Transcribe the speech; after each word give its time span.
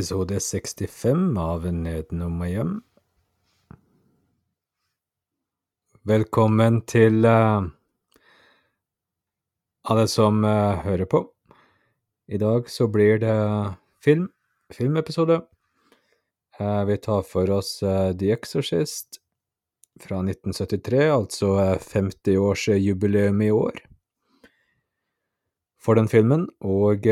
episode 0.00 0.40
65 0.40 1.36
av 1.36 1.66
Nedenom 1.76 2.38
og 2.40 2.48
hjem. 2.48 2.70
Velkommen 6.08 6.78
til 6.88 7.28
uh, 7.28 7.66
alle 9.92 10.06
som 10.08 10.40
uh, 10.40 10.80
hører 10.86 11.04
på. 11.04 11.20
I 12.32 12.40
dag 12.40 12.72
så 12.72 12.88
blir 12.88 13.20
det 13.20 13.36
film, 14.00 14.30
filmepisode. 14.72 15.42
Uh, 16.56 16.82
vi 16.88 16.96
tar 16.96 17.20
for 17.28 17.52
oss 17.60 17.76
The 17.84 18.32
Exorcist 18.32 19.20
fra 20.00 20.24
1973, 20.24 21.10
altså 21.12 21.58
50-årsjubileum 21.76 23.44
i 23.44 23.52
år 23.52 23.84
for 25.76 26.00
den 26.00 26.08
filmen, 26.08 26.48
og 26.64 27.04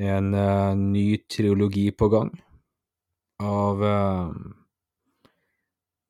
en 0.00 0.34
uh, 0.34 0.74
ny 0.76 1.18
trilogi 1.28 1.90
på 1.92 2.08
gang 2.08 2.32
av 3.42 3.82
uh, 3.82 4.32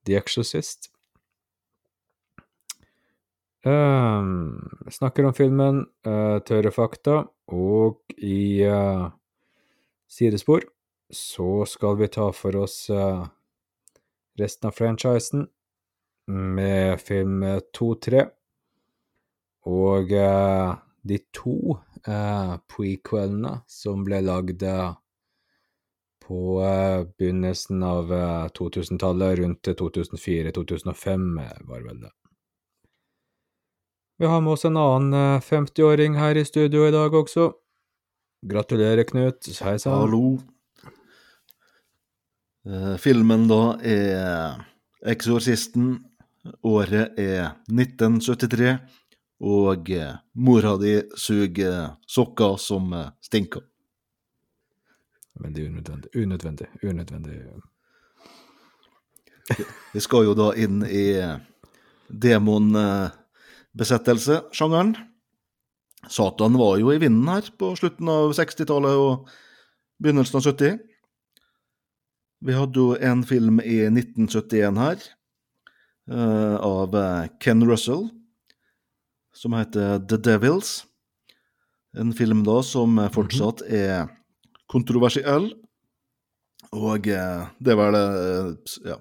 The 0.06 0.16
Exorcist. 0.18 0.90
Uh, 3.66 4.22
snakker 4.90 5.26
om 5.28 5.36
filmen, 5.36 5.84
tørre 6.48 6.72
fakta, 6.72 7.22
og 7.52 8.14
i 8.16 8.62
sidespor 10.10 10.64
så 11.10 11.66
skal 11.68 11.98
vi 11.98 12.08
ta 12.14 12.30
for 12.34 12.56
oss 12.62 12.84
resten 14.38 14.70
av 14.70 14.76
franchisen 14.78 15.44
med 16.30 17.02
film 17.02 17.42
2-3 17.74 18.24
og 19.66 20.14
de 21.10 21.18
to 21.34 21.80
eh, 22.06 22.56
prequelene 22.70 23.60
som 23.68 24.04
ble 24.06 24.20
lagd 24.24 24.62
eh, 24.62 24.92
på 26.30 26.62
eh, 26.62 27.06
begynnelsen 27.18 27.82
av 27.82 28.12
2000-tallet, 28.54 29.38
eh, 29.38 29.42
rundt 29.42 29.66
2004-2005, 29.66 31.40
eh, 31.42 31.56
var 31.60 31.80
vel 31.82 32.00
det. 32.00 32.10
Vi 34.18 34.26
har 34.26 34.40
med 34.40 34.52
oss 34.52 34.64
en 34.64 34.76
annen 34.76 35.40
50-åring 35.40 36.14
her 36.20 36.36
i 36.36 36.44
studio 36.44 36.84
i 36.86 36.92
dag 36.94 37.14
også. 37.14 37.48
Gratulerer, 38.46 39.02
Knut. 39.08 39.48
Hei 39.64 39.78
sann. 39.80 39.96
Hallo. 39.96 40.38
Filmen 43.00 43.48
da 43.48 43.62
er 43.80 44.60
Eksorsisten. 45.08 45.94
Året 46.62 47.16
er 47.18 47.56
1973 47.72 48.76
og 49.40 49.88
eh, 49.90 50.14
mora 50.36 50.76
di 50.76 51.00
suger 51.16 51.96
sokker 52.06 52.56
som 52.60 52.92
eh, 52.92 53.08
stinker. 53.24 53.62
Men 55.40 55.52
det 55.54 55.62
er 55.64 55.68
unødvendig. 55.70 56.10
Unødvendig. 56.14 56.66
Unødvendig. 56.82 57.40
Vi 59.94 60.00
skal 60.00 60.24
jo 60.28 60.34
da 60.36 60.52
inn 60.60 60.82
i 60.84 61.12
eh, 61.16 61.38
demonbesettelse-sjangeren. 62.12 64.96
Satan 66.08 66.58
var 66.60 66.78
jo 66.80 66.92
i 66.92 66.98
vinden 67.00 67.28
her 67.28 67.50
på 67.56 67.76
slutten 67.76 68.08
av 68.12 68.32
60-tallet 68.36 68.96
og 69.00 69.28
begynnelsen 70.00 70.36
av 70.36 70.42
70. 70.48 70.78
Vi 72.40 72.52
hadde 72.56 72.80
jo 72.80 72.96
en 72.96 73.24
film 73.28 73.60
i 73.60 73.84
1971 73.88 74.76
her, 74.80 74.96
av 76.10 76.94
Ken 77.38 77.68
Russell 77.68 78.19
som 79.36 79.54
heter 79.56 80.00
The 80.06 80.18
Devils. 80.20 80.84
En 81.98 82.12
film 82.14 82.44
da 82.46 82.60
som 82.62 82.98
fortsatt 83.14 83.64
er 83.66 84.08
kontroversiell. 84.70 85.50
Og 86.76 87.08
eh, 87.10 87.46
det 87.58 87.72
er 87.72 87.78
vel 87.78 87.98
eh, 87.98 88.76
ja, 88.86 88.98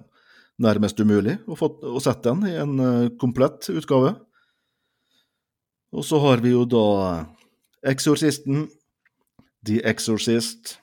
nærmest 0.62 0.98
umulig 1.00 1.36
å, 1.46 1.56
få, 1.58 1.70
å, 1.86 2.00
sette 2.02 2.32
den 2.32 2.48
i 2.50 2.56
en 2.58 2.74
eh, 2.82 3.12
komplett 3.20 3.70
utgave. 3.70 4.16
Og 5.94 6.06
så 6.06 6.20
har 6.22 6.42
vi 6.42 6.54
jo 6.54 6.64
da 6.70 6.84
Eksorsisten, 7.90 8.68
The 9.66 9.80
Exorcist, 9.88 10.76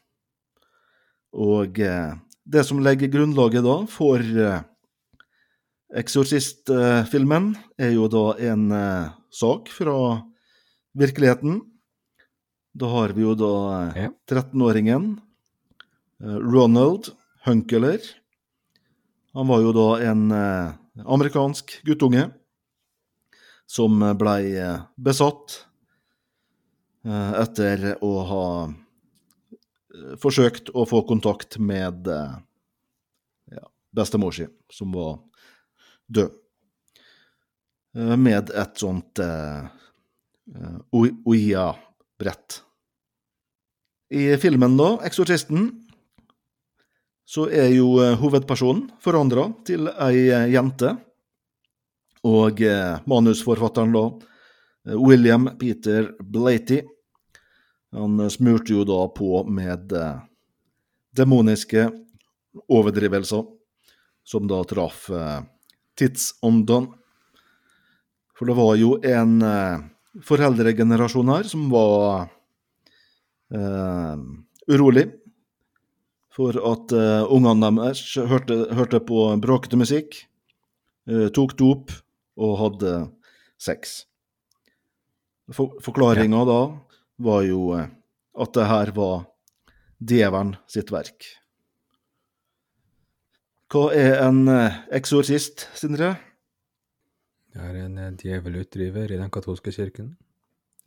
og 1.37 1.77
det 1.77 2.63
som 2.65 2.79
legger 2.81 3.11
grunnlaget 3.13 3.63
da 3.65 3.75
for 3.91 4.21
Eksorsistfilmen, 5.95 7.53
er 7.79 7.93
jo 7.95 8.09
da 8.11 8.25
en 8.49 8.65
sak 9.31 9.69
fra 9.71 9.95
virkeligheten. 10.97 11.61
Da 12.77 12.89
har 12.91 13.13
vi 13.15 13.23
jo 13.23 13.33
da 13.37 13.53
13-åringen 14.29 15.15
eh, 16.23 16.37
Ronald 16.41 17.09
Hunkeler. 17.45 18.01
Han 19.33 19.49
var 19.49 19.63
jo 19.65 19.71
da 19.73 19.87
en 20.11 20.27
eh, 20.31 20.75
amerikansk 21.05 21.79
guttunge 21.87 22.27
som 23.67 24.01
blei 24.19 24.53
eh, 24.57 24.83
besatt 24.95 25.63
etter 27.07 27.93
å 28.03 28.09
ha 28.27 28.45
forsøkt 30.19 30.73
å 30.75 30.83
få 30.83 30.99
kontakt 31.07 31.55
med 31.63 32.09
ja, 32.11 33.63
bestemor 33.95 34.35
si, 34.35 34.43
som 34.75 34.91
var 34.91 35.13
død. 36.07 36.31
Eh, 37.97 38.15
med 38.17 38.51
et 38.53 38.77
sånt 38.77 39.19
uh, 39.19 39.65
OIA-brett. 40.91 42.61
I 44.09 44.37
filmen, 44.39 44.77
da, 44.77 44.93
'Eksortisten', 45.03 45.71
så 47.27 47.49
er 47.51 47.73
jo 47.75 47.97
hovedpersonen 48.21 48.85
forandra 49.03 49.49
til 49.67 49.89
ei 49.99 50.29
jente. 50.53 50.93
Og 52.23 52.61
manusforfatteren, 53.03 53.91
da, 53.91 54.95
William 54.95 55.49
Peter 55.59 56.07
Blaty, 56.23 56.79
han 57.91 58.29
smurte 58.31 58.71
jo 58.71 58.85
da 58.87 59.01
på 59.11 59.43
med 59.43 59.91
demoniske 61.11 61.89
overdrivelser, 62.71 63.43
som 64.23 64.47
da 64.47 64.63
traff 64.63 65.11
tidsånden. 65.97 66.89
For 68.37 68.49
det 68.49 68.57
var 68.57 68.75
jo 68.77 68.95
en 69.01 69.37
eh, 69.41 69.85
foreldregenerasjon 70.25 71.31
her 71.33 71.47
som 71.49 71.67
var 71.73 72.27
eh, 73.53 74.17
urolig 74.69 75.07
for 76.37 76.57
at 76.69 76.93
eh, 76.93 77.23
ungene 77.33 77.71
deres 77.79 78.03
hørte, 78.29 78.59
hørte 78.77 79.01
på 79.01 79.23
bråkete 79.41 79.79
musikk, 79.79 80.19
uh, 81.09 81.31
tok 81.33 81.55
dop 81.57 81.95
og 82.37 82.53
hadde 82.61 82.91
sex. 83.57 84.03
For, 85.49 85.79
Forklaringa 85.81 86.43
ja. 86.43 86.45
da 86.45 86.59
var 87.25 87.41
jo 87.47 87.61
at 87.73 88.53
det 88.53 88.67
her 88.69 88.93
var 88.93 89.25
djevelen 89.97 90.53
sitt 90.69 90.93
verk. 90.93 91.25
Hva 93.67 93.89
er 93.91 94.21
en 94.23 94.45
eksorsist, 94.95 95.67
Sindre? 95.75 96.15
Det 97.57 97.65
er 97.65 97.77
en 97.87 97.97
eh, 97.97 98.13
djevelutdriver 98.13 99.11
i 99.11 99.17
den 99.17 99.31
katolske 99.33 99.71
kirken. 99.73 100.11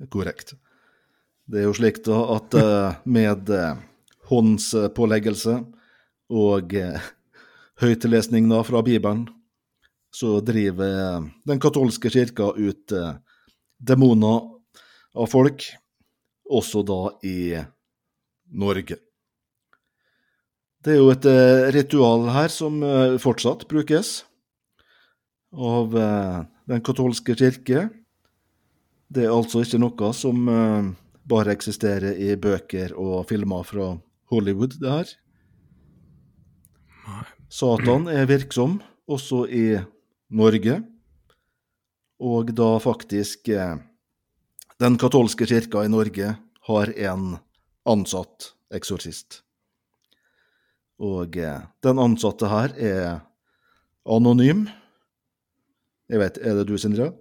Korrekt. 0.09 0.55
Det 1.51 1.61
er 1.61 1.67
jo 1.67 1.75
slik 1.75 1.99
da 2.07 2.21
at 2.37 2.55
eh, 2.55 3.01
med 3.11 3.51
eh, 3.51 3.81
håndspåleggelse 4.31 5.57
og 6.31 6.77
høytlesning 7.83 8.47
da 8.53 8.63
fra 8.63 8.85
Bibelen, 8.87 9.25
så 10.15 10.37
driver 10.47 11.27
den 11.51 11.63
katolske 11.63 12.13
kirka 12.15 12.53
ut 12.55 12.95
demoner 13.83 14.47
av 15.19 15.27
folk, 15.33 15.67
også 16.47 16.85
da 16.87 17.01
i 17.27 17.59
Norge. 18.63 19.01
Det 20.81 20.95
er 20.95 21.01
jo 21.01 21.11
et 21.13 21.27
ritual 21.77 22.23
her 22.33 22.49
som 22.49 22.79
fortsatt 23.21 23.67
brukes 23.69 24.23
av 25.53 25.93
den 25.93 26.81
katolske 26.87 27.35
kirke. 27.37 27.83
Det 29.13 29.27
er 29.27 29.35
altså 29.35 29.61
ikke 29.61 29.81
noe 29.83 30.13
som 30.17 30.49
bare 31.29 31.53
eksisterer 31.53 32.17
i 32.17 32.33
bøker 32.41 32.95
og 32.97 33.27
filmer 33.29 33.67
fra 33.69 33.91
Hollywood, 34.33 34.79
det 34.81 34.95
her. 34.95 35.13
Satan 37.51 38.09
er 38.09 38.31
virksom 38.31 38.79
også 39.11 39.43
i 39.51 39.67
Norge, 40.33 40.79
og 42.23 42.55
da 42.57 42.71
faktisk 42.81 43.53
den 44.81 44.97
katolske 45.03 45.45
kirka 45.51 45.85
i 45.85 45.93
Norge 45.93 46.33
har 46.71 46.97
en 46.97 47.37
ansatt 47.85 48.53
eksorsist. 48.73 49.43
Og 51.01 51.37
uh, 51.41 51.61
den 51.85 52.01
ansatte 52.03 52.51
her 52.51 52.75
er 52.77 53.05
anonym 54.05 54.67
jeg 56.11 56.19
vet, 56.19 56.39
Er 56.43 56.57
det 56.59 56.65
du, 56.67 56.75
Sindre? 56.75 57.13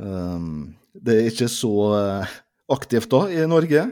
um, 0.00 0.72
det 1.04 1.16
er 1.18 1.28
ikke 1.28 1.50
så 1.52 1.72
uh, 1.92 2.36
aktivt 2.72 3.10
da 3.12 3.26
i 3.28 3.44
Norge. 3.44 3.82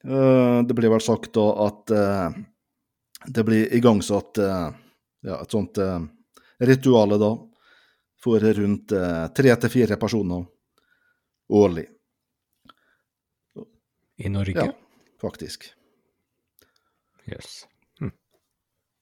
Uh, 0.00 0.64
Det 0.64 0.74
blir 0.78 0.88
vel 0.94 1.04
sagt 1.04 1.34
da 1.36 1.44
at 1.66 1.92
uh, 1.92 2.40
det 3.28 3.44
blir 3.44 3.68
igangsatt 3.76 4.40
uh, 4.40 4.72
ja, 5.28 5.36
et 5.42 5.52
sånt 5.52 5.76
uh, 5.78 6.00
rituale 6.64 7.20
da 7.20 7.34
for 8.22 8.40
rundt 8.40 8.92
eh, 8.94 9.24
tre 9.34 9.54
til 9.58 9.70
fire 9.72 9.96
personer 9.98 10.44
årlig. 11.50 11.88
I 14.22 14.30
Norge? 14.30 14.66
Ja, 14.68 14.68
faktisk. 15.22 15.70
Yes. 17.30 17.62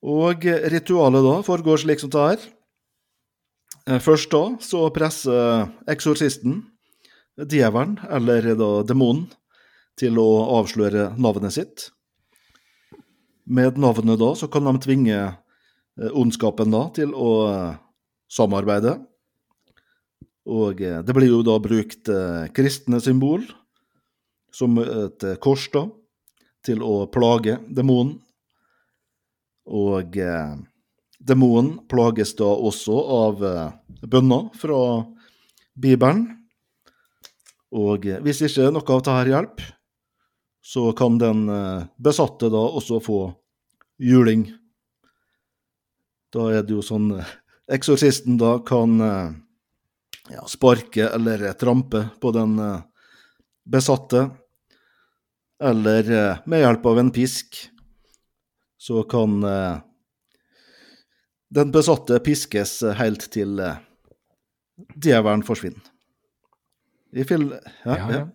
Og 0.01 0.45
eh, 0.49 0.65
ritualet 0.73 1.25
da 1.25 1.37
foregår 1.45 1.83
slik 1.83 2.01
som 2.01 2.11
det 2.13 2.25
her. 2.25 2.49
Eh, 3.87 4.01
Først 4.01 4.31
da 4.33 4.43
så 4.61 4.87
presser 4.93 5.69
eksorsisten 5.89 6.63
djevelen, 7.37 7.97
eller 8.09 8.53
da 8.57 8.71
demonen, 8.85 9.29
til 9.99 10.17
å 10.17 10.57
avsløre 10.57 11.11
navnet 11.21 11.53
sitt. 11.53 11.89
Med 13.45 13.77
navnet 13.81 14.19
da 14.21 14.31
så 14.37 14.47
kan 14.49 14.65
de 14.65 14.73
tvinge 14.81 15.17
eh, 15.21 16.11
ondskapen 16.17 16.73
da 16.73 16.87
til 16.95 17.13
å 17.13 17.31
eh, 17.51 17.79
samarbeide. 18.31 18.97
Og 20.51 20.79
det 20.81 21.13
blir 21.13 21.29
jo 21.29 21.43
da 21.45 21.59
brukt 21.61 22.09
kristne 22.57 22.97
symbol 22.97 23.43
som 24.57 24.79
et 24.81 25.21
kors 25.43 25.67
da, 25.69 25.83
til 26.65 26.83
å 26.85 27.05
plage 27.11 27.57
demonen. 27.69 28.17
Og 29.71 30.17
eh, 30.17 30.53
demonen 31.19 31.75
plages 31.89 32.33
da 32.39 32.49
også 32.49 33.01
av 33.17 33.43
eh, 33.45 33.67
bønner 34.07 34.49
fra 34.57 34.79
Bibelen. 35.77 36.25
Og 37.71 38.07
eh, 38.09 38.19
hvis 38.25 38.43
ikke 38.47 38.71
noe 38.73 38.83
av 38.83 39.05
dette 39.05 39.31
hjelper, 39.31 39.69
så 40.61 40.91
kan 40.93 41.17
den 41.17 41.49
eh, 41.49 41.85
besatte 41.97 42.49
da 42.53 42.61
også 42.61 43.01
få 43.03 43.21
juling. 44.01 44.45
Da 46.31 46.47
er 46.53 46.65
det 46.65 46.77
jo 46.77 46.85
sånn 46.85 47.11
eh, 47.17 47.37
Eksorsisten 47.71 48.35
da 48.35 48.57
kan 48.67 48.97
eh, 48.99 49.29
ja, 50.33 50.41
sparke 50.49 51.05
eller 51.07 51.45
trampe 51.55 52.01
på 52.19 52.33
den 52.35 52.57
besatte, 53.63 54.25
eller 55.61 56.11
eh, 56.11 56.41
med 56.45 56.63
hjelp 56.63 56.85
av 56.85 56.99
en 56.99 57.11
pisk 57.13 57.57
så 58.81 59.03
kan 59.03 59.43
eh, 59.45 59.79
den 61.53 61.71
besatte 61.71 62.17
piskes 62.25 62.79
helt 62.97 63.27
til 63.33 63.59
eh, 63.61 63.77
djevelen 64.95 65.43
forsvinner. 65.45 65.83
I 67.13 67.25
fil... 67.27 67.51
Ja, 67.85 67.97
Ja, 67.97 68.07
ja. 68.15 68.27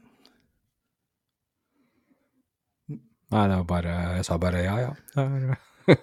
Nei, 3.27 3.43
det 3.51 3.57
var 3.59 3.65
bare 3.67 3.95
Jeg 4.15 4.25
sa 4.29 4.37
bare 4.39 4.61
ja, 4.63 4.75
ja. 4.85 5.57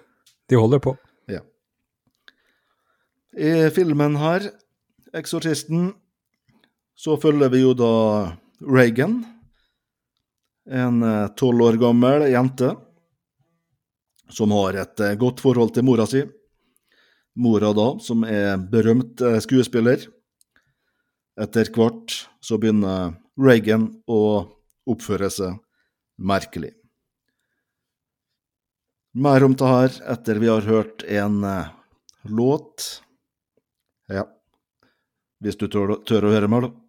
De 0.50 0.58
holder 0.60 0.82
på. 0.84 0.92
Ja. 1.30 1.40
I 3.32 3.70
filmen 3.72 4.18
her, 4.20 4.50
'Eksortisten', 5.14 5.94
så 6.94 7.16
følger 7.16 7.48
vi 7.48 7.62
jo 7.62 7.72
da 7.72 7.92
Reagan, 8.60 9.22
en 10.70 11.02
eh, 11.02 11.28
tolv 11.36 11.62
år 11.62 11.78
gammel 11.80 12.28
jente 12.32 12.74
som 14.32 14.52
har 14.56 14.78
et 14.80 15.00
eh, 15.00 15.16
godt 15.20 15.42
forhold 15.44 15.74
til 15.74 15.86
mora 15.86 16.06
si. 16.08 16.24
Mora 17.34 17.72
da, 17.74 17.88
som 18.00 18.24
er 18.28 18.56
berømt 18.70 19.20
eh, 19.24 19.40
skuespiller. 19.44 20.06
Etter 21.40 21.70
hvert 21.74 22.14
så 22.44 22.58
begynner 22.62 23.16
Reagan 23.40 23.88
å 24.06 24.20
oppføre 24.86 25.30
seg 25.32 25.58
merkelig. 26.16 26.70
Mer 29.14 29.46
om 29.46 29.54
det 29.58 29.66
her 29.70 29.98
etter 30.14 30.38
vi 30.42 30.50
har 30.50 30.66
hørt 30.66 31.04
en 31.06 31.42
låt. 32.26 32.86
Ja. 34.10 34.24
Hvis 35.42 35.58
du 35.58 35.68
tør, 35.70 35.96
tør 36.06 36.26
å 36.26 36.32
høre 36.34 36.50
meg, 36.50 36.66
da. 36.66 36.83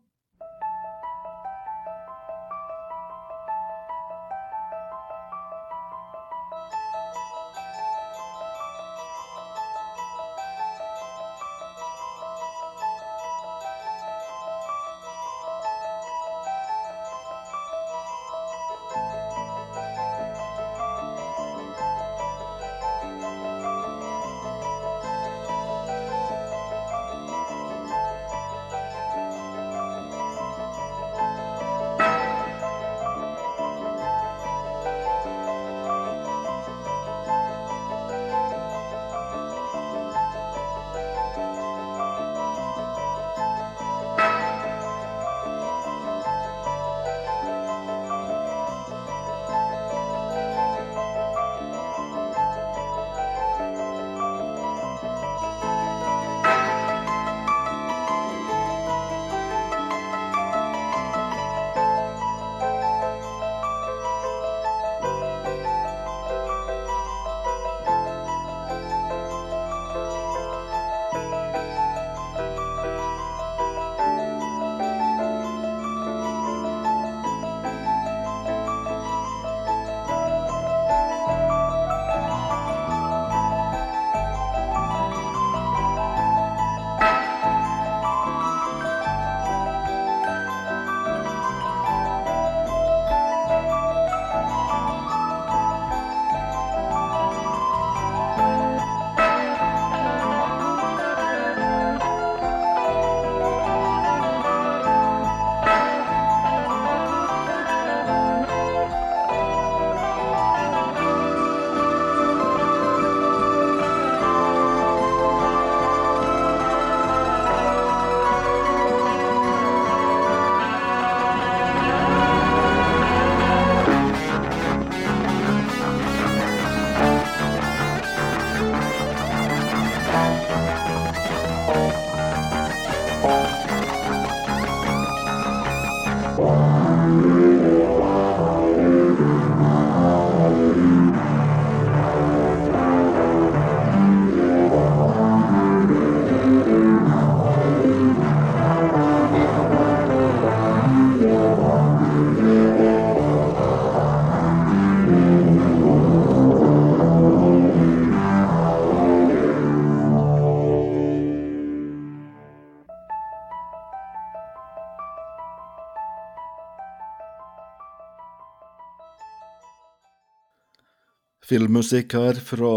Filmmusikk 171.46 172.16
her 172.18 172.40
fra 172.42 172.76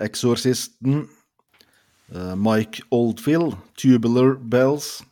Eksorsisten. 0.00 1.08
Eh, 2.14 2.34
Mike 2.36 2.82
Oldfield, 2.90 3.56
'Tubular 3.76 4.36
Bells'. 4.36 5.02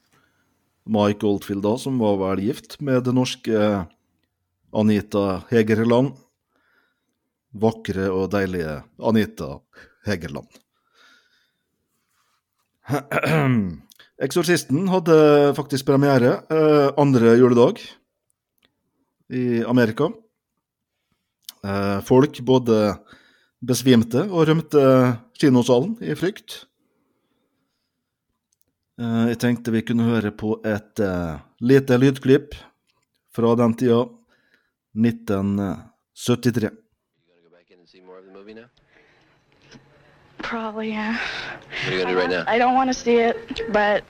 Mike 0.86 1.26
Oldfield, 1.26 1.62
da, 1.62 1.76
som 1.76 1.98
var 1.98 2.16
vel 2.20 2.44
gift 2.46 2.80
med 2.80 3.04
det 3.04 3.14
norske 3.14 3.86
Anita 4.72 5.42
Hegerland. 5.50 6.14
Vakre 7.52 8.10
og 8.12 8.30
deilige 8.30 8.82
Anita 9.02 9.58
Hegerland. 10.06 10.46
Eksorsisten 14.22 14.86
hadde 14.88 15.16
faktisk 15.56 15.88
premiere 15.88 16.38
eh, 16.48 16.92
andre 16.96 17.34
juledag 17.36 17.82
i 19.28 19.64
Amerika. 19.66 20.12
Eh, 21.66 22.00
folk 22.06 22.38
både 22.46 22.96
besvimte 23.66 24.26
og 24.28 24.46
rømte 24.46 24.82
kinosalen 25.40 25.96
i 26.04 26.14
frykt. 26.18 26.61
Eh, 29.00 29.23
jeg 29.32 29.40
tenkte 29.42 29.75
vi 29.75 29.82
kunne 29.87 30.06
høre 30.06 30.30
på 30.30 30.61
et 30.64 31.02
eh, 31.02 31.40
lite 31.61 31.99
lydklipp 31.99 32.54
fra 33.35 33.54
den 33.58 33.75
tida, 33.75 34.04
1973. 34.96 36.70
go 36.70 37.50
back 37.52 37.70
in 37.70 37.80
and 37.80 37.88
see 37.88 38.00
more 38.00 38.18
of 38.18 38.25
the 38.25 38.32
movie 38.32 38.54
now? 38.54 38.68
Probably, 40.38 40.90
yeah. 40.90 41.18
What 41.18 41.92
are 41.92 41.96
you 41.96 42.02
gonna 42.02 42.14
do 42.14 42.18
right 42.18 42.30
now? 42.30 42.44
I 42.46 42.58
don't 42.58 42.75
want 42.75 42.88
to 42.88 42.94
see 42.94 43.16
it, 43.16 43.37
but 43.73 44.04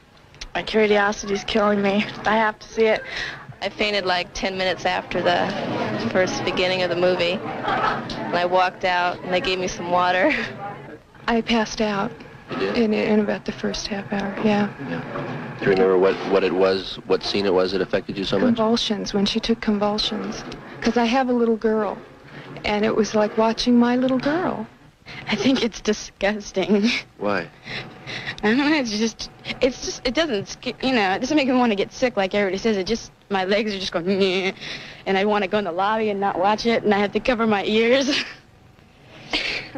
my 0.54 0.62
curiosity's 0.62 1.44
killing 1.44 1.80
me. 1.80 2.04
I 2.26 2.36
have 2.36 2.58
to 2.58 2.68
see 2.68 2.86
it. 2.86 3.02
I 3.62 3.68
fainted 3.70 4.04
like 4.04 4.32
10 4.34 4.56
minutes 4.58 4.84
after 4.84 5.22
the 5.22 6.10
first 6.10 6.44
beginning 6.44 6.82
of 6.82 6.90
the 6.90 6.96
movie. 6.96 7.32
And 7.32 8.36
I 8.36 8.44
walked 8.44 8.84
out 8.84 9.22
and 9.22 9.32
they 9.32 9.40
gave 9.40 9.58
me 9.58 9.68
some 9.68 9.90
water. 9.90 10.32
I 11.28 11.40
passed 11.40 11.80
out 11.80 12.12
in, 12.50 12.92
in 12.94 13.20
about 13.20 13.44
the 13.44 13.52
first 13.52 13.88
half 13.88 14.12
hour, 14.12 14.34
yeah. 14.44 14.68
Do 15.58 15.64
you 15.64 15.70
remember 15.70 15.98
what, 15.98 16.14
what 16.30 16.44
it 16.44 16.52
was, 16.52 16.96
what 17.06 17.24
scene 17.24 17.46
it 17.46 17.54
was 17.54 17.72
that 17.72 17.80
affected 17.80 18.16
you 18.16 18.24
so 18.24 18.38
much? 18.38 18.48
Convulsions, 18.48 19.14
when 19.14 19.26
she 19.26 19.40
took 19.40 19.60
convulsions. 19.60 20.44
Because 20.78 20.96
I 20.96 21.06
have 21.06 21.28
a 21.28 21.32
little 21.32 21.56
girl, 21.56 22.00
and 22.64 22.84
it 22.84 22.94
was 22.94 23.14
like 23.14 23.36
watching 23.36 23.78
my 23.78 23.96
little 23.96 24.18
girl. 24.18 24.68
I 25.28 25.36
think 25.36 25.62
it's 25.62 25.80
disgusting. 25.80 26.88
Why? 27.18 27.48
I 28.42 28.48
don't 28.48 28.58
know. 28.58 28.74
It's 28.74 28.96
just, 28.96 29.30
it's 29.60 29.84
just, 29.84 30.06
it 30.06 30.14
doesn't, 30.14 30.56
you 30.82 30.92
know, 30.92 31.12
it 31.12 31.20
doesn't 31.20 31.36
make 31.36 31.48
me 31.48 31.54
want 31.54 31.72
to 31.72 31.76
get 31.76 31.92
sick 31.92 32.16
like 32.16 32.34
everybody 32.34 32.58
says. 32.58 32.76
It 32.76 32.86
just, 32.86 33.12
my 33.30 33.44
legs 33.44 33.74
are 33.74 33.78
just 33.78 33.92
going, 33.92 34.06
Nyeh. 34.06 34.54
and 35.06 35.18
I 35.18 35.24
want 35.24 35.42
to 35.42 35.48
go 35.48 35.58
in 35.58 35.64
the 35.64 35.72
lobby 35.72 36.10
and 36.10 36.20
not 36.20 36.38
watch 36.38 36.66
it, 36.66 36.82
and 36.84 36.94
I 36.94 36.98
have 36.98 37.12
to 37.12 37.20
cover 37.20 37.46
my 37.46 37.64
ears. 37.64 38.24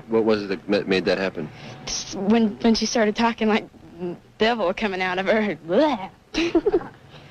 What 0.07 0.25
was 0.25 0.43
it 0.49 0.71
that 0.71 0.87
made 0.87 1.07
that 1.07 1.19
happen? 1.19 1.49
Just 1.85 2.15
when 2.15 2.57
when 2.61 2.75
she 2.75 2.87
started 2.87 3.17
talking 3.17 3.49
like 3.49 3.69
devil 4.39 4.73
coming 4.73 5.03
out 5.03 5.19
of 5.19 5.27
her. 5.27 5.57
Bleh. 5.67 6.11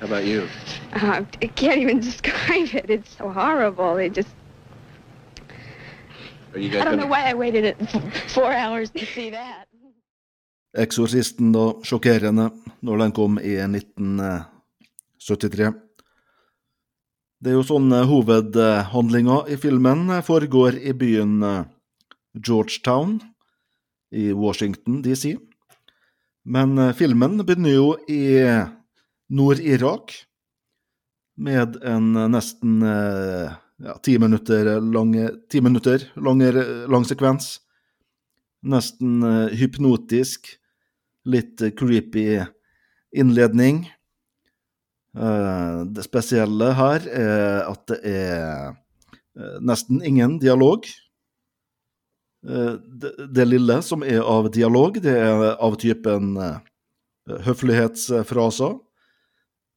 How 0.00 0.06
about 0.06 0.24
you? 0.24 0.48
uh, 0.92 1.24
I 1.42 1.46
can't 1.46 1.78
even 1.78 2.00
describe 2.00 2.74
it. 2.74 2.90
It's 2.90 3.16
so 3.16 3.30
horrible. 3.30 3.96
It 3.96 4.12
just, 4.12 4.28
I 6.58 6.68
guys 6.68 6.84
don't 6.84 6.98
know 6.98 7.06
why 7.06 7.30
I 7.30 7.34
waited 7.34 7.64
it 7.64 7.76
four 8.34 8.52
hours 8.52 8.90
to 8.90 9.06
see 9.06 9.30
that. 9.30 9.66
Eksorsisten, 10.78 11.52
da, 11.52 11.72
sjokkerende, 11.86 12.50
når 12.84 12.98
den 13.02 13.12
kom 13.16 13.38
i 13.40 13.54
1973. 13.64 15.72
Det 17.38 17.50
er 17.50 17.54
jo 17.56 17.62
sånn 17.66 17.92
eh, 17.94 18.08
hovedhandlinga 18.10 19.36
i 19.48 19.56
filmen 19.62 20.10
eh, 20.10 20.22
foregår 20.26 20.72
i 20.82 20.92
byen 20.98 21.42
eh, 21.46 21.64
Georgetown 22.34 23.20
i 24.10 24.32
Washington 24.34 25.02
DC. 25.04 25.36
Men 26.44 26.78
eh, 26.78 26.92
filmen 26.98 27.38
begynner 27.44 27.70
jo 27.76 27.96
i 28.10 28.42
Nord-Irak 29.28 30.14
med 31.38 31.78
en 31.86 32.16
eh, 32.16 32.28
nesten 32.32 32.82
eh, 32.82 33.52
ja, 33.84 33.96
ti 34.02 34.18
minutter 34.18 34.78
lang, 34.82 35.14
ti 35.50 35.62
minutter 35.64 36.04
lang, 36.16 36.42
lang 36.90 37.06
sekvens. 37.06 37.58
Nesten 38.66 39.22
eh, 39.22 39.54
hypnotisk, 39.54 40.48
litt 41.28 41.62
eh, 41.62 41.70
creepy 41.78 42.40
innledning. 43.14 43.84
Eh, 45.14 45.84
det 45.94 46.06
spesielle 46.06 46.72
her 46.78 47.06
er 47.06 47.68
at 47.68 47.84
det 47.90 48.00
er 48.02 48.72
eh, 49.38 49.58
nesten 49.62 50.02
ingen 50.02 50.40
dialog. 50.42 50.88
Eh, 52.48 52.74
det, 53.30 53.46
lille 53.46 53.80
som 53.86 54.02
er 54.02 54.22
av 54.26 54.50
dialog, 54.54 54.98
det 55.02 55.14
er 55.22 55.54
av 55.54 55.78
typen 55.78 56.36
eh, 56.42 56.58
høflighetsfraser. 57.46 58.78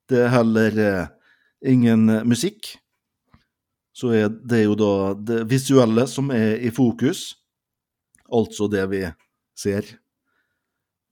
Det 0.10 0.25
er 0.25 0.34
heller 0.34 0.77
eh, 0.89 1.10
ingen 1.74 2.10
eh, 2.10 2.25
musikk. 2.27 2.75
Så 3.91 4.13
er 4.15 4.29
det 4.29 4.63
jo 4.63 4.75
da 4.79 4.93
det 5.15 5.43
visuelle 5.51 6.05
som 6.07 6.31
er 6.31 6.62
i 6.63 6.71
fokus, 6.71 7.33
altså 8.31 8.69
det 8.71 8.86
vi 8.91 9.03
ser. 9.57 9.88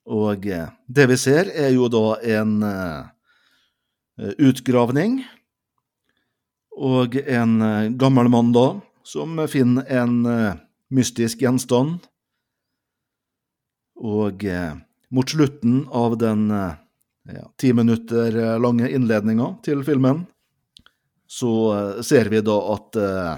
Og 0.09 0.48
eh, 0.48 0.69
det 0.88 1.07
vi 1.12 1.17
ser, 1.19 1.51
er 1.53 1.74
jo 1.75 1.89
da 1.91 2.17
en 2.25 2.55
eh, 2.65 4.31
utgravning. 4.41 5.21
Og 6.79 7.19
en 7.21 7.62
eh, 7.62 7.91
gammel 8.00 8.31
mann 8.31 8.53
da, 8.55 8.67
som 9.05 9.38
finner 9.50 9.86
en 10.01 10.21
mystisk 10.93 11.41
gjenstand. 11.43 12.05
Og 14.00 14.45
mot 15.12 15.31
slutten 15.33 15.81
av 15.91 16.13
den 16.21 16.45
ja, 16.53 17.45
ti 17.59 17.74
minutter 17.75 18.38
lange 18.62 18.88
innledninga 18.88 19.50
til 19.65 19.81
filmen, 19.83 20.21
så 21.29 21.77
eh, 21.77 22.01
ser 22.01 22.25
vi 22.25 22.41
da 22.41 22.57
at 22.74 22.95
eh, 22.95 23.36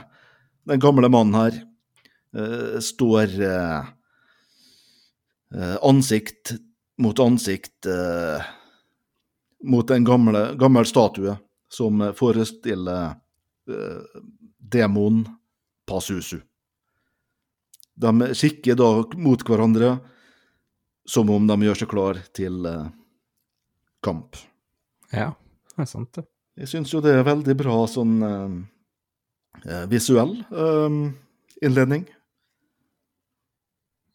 den 0.72 0.80
gamle 0.80 1.10
mannen 1.12 1.36
her 1.36 1.58
eh, 2.38 2.80
står 2.80 3.36
ansikt 5.84 6.54
mot 7.04 7.20
ansikt 7.20 7.90
mot 9.68 9.92
en 9.92 10.06
gamle, 10.08 10.44
gammel 10.56 10.88
statue 10.88 11.34
som 11.68 12.00
forestiller 12.16 13.18
eh, 13.68 14.22
demon 14.72 15.26
Pasusu. 15.84 16.40
De 18.00 18.32
kikker 18.32 18.80
da 18.80 18.92
mot 19.20 19.44
hverandre 19.44 19.98
som 21.04 21.28
om 21.36 21.52
de 21.52 21.60
gjør 21.68 21.84
seg 21.84 21.92
klar 21.92 22.24
til 22.32 22.64
kamp. 24.00 24.40
Ja, 25.12 25.34
det 25.76 25.84
er 25.84 25.92
sant, 25.98 26.16
det. 26.16 26.32
Jeg 26.62 26.70
syns 26.70 26.92
jo 26.94 27.00
det 27.02 27.16
er 27.18 27.24
veldig 27.26 27.56
bra 27.58 27.76
sånn 27.90 28.18
eh, 28.22 28.58
eh, 29.66 29.86
visuell 29.90 30.36
eh, 30.54 30.98
innledning. 31.66 32.04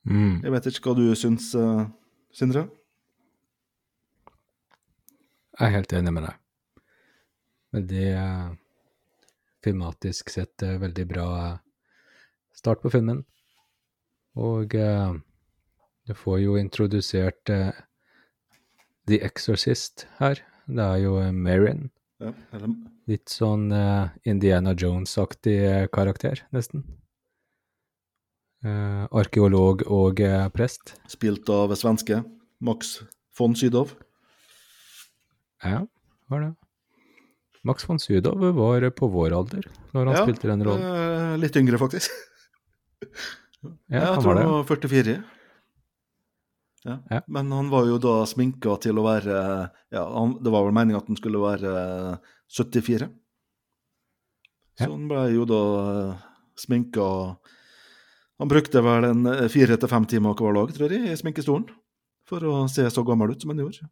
Mm. 0.07 0.45
Jeg 0.45 0.53
vet 0.55 0.69
ikke 0.71 0.93
hva 0.93 1.01
du 1.01 1.09
syns, 1.19 1.49
eh, 1.59 1.89
Sindre? 2.37 2.69
Jeg 5.57 5.65
er 5.67 5.75
helt 5.75 5.97
enig 5.99 6.13
med 6.15 6.29
deg. 6.29 6.39
Veldig 7.75 8.07
eh, 8.13 8.55
filmatisk 9.67 10.31
sett 10.31 10.63
eh, 10.63 10.79
veldig 10.79 11.09
bra 11.11 11.27
eh, 11.49 11.59
start 12.55 12.85
på 12.85 12.95
filmen. 12.95 13.25
Og 14.39 14.79
eh, 14.79 15.19
du 16.07 16.15
får 16.15 16.39
jo 16.45 16.55
introdusert 16.63 17.43
The 17.51 19.21
Exorcist 19.27 20.07
her. 20.21 20.47
Det 20.71 20.87
er 20.87 21.03
jo 21.09 21.19
Marion. 21.35 21.89
Ja, 22.23 22.31
eller, 22.57 22.73
Litt 23.11 23.29
sånn 23.29 23.69
uh, 23.75 24.09
Indiana 24.25 24.73
Jones-aktig 24.73 25.57
eh, 25.69 25.83
karakter, 25.93 26.41
nesten. 26.55 26.83
Uh, 28.65 29.05
arkeolog 29.15 29.85
og 29.93 30.23
uh, 30.25 30.47
prest. 30.55 30.95
spilt 31.13 31.49
av 31.53 31.75
svenske 31.77 32.23
Max 32.65 32.97
von 33.37 33.55
Sydow. 33.59 33.93
Ja, 35.63 35.85
var 36.33 36.47
det. 36.47 36.51
Max 37.67 37.85
von 37.85 38.01
Sydow 38.01 38.41
var 38.57 38.89
på 38.97 39.11
vår 39.13 39.37
alder 39.37 39.69
når 39.93 40.09
han 40.09 40.17
Ja, 40.17 40.25
spilte 40.25 40.49
den 40.49 40.65
rollen. 40.65 41.41
litt 41.43 41.57
yngre, 41.59 41.79
faktisk. 41.79 42.11
Ja, 43.91 44.15
jeg 44.15 44.23
tror 44.23 44.39
han 44.39 44.53
var 44.55 44.69
44. 44.69 45.17
Ja. 46.87 46.97
Ja. 47.11 47.21
Men 47.27 47.51
han 47.51 47.69
var 47.73 47.89
jo 47.89 47.97
da 47.99 48.21
sminka 48.31 48.77
til 48.85 49.01
å 49.01 49.05
være 49.07 49.37
ja, 49.91 50.03
han, 50.07 50.37
Det 50.39 50.53
var 50.55 50.69
vel 50.69 50.75
meninga 50.77 51.01
at 51.01 51.09
han 51.11 51.19
skulle 51.19 51.41
være 51.43 51.73
eh, 51.83 52.35
74. 52.55 53.09
Så 54.77 54.85
Ja. 54.85 54.91
han 54.93 55.09
ble 55.11 55.23
jo 55.33 55.47
da 55.49 55.61
uh, 56.13 56.25
sminka 56.61 57.07
Han 58.39 58.51
brukte 58.53 58.83
vel 58.85 59.09
en 59.09 59.27
eh, 59.33 59.47
fire 59.51 59.79
til 59.81 59.89
fem 59.91 60.05
timer 60.07 60.37
hver 60.37 60.55
dag, 60.61 60.75
tror 60.77 60.93
jeg, 60.93 61.09
i 61.11 61.17
sminkestolen. 61.19 61.67
For 62.29 62.45
å 62.45 62.67
se 62.69 62.85
så 62.93 63.03
gammel 63.07 63.33
ut 63.33 63.41
som 63.43 63.51
han 63.55 63.63
gjorde. 63.65 63.89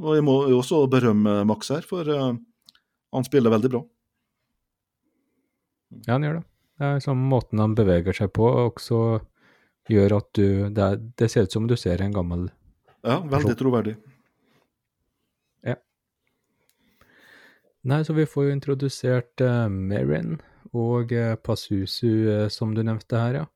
Og 0.00 0.14
jeg 0.16 0.24
må 0.24 0.36
jo 0.48 0.62
også 0.62 0.86
berømme 0.90 1.42
Max 1.46 1.68
her, 1.74 1.84
for 1.84 2.08
eh, 2.08 2.30
han 3.12 3.26
spiller 3.28 3.52
veldig 3.52 3.70
bra. 3.74 3.82
Ja, 6.06 6.14
han 6.16 6.24
gjør 6.24 6.38
det. 6.40 6.46
Det 6.80 6.88
er 6.88 7.02
sånn 7.04 7.20
måten 7.28 7.60
han 7.60 7.74
beveger 7.78 8.16
seg 8.16 8.32
på, 8.34 8.48
også 8.48 9.20
gjør 9.90 10.18
at 10.18 10.28
du 10.38 10.46
Det, 10.70 10.82
er, 10.82 11.00
det 11.18 11.30
ser 11.30 11.48
ut 11.48 11.52
som 11.52 11.66
du 11.66 11.76
ser 11.76 12.02
en 12.02 12.14
gammel 12.14 12.48
Ja, 13.02 13.18
veldig 13.18 13.54
troverdig. 13.58 13.96
Ja. 15.66 15.74
Nei, 17.90 18.02
så 18.06 18.14
vi 18.14 18.28
får 18.30 18.46
jo 18.46 18.54
introdusert 18.54 19.42
uh, 19.42 19.66
Merin 19.66 20.36
og 20.72 21.10
uh, 21.12 21.34
Pasusu, 21.34 22.06
uh, 22.06 22.46
som 22.48 22.76
du 22.76 22.84
nevnte 22.86 23.18
her, 23.18 23.40
ja. 23.42 23.46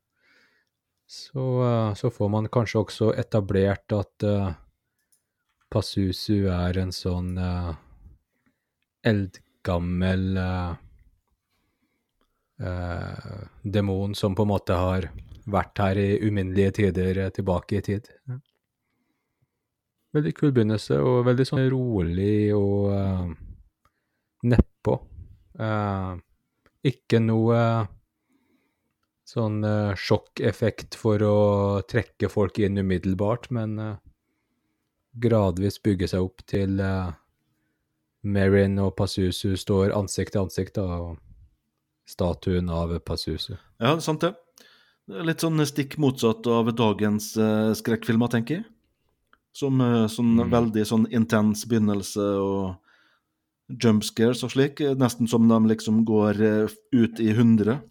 Så, 1.07 1.45
uh, 1.63 1.93
så 1.95 2.11
får 2.11 2.33
man 2.33 2.49
kanskje 2.51 2.81
også 2.83 3.13
etablert 3.15 3.95
at 3.95 4.27
Passusu 5.71 6.49
er 6.51 6.77
en 6.79 6.91
sånn 6.95 7.33
eldgammel 9.07 10.37
uh, 12.63 13.47
demon 13.63 14.15
som 14.15 14.35
på 14.35 14.45
en 14.45 14.53
måte 14.53 14.77
har 14.77 15.09
vært 15.47 15.79
her 15.79 15.99
i 16.01 16.09
uminnelige 16.25 16.77
tider 16.81 17.25
uh, 17.25 17.31
tilbake 17.33 17.79
i 17.79 17.85
tid. 17.85 18.11
Veldig 20.15 20.33
kul 20.37 20.53
begynnelse, 20.55 20.97
og 21.03 21.25
veldig 21.27 21.45
sånn 21.45 21.67
rolig 21.69 22.49
og 22.55 22.93
eh, 22.95 23.27
nedpå. 24.47 24.95
Eh, 25.59 26.11
ikke 26.87 27.19
noe 27.21 27.59
sånn 29.27 29.59
eh, 29.67 29.91
sjokkeffekt 29.99 30.95
for 30.97 31.21
å 31.27 31.37
trekke 31.91 32.31
folk 32.31 32.57
inn 32.63 32.79
umiddelbart, 32.79 33.49
men 33.51 33.75
uh, 33.81 33.93
gradvis 35.19 35.81
bygge 35.83 36.07
seg 36.13 36.23
opp 36.23 36.45
til 36.47 36.79
uh, 36.79 37.11
Merin 38.23 38.79
og 38.79 38.95
Passusu 38.97 39.57
står 39.59 39.91
ansikt 39.97 40.37
til 40.37 40.47
ansikt, 40.47 40.79
da, 40.79 41.01
og 41.03 41.19
statuen 42.07 42.69
av 42.71 42.93
Passusu. 43.05 43.57
Ja, 43.83 43.97
sant 43.99 44.23
det. 44.23 44.33
Litt 45.07 45.43
sånn 45.43 45.59
stikk 45.67 45.97
motsatt 46.03 46.47
av 46.51 46.71
dagens 46.75 47.33
eh, 47.39 47.71
skrekkfilmer, 47.79 48.31
tenker 48.31 48.59
jeg. 48.59 48.65
Som 49.55 49.79
eh, 49.81 50.07
sånn 50.11 50.35
Mm. 50.37 50.49
veldig 50.51 50.83
sånn 50.85 51.07
intens 51.11 51.65
begynnelse 51.65 52.25
og 52.43 52.77
jumpscares 53.83 54.43
og 54.43 54.51
slik. 54.51 54.79
Nesten 54.99 55.27
som 55.27 55.47
de 55.47 55.59
liksom 55.67 56.03
går 56.05 56.41
eh, 56.41 56.75
ut 56.95 57.19
i 57.19 57.31
hundre. 57.33 57.81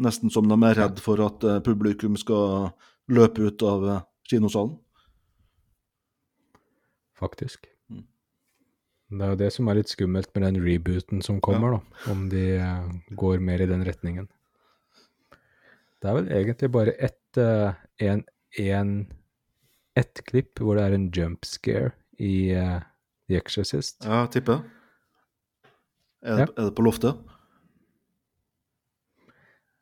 Nesten 0.00 0.30
som 0.32 0.48
de 0.48 0.56
er 0.64 0.74
redd 0.78 1.00
for 1.00 1.20
at 1.20 1.44
eh, 1.44 1.60
publikum 1.60 2.16
skal 2.16 2.72
løpe 3.08 3.44
ut 3.48 3.62
av 3.62 4.02
kinosalen. 4.28 4.78
faktisk. 7.22 7.66
Det 9.12 9.20
er 9.26 9.32
jo 9.34 9.40
det 9.42 9.50
som 9.52 9.68
er 9.68 9.76
litt 9.76 9.90
skummelt 9.92 10.30
med 10.34 10.46
den 10.46 10.60
rebooten 10.64 11.20
som 11.24 11.40
kommer, 11.44 11.74
da, 11.76 12.12
om 12.12 12.28
de 12.32 12.44
eh, 12.56 12.86
går 13.18 13.42
mer 13.44 13.60
i 13.60 13.68
den 13.68 13.84
retningen. 13.84 14.28
Det 16.00 16.08
er 16.08 16.16
vel 16.16 16.30
egentlig 16.32 16.70
bare 16.72 16.94
ett 16.96 17.38
eh, 17.38 17.74
en, 18.02 18.24
en, 18.58 18.94
et 20.00 20.22
klipp 20.26 20.62
hvor 20.64 20.80
det 20.80 20.86
er 20.88 20.96
en 20.96 21.10
jump 21.14 21.44
scare 21.46 21.92
i 22.22 22.54
uh, 22.56 22.80
The 23.28 23.36
Exorcist. 23.40 24.04
Ja, 24.08 24.24
tipper. 24.32 24.62
Er, 26.22 26.38
Ja. 26.44 26.46
er 26.46 26.64
det 26.70 26.74
på 26.78 26.84
loftet? 26.86 27.18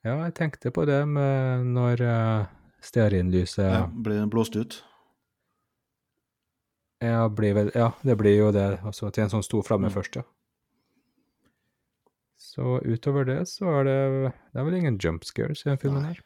Ja, 0.05 0.15
jeg 0.25 0.35
tenkte 0.35 0.71
på 0.73 0.87
det 0.89 1.03
med 1.09 1.67
når 1.77 2.01
uh, 2.03 2.47
stearinlyset 2.83 3.67
Ja, 3.67 3.83
blir 3.87 4.25
blåst 4.33 4.57
ut? 4.57 4.81
Ja, 7.01 7.29
blir 7.29 7.55
vel, 7.55 7.71
ja, 7.75 7.93
det 8.03 8.17
blir 8.21 8.37
jo 8.37 8.51
det, 8.53 8.81
altså 8.85 9.09
til 9.09 9.25
en 9.25 9.31
sånn 9.33 9.45
stor 9.45 9.63
flamme 9.65 9.89
Mm. 9.89 9.95
først, 9.95 10.17
ja. 10.17 10.23
Så 12.37 12.81
utover 12.85 13.25
det 13.25 13.49
så 13.49 13.65
er 13.81 13.85
det 13.85 14.33
Det 14.53 14.61
er 14.61 14.65
vel 14.65 14.75
ingen 14.75 14.99
jump 14.99 15.25
scares 15.25 15.65
i 15.65 15.71
den 15.71 15.79
filmen 15.79 16.05
her. 16.05 16.21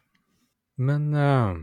Men 0.76 1.14
uh, 1.14 1.54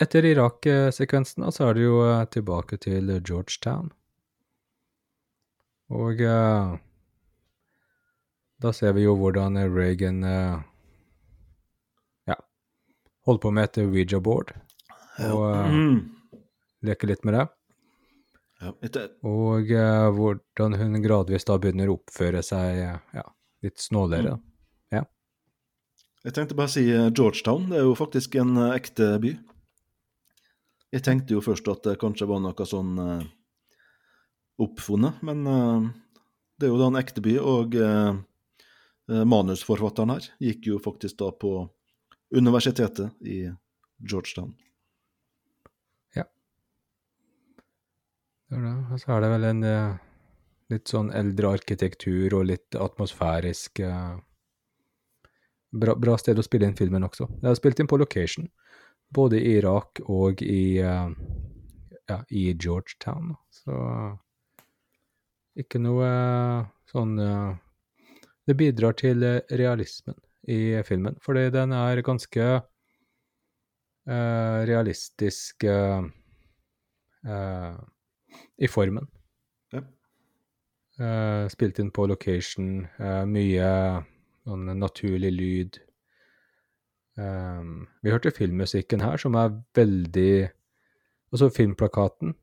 etter 0.00 0.24
Irak-sekvensen 0.24 1.52
så 1.52 1.68
er 1.68 1.74
det 1.74 1.82
jo 1.82 2.00
uh, 2.00 2.24
tilbake 2.24 2.76
til 2.76 3.20
Georgetown. 3.20 3.92
Og 5.90 6.20
uh, 6.20 6.78
da 8.62 8.72
ser 8.72 8.92
vi 8.92 9.02
jo 9.04 9.16
hvordan 9.16 9.58
Reagan 9.76 10.22
ja, 12.26 12.36
holder 13.26 13.40
på 13.40 13.50
med 13.50 13.64
et 13.64 13.78
Ouija-board 13.84 14.54
og 15.24 15.44
eh, 15.54 15.70
Mm. 15.72 16.00
leker 16.86 17.08
litt 17.08 17.24
med 17.24 17.34
det. 17.34 17.46
Ja, 18.60 18.72
Og 19.22 19.70
eh, 19.70 20.10
hvordan 20.16 20.74
hun 20.80 21.02
gradvis 21.04 21.44
da 21.44 21.58
begynner 21.60 21.90
å 21.92 21.98
oppføre 21.98 22.42
seg 22.44 22.78
ja, 23.14 23.24
litt 23.62 23.78
snålere. 23.82 24.38
Jeg 26.26 26.34
tenkte 26.34 26.56
bare 26.58 26.66
å 26.66 26.72
si 26.72 26.82
eh, 26.90 27.10
Georgetown. 27.14 27.68
Det 27.70 27.76
er 27.78 27.84
jo 27.86 27.92
faktisk 27.94 28.34
en 28.40 28.56
ekte 28.72 29.12
by. 29.22 29.30
Jeg 30.90 31.04
tenkte 31.06 31.36
jo 31.36 31.42
først 31.44 31.68
at 31.70 31.84
det 31.86 31.98
kanskje 32.00 32.26
var 32.26 32.40
noe 32.42 32.66
sånn 32.66 32.96
oppfunnet, 34.58 35.20
men 35.22 35.44
det 36.58 36.66
er 36.66 36.72
jo 36.72 36.78
da 36.80 36.88
en 36.88 36.98
ekte 36.98 37.22
by, 37.22 37.34
og 37.38 37.74
manusforfatteren 39.06 40.14
her 40.16 40.26
gikk 40.42 40.66
jo 40.72 40.78
faktisk 40.82 41.18
da 41.20 41.28
på 41.30 41.52
universitetet 42.34 43.12
i 43.22 43.44
Georgetown. 44.02 44.54
Det 48.46 48.56
er 48.58 48.62
det. 48.62 48.74
Og 48.92 49.00
så 49.02 49.12
er 49.16 49.24
det 49.24 49.30
vel 49.32 49.44
en 49.48 49.62
eh, 49.66 49.96
litt 50.72 50.90
sånn 50.90 51.10
eldre 51.14 51.54
arkitektur 51.58 52.36
og 52.38 52.46
litt 52.52 52.76
atmosfærisk 52.78 53.80
eh, 53.82 54.14
bra, 55.74 55.96
bra 55.98 56.14
sted 56.20 56.38
å 56.38 56.44
spille 56.46 56.68
inn 56.68 56.78
filmen 56.78 57.06
også. 57.06 57.26
Det 57.40 57.50
er 57.50 57.58
spilt 57.58 57.82
inn 57.82 57.90
på 57.90 57.98
location, 57.98 58.46
både 59.14 59.40
i 59.40 59.56
Irak 59.58 60.00
og 60.06 60.42
i, 60.46 60.78
eh, 60.78 61.10
ja, 62.06 62.20
i 62.30 62.44
Georgetown. 62.54 63.34
Så 63.50 63.74
ikke 65.56 65.80
noe 65.80 66.08
sånn 66.90 67.16
Det 68.46 68.54
bidrar 68.54 68.92
til 68.94 69.24
realismen 69.58 70.14
i 70.46 70.82
filmen, 70.86 71.16
fordi 71.18 71.48
den 71.50 71.72
er 71.74 72.02
ganske 72.06 72.44
uh, 74.06 74.58
realistisk 74.68 75.64
uh, 75.66 76.04
i 78.58 78.68
formen. 78.70 79.08
Ja. 79.74 79.82
Uh, 81.00 81.48
spilt 81.52 81.80
inn 81.82 81.92
på 81.92 82.06
location, 82.08 82.86
Uh, 83.00 83.24
mye 83.28 83.70
sånn 84.46 84.70
naturlig 84.78 85.32
lyd. 85.34 85.80
Um, 87.16 87.86
vi 88.04 88.12
hørte 88.12 88.34
filmmusikken 88.34 89.00
her, 89.00 89.16
som 89.20 89.38
er 89.40 89.54
veldig 89.76 90.52
Altså, 91.34 91.48
filmplakaten 91.50 92.36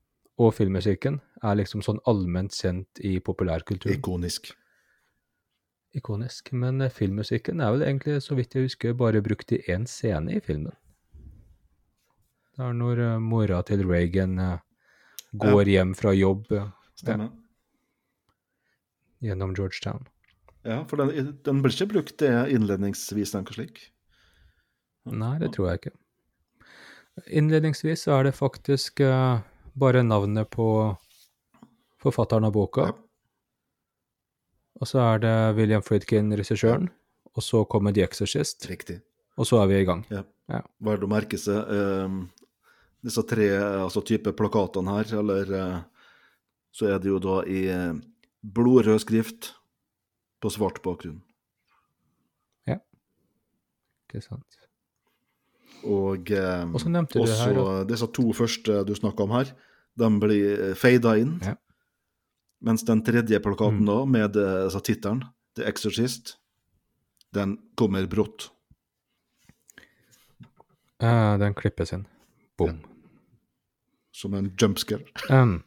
og 0.43 0.49
filmmusikken 0.57 1.21
er 1.45 1.55
liksom 1.55 1.81
sånn 1.85 2.01
allment 2.09 2.51
kjent 2.53 2.99
i 2.99 3.15
populærkulturen. 3.23 3.95
Ikonisk. 3.95 4.49
Ikonisk. 5.95 6.51
Men 6.51 6.83
filmmusikken 6.91 7.61
er 7.63 7.71
vel 7.73 7.85
egentlig, 7.87 8.19
så 8.25 8.35
vidt 8.37 8.57
jeg 8.57 8.67
husker, 8.67 8.93
bare 8.97 9.23
brukt 9.23 9.55
i 9.55 9.61
én 9.71 9.87
scene 9.89 10.35
i 10.35 10.41
filmen. 10.43 10.75
Det 12.53 12.67
er 12.67 12.75
når 12.77 13.01
mora 13.23 13.63
til 13.65 13.85
Reagan 13.87 14.35
eh, 14.41 14.59
går 15.33 15.69
hjem 15.69 15.93
fra 15.97 16.13
jobb 16.13 16.51
Stemmer. 16.99 17.31
gjennom 19.23 19.55
Georgetown. 19.57 20.07
Ja, 20.63 20.83
for 20.87 21.01
den, 21.01 21.33
den 21.43 21.61
blir 21.63 21.73
ikke 21.75 21.91
brukt 21.91 22.17
det 22.21 22.31
innledningsvis, 22.53 23.33
noe 23.35 23.55
slik. 23.55 23.81
Nei, 25.11 25.35
det 25.41 25.51
tror 25.55 25.71
jeg 25.71 25.81
ikke. 25.81 25.95
Innledningsvis 27.27 28.05
så 28.05 28.15
er 28.17 28.29
det 28.29 28.37
faktisk 28.37 29.03
uh, 29.03 29.41
bare 29.75 30.05
navnet 30.05 30.49
på 30.53 30.67
forfatteren 32.03 32.47
av 32.47 32.55
boka. 32.55 32.87
Ja. 32.91 32.99
Og 34.81 34.89
så 34.89 35.01
er 35.03 35.19
det 35.23 35.35
William 35.59 35.83
Friedkin, 35.85 36.31
regissøren. 36.35 36.89
Og 37.33 37.43
så 37.45 37.63
kommer 37.69 37.93
The 37.93 38.03
Exorcist. 38.05 38.65
Riktig. 38.69 39.01
Og 39.37 39.47
så 39.49 39.61
er 39.61 39.69
vi 39.69 39.81
i 39.81 39.85
gang. 39.87 40.03
Verdt 40.83 41.05
å 41.05 41.09
merke 41.09 41.39
seg 41.39 41.69
eh, 41.71 42.17
disse 43.03 43.23
tre 43.27 43.49
altså 43.83 44.01
type 44.05 44.31
plakatene 44.37 44.93
her, 44.97 45.09
eller 45.19 45.49
eh, 45.59 45.79
så 46.73 46.87
er 46.93 47.01
det 47.03 47.11
jo 47.11 47.19
da 47.21 47.41
i 47.45 47.65
eh, 47.71 47.93
blodrød 48.43 49.01
skrift 49.03 49.51
på 50.43 50.51
svart 50.51 50.81
bakgrunn. 50.83 51.21
Ja, 52.67 52.77
Ikke 54.07 54.21
sant? 54.23 54.59
Og, 55.83 56.31
eh, 56.31 56.63
Og 56.71 56.79
så 56.79 56.89
nevnte 56.91 57.17
du 57.19 57.25
også 57.25 57.41
her 57.43 57.59
og... 57.59 57.87
disse 57.89 58.07
to 58.15 58.29
første 58.35 58.83
du 58.87 58.93
snakka 58.95 59.25
om 59.27 59.35
her, 59.35 59.51
de 59.99 60.09
blir 60.23 60.73
fada 60.79 61.17
inn. 61.19 61.35
Ja. 61.43 61.57
Mens 62.63 62.85
den 62.87 63.01
tredje 63.03 63.39
plakaten 63.43 63.83
Mm. 63.83 63.89
da, 63.91 63.97
med 64.05 64.37
altså 64.39 64.79
tittelen, 64.79 65.25
The 65.59 65.65
Exorcist, 65.67 66.37
den 67.35 67.57
kommer 67.75 68.07
brått. 68.07 68.47
Uh, 71.03 71.35
den 71.41 71.53
klippes 71.53 71.91
inn. 71.91 72.05
Bom. 72.57 72.79
Som 74.13 74.35
en 74.37 74.51
jumpscare. 74.59 75.05
Um, 75.33 75.63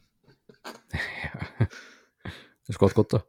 det 2.66 2.76
skvatt 2.76 2.94
godt, 2.94 3.16
da. 3.16 3.20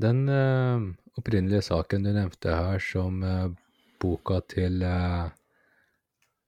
Den 0.00 0.22
uh, 0.28 0.84
opprinnelige 1.20 1.64
saken 1.70 2.04
du 2.04 2.12
nevnte 2.12 2.52
her, 2.52 2.80
som 2.84 3.24
uh, 3.24 3.48
boka 4.00 4.40
til 4.48 4.84
uh, 4.84 5.32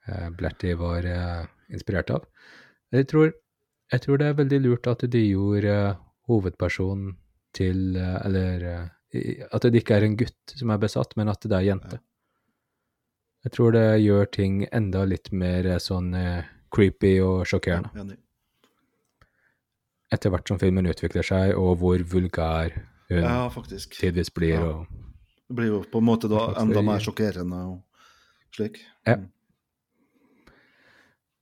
eh, 0.09 0.31
Blatty 0.31 0.75
var 0.75 1.07
eh, 1.07 1.45
inspirert 1.73 2.11
av 2.11 2.27
jeg 2.93 3.09
tror, 3.09 3.31
jeg 3.93 4.05
tror 4.05 4.19
det 4.21 4.27
er 4.29 4.41
veldig 4.41 4.59
lurt 4.67 4.89
at 4.91 5.05
de 5.09 5.23
gjorde 5.25 5.73
eh, 5.73 6.01
hovedpersonen 6.29 7.15
til 7.53 7.97
Eller 7.99 8.63
at 9.53 9.65
det 9.69 9.83
ikke 9.83 9.99
er 9.99 10.07
en 10.07 10.15
gutt 10.17 10.55
som 10.57 10.71
er 10.73 10.79
besatt, 10.81 11.11
men 11.21 11.29
at 11.29 11.43
det 11.45 11.53
er 11.53 11.67
jente. 11.67 11.99
Jeg 13.43 13.55
tror 13.57 13.73
det 13.75 13.87
gjør 14.05 14.29
ting 14.31 14.61
enda 14.71 15.05
litt 15.09 15.33
mer 15.35 15.67
eh, 15.67 15.81
sånn 15.83 16.13
eh, 16.15 16.51
creepy 16.73 17.17
og 17.25 17.47
sjokkerende 17.51 18.17
etter 20.13 20.33
hvert 20.33 20.51
som 20.51 20.61
filmen 20.61 20.89
utvikler 20.91 21.25
seg, 21.27 21.55
og 21.57 21.79
hvor 21.81 22.03
vulgær 22.13 22.75
hun 23.09 23.23
Ja, 23.25 23.49
tidvis 23.97 24.33
blir. 24.35 24.59
Ja. 24.59 24.67
og 24.69 24.87
Det 25.49 25.57
blir 25.57 25.71
jo 25.71 25.79
på 25.89 26.01
en 26.01 26.09
måte 26.09 26.29
da 26.29 26.51
enda 26.61 26.83
mer 26.85 27.01
sjokkerende 27.01 27.63
og 27.71 28.57
slik. 28.57 28.83
Ja. 29.07 29.17
Mm. 29.17 29.31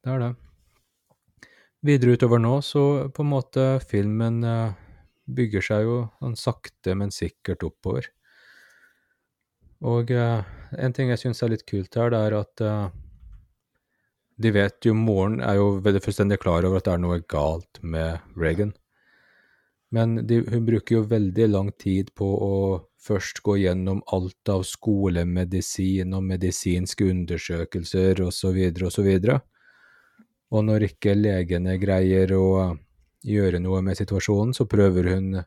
Det 0.00 0.12
er 0.14 0.22
det. 0.22 0.30
Videre 1.82 2.14
utover 2.16 2.40
nå, 2.40 2.60
så 2.64 3.10
på 3.14 3.24
en 3.24 3.32
måte 3.32 3.66
filmen 3.88 4.44
eh, 4.44 4.72
bygger 5.26 5.64
seg 5.64 5.84
jo 5.86 5.98
sånn 6.20 6.36
sakte, 6.38 6.94
men 6.94 7.12
sikkert 7.14 7.64
oppover. 7.66 8.10
Og 9.80 10.10
uh, 10.12 10.42
en 10.76 10.92
ting 10.92 11.08
jeg 11.12 11.22
syns 11.22 11.40
er 11.42 11.54
litt 11.54 11.66
kult 11.68 11.96
her, 11.96 12.12
det 12.12 12.20
er 12.20 12.36
at 12.40 12.64
uh, 12.64 12.90
de 14.40 14.52
vet 14.52 14.86
jo 14.86 14.94
Moren 14.96 15.40
er 15.44 15.58
jo 15.58 15.72
veldig 15.84 16.02
fullstendig 16.04 16.40
klar 16.40 16.64
over 16.64 16.80
at 16.80 16.88
det 16.88 16.94
er 16.94 17.02
noe 17.02 17.20
galt 17.28 17.80
med 17.82 18.20
Reagan. 18.40 18.72
Men 19.90 20.20
de, 20.26 20.38
hun 20.46 20.66
bruker 20.68 21.00
jo 21.00 21.08
veldig 21.10 21.48
lang 21.50 21.72
tid 21.82 22.12
på 22.16 22.26
å 22.26 22.54
først 23.00 23.42
gå 23.44 23.56
gjennom 23.60 24.02
alt 24.14 24.52
av 24.52 24.62
skolemedisin 24.68 26.14
og 26.14 26.24
medisinske 26.28 27.08
undersøkelser 27.10 28.22
osv. 28.22 28.60
osv. 28.86 29.10
Og 30.50 30.64
når 30.66 30.86
ikke 30.90 31.16
legene 31.18 31.76
greier 31.82 32.32
å 32.36 32.46
gjøre 33.26 33.60
noe 33.60 33.82
med 33.84 33.98
situasjonen, 33.98 34.54
så 34.56 34.68
prøver 34.70 35.10
hun 35.14 35.40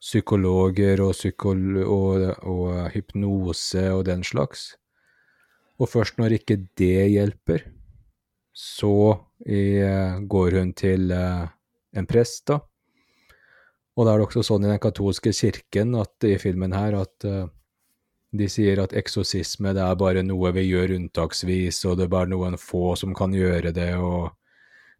psykologer 0.00 1.02
og, 1.04 1.12
psykolo 1.16 1.84
og, 1.84 2.24
og 2.48 2.88
hypnose 2.94 3.84
og 3.92 4.06
den 4.08 4.24
slags. 4.24 4.72
Og 5.80 5.88
først 5.88 6.18
når 6.20 6.38
ikke 6.40 6.58
det 6.76 7.10
hjelper, 7.12 7.64
så 8.52 8.96
eh, 9.46 10.18
går 10.20 10.58
hun 10.58 10.74
til 10.76 11.12
eh, 11.14 11.46
en 11.96 12.08
prest, 12.08 12.46
da. 12.50 12.58
Og 13.96 14.06
da 14.06 14.12
er 14.12 14.20
det 14.20 14.28
også 14.28 14.44
sånn 14.46 14.64
i 14.64 14.70
den 14.70 14.80
katolske 14.80 15.32
kirken 15.36 15.96
at 16.00 16.24
i 16.28 16.36
filmen 16.40 16.74
her 16.76 16.96
at 17.00 17.26
eh, 17.28 17.46
de 18.30 18.46
sier 18.48 18.78
at 18.82 18.94
eksosisme 18.96 19.72
det 19.74 19.82
er 19.82 19.96
bare 19.98 20.22
noe 20.22 20.52
vi 20.54 20.68
gjør 20.68 20.94
unntaksvis, 20.98 21.82
og 21.88 21.98
det 21.98 22.06
er 22.06 22.12
bare 22.12 22.30
noen 22.30 22.58
få 22.60 22.94
som 22.98 23.14
kan 23.16 23.34
gjøre 23.34 23.72
det, 23.74 23.92
og 23.98 24.30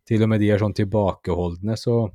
til 0.09 0.25
og 0.25 0.33
med 0.33 0.43
de 0.43 0.51
er 0.51 0.63
sånn 0.63 0.75
tilbakeholdne, 0.75 1.77
så 1.79 2.09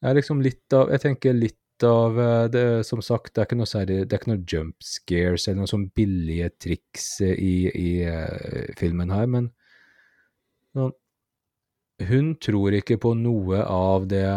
det 0.00 0.10
er 0.10 0.18
liksom 0.18 0.42
litt 0.44 0.74
av 0.76 0.90
Jeg 0.92 1.02
tenker 1.02 1.36
litt 1.36 1.84
av 1.86 2.18
eh, 2.20 2.48
det, 2.52 2.64
Som 2.88 3.02
sagt, 3.04 3.34
det 3.34 3.42
er 3.42 3.48
ikke 3.48 3.58
noe 3.60 3.70
særlig 3.70 4.02
Det 4.04 4.16
er 4.16 4.20
ikke 4.20 4.32
noe 4.32 4.44
jump 4.52 4.84
scares 4.84 5.46
eller 5.46 5.62
noen 5.62 5.72
sånn 5.72 5.88
billige 5.96 6.50
triks 6.62 7.08
eh, 7.24 7.36
i, 7.36 7.54
i 7.70 7.90
eh, 8.08 8.74
filmen 8.78 9.12
her, 9.14 9.28
men 9.30 9.50
sånn, 10.76 10.92
hun 12.06 12.34
tror 12.44 12.76
ikke 12.76 12.98
på 13.00 13.14
noe 13.16 13.62
av 13.64 14.04
det 14.10 14.28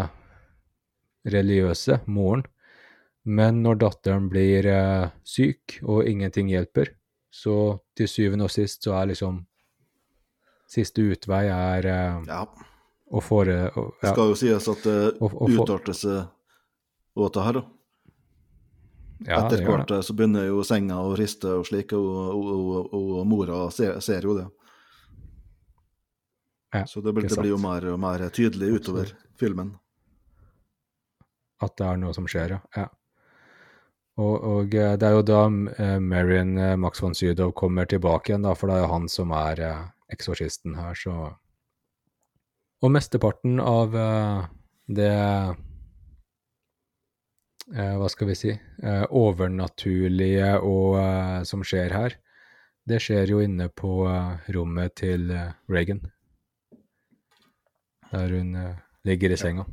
religiøse, 1.28 2.00
moren. 2.08 2.46
Men 3.28 3.60
når 3.66 3.82
datteren 3.84 4.30
blir 4.32 4.66
eh, 4.72 5.12
syk 5.28 5.82
og 5.84 6.08
ingenting 6.08 6.48
hjelper, 6.54 6.94
så 7.30 7.82
til 8.00 8.08
syvende 8.10 8.48
og 8.48 8.54
sist 8.54 8.88
så 8.88 8.96
er 9.02 9.14
liksom 9.14 9.46
Siste 10.70 11.02
utvei 11.02 11.48
er 11.50 11.86
eh, 11.90 12.18
Ja. 12.30 12.44
Å 13.12 13.22
får 13.24 13.46
Det 13.50 13.58
ja, 14.04 14.12
skal 14.14 14.30
jo 14.32 14.36
sies 14.38 14.68
at 14.70 14.84
det 14.86 14.98
Og- 15.20 15.34
og 15.42 15.50
få- 15.50 15.64
utarter 15.64 15.94
seg 15.98 16.28
åt 17.20 17.34
det 17.34 17.44
her, 17.44 17.54
da. 17.54 17.64
ja, 19.28 19.40
Etter 19.48 19.66
hvert 19.66 19.92
eh, 19.92 20.02
så 20.06 20.14
begynner 20.16 20.46
jo 20.48 20.62
senga 20.64 21.00
å 21.04 21.16
riste 21.18 21.50
og 21.58 21.66
slik, 21.68 21.92
og, 21.94 22.06
og, 22.36 22.94
og, 22.94 22.94
og 23.20 23.28
mora 23.28 23.64
ser, 23.72 24.00
ser 24.00 24.22
jo 24.22 24.38
det. 24.38 24.48
Ja, 26.74 26.86
så 26.86 27.02
det, 27.02 27.14
blir- 27.14 27.28
det 27.30 27.38
blir 27.42 27.50
jo 27.56 27.58
mer 27.58 27.86
og 27.94 28.00
mer 28.00 28.30
tydelig 28.30 28.70
utover 28.80 29.12
filmen. 29.42 29.74
At 31.62 31.76
det 31.78 31.88
er 31.90 31.98
noe 32.00 32.14
som 32.16 32.28
skjer, 32.30 32.54
ja. 32.56 32.60
ja. 32.78 32.88
Og, 34.20 34.44
og 34.44 34.76
eh, 34.76 34.94
det 35.00 35.08
er 35.08 35.16
jo 35.18 35.24
da 35.26 35.42
eh, 35.80 35.98
Marion 36.04 36.58
eh, 36.60 36.76
Max 36.80 37.02
von 37.02 37.16
Sydow 37.16 37.52
kommer 37.56 37.88
tilbake 37.90 38.32
igjen, 38.34 38.44
da, 38.46 38.54
for 38.56 38.68
det 38.70 38.78
er 38.78 38.84
jo 38.86 38.92
han 38.94 39.08
som 39.12 39.32
er 39.36 39.60
eh, 39.66 39.82
eksorsisten 40.14 40.76
her, 40.78 40.94
så 41.00 41.16
Og 42.80 42.94
mesteparten 42.96 43.60
av 43.60 43.96
eh, 43.98 44.46
det 45.00 45.12
eh, 47.76 47.96
Hva 48.00 48.08
skal 48.12 48.30
vi 48.32 48.38
si 48.40 48.54
eh, 48.54 49.06
overnaturlige 49.10 50.54
og 50.64 50.96
som 51.50 51.66
skjer 51.68 51.96
her, 51.96 52.16
det 52.90 53.02
skjer 53.04 53.36
jo 53.36 53.42
inne 53.44 53.68
på 53.70 54.08
rommet 54.56 54.96
til 54.98 55.28
Reagan. 55.70 56.00
Der 58.10 58.34
hun 58.34 58.56
ligger 59.06 59.30
i 59.36 59.38
senga. 59.38 59.68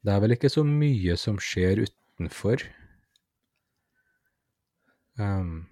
Det 0.00 0.14
er 0.14 0.22
vel 0.22 0.32
ikke 0.38 0.48
så 0.48 0.64
mye 0.64 1.18
som 1.20 1.36
skjer 1.42 1.82
utenfor. 1.84 2.62
Ehm, 5.20 5.66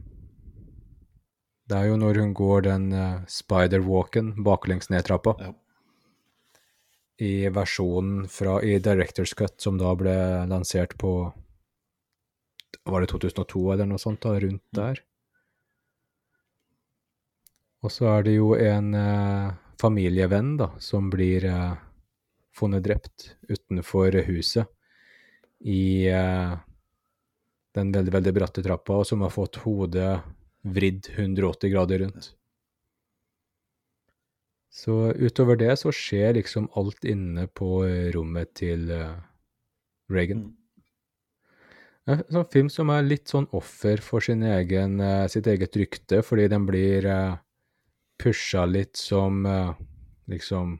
det 1.66 1.78
er 1.78 1.88
jo 1.90 1.96
når 1.98 2.20
hun 2.22 2.34
går 2.36 2.66
den 2.68 2.90
uh, 2.94 3.24
spider-walken 3.30 4.36
baklengs 4.46 4.90
ned 4.92 5.06
trappa, 5.08 5.34
Ja. 5.40 5.52
i 7.18 7.48
versjonen 7.48 8.28
fra 8.28 8.60
i 8.62 8.78
Directors 8.78 9.34
Cut, 9.34 9.56
som 9.60 9.78
da 9.80 9.94
ble 9.94 10.14
lansert 10.46 10.96
på 11.00 11.32
Var 12.86 13.02
det 13.02 13.08
2002 13.10 13.72
eller 13.72 13.86
noe 13.88 13.98
sånt, 13.98 14.20
da, 14.22 14.36
rundt 14.38 14.62
der? 14.70 15.00
Og 17.82 17.90
så 17.90 18.06
er 18.12 18.22
det 18.22 18.34
jo 18.36 18.52
en 18.54 18.92
uh, 18.94 19.54
familievenn, 19.80 20.52
da, 20.60 20.68
som 20.78 21.10
blir 21.10 21.48
uh, 21.50 21.74
funnet 22.54 22.84
drept 22.84 23.32
utenfor 23.50 24.14
huset 24.28 24.70
i 25.66 26.06
den 27.74 27.90
veldig, 27.92 28.12
veldig 28.12 28.32
bratte 28.36 28.62
trappa, 28.62 29.00
og 29.00 29.06
som 29.08 29.24
har 29.24 29.32
fått 29.32 29.58
hodet 29.64 30.20
vridd 30.66 31.08
180 31.14 31.70
grader 31.70 31.98
rundt. 31.98 32.32
Så 34.76 35.12
utover 35.12 35.56
det 35.56 35.72
så 35.80 35.92
skjer 35.94 36.34
liksom 36.36 36.68
alt 36.76 37.06
inne 37.08 37.46
på 37.48 37.80
eh, 37.86 38.10
rommet 38.12 38.52
til 38.60 38.90
eh, 38.92 39.14
Reagan. 40.12 40.50
En 42.06 42.20
sånn 42.30 42.50
film 42.52 42.68
som 42.70 42.92
er 42.92 43.06
litt 43.06 43.32
sånn 43.32 43.48
offer 43.56 44.02
for 44.04 44.22
sin 44.22 44.44
egen, 44.46 45.00
eh, 45.00 45.24
sitt 45.32 45.48
eget 45.50 45.78
rykte, 45.80 46.20
fordi 46.22 46.46
den 46.52 46.68
blir 46.68 47.08
pusha 48.20 48.66
litt 48.68 48.96
som 48.96 49.42
liksom 50.30 50.78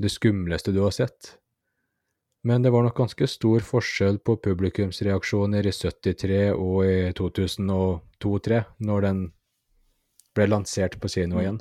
det 0.00 0.10
skumleste 0.12 0.72
du 0.74 0.82
har 0.84 0.94
sett. 0.94 1.39
Men 2.42 2.62
det 2.64 2.70
var 2.72 2.86
nok 2.86 2.96
ganske 2.96 3.26
stor 3.28 3.60
forskjell 3.60 4.18
på 4.24 4.38
publikumsreaksjoner 4.40 5.66
i 5.68 5.72
73 5.76 6.38
og 6.54 6.78
i 6.88 7.10
2002-2003, 7.18 8.62
når 8.88 9.04
den 9.04 9.20
ble 10.36 10.46
lansert 10.48 10.96
på 11.02 11.10
kino 11.12 11.42
igjen. 11.42 11.60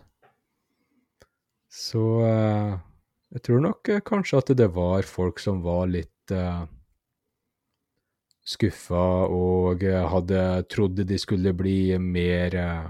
Så 1.70 2.04
eh, 2.26 2.78
jeg 3.36 3.44
tror 3.46 3.64
nok 3.66 3.92
eh, 3.92 4.04
kanskje 4.06 4.40
at 4.40 4.54
det 4.58 4.70
var 4.74 5.06
folk 5.06 5.42
som 5.44 5.60
var 5.66 5.92
litt 5.92 6.34
eh, 6.34 6.64
skuffa 8.50 9.06
og 9.30 9.84
hadde 9.84 10.42
trodd 10.72 11.04
de 11.06 11.20
skulle 11.22 11.54
bli 11.54 11.94
mer 12.02 12.56
eh, 12.58 12.90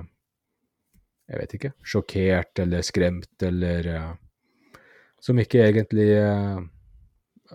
Jeg 1.29 1.41
vet 1.41 1.55
ikke 1.57 1.73
sjokkert 1.83 2.61
eller 2.63 2.85
skremt 2.85 3.43
eller 3.43 3.89
eh, 3.95 4.11
Som 5.19 5.41
ikke 5.43 5.65
egentlig 5.65 6.13
eh, 6.15 6.61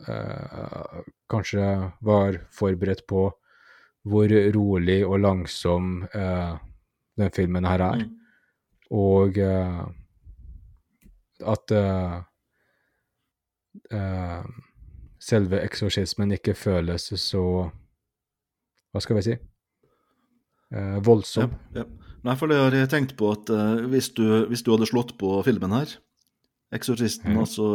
eh, 0.08 1.00
kanskje 1.30 1.66
var 2.04 2.38
forberedt 2.54 3.06
på 3.10 3.28
hvor 4.04 4.32
rolig 4.54 5.00
og 5.06 5.20
langsom 5.24 6.04
eh, 6.12 6.54
den 7.16 7.32
filmen 7.34 7.64
her 7.64 7.84
er. 7.86 8.04
Og 8.94 9.38
eh, 9.40 9.80
at 11.54 11.74
eh, 11.74 12.14
eh, 13.96 14.44
selve 15.24 15.62
eksorsismen 15.64 16.36
ikke 16.36 16.56
føles 16.58 17.10
så 17.20 17.44
Hva 18.94 19.02
skal 19.02 19.18
vi 19.18 19.26
si? 19.26 19.34
Eh, 20.74 20.98
voldsom. 21.02 21.54
Ja, 21.74 21.82
ja. 21.82 22.10
Nei, 22.24 22.36
for 22.40 22.48
det 22.48 22.56
har 22.56 22.72
jeg 22.72 22.88
tenkt 22.88 23.16
på 23.18 23.34
at 23.34 23.50
hvis, 23.90 24.06
du, 24.16 24.46
hvis 24.48 24.62
du 24.64 24.70
hadde 24.72 24.86
slått 24.88 25.10
på 25.20 25.42
filmen 25.44 25.74
her, 25.76 25.90
'Eksorsisten', 26.72 27.34
mm. 27.34 27.40
altså 27.42 27.66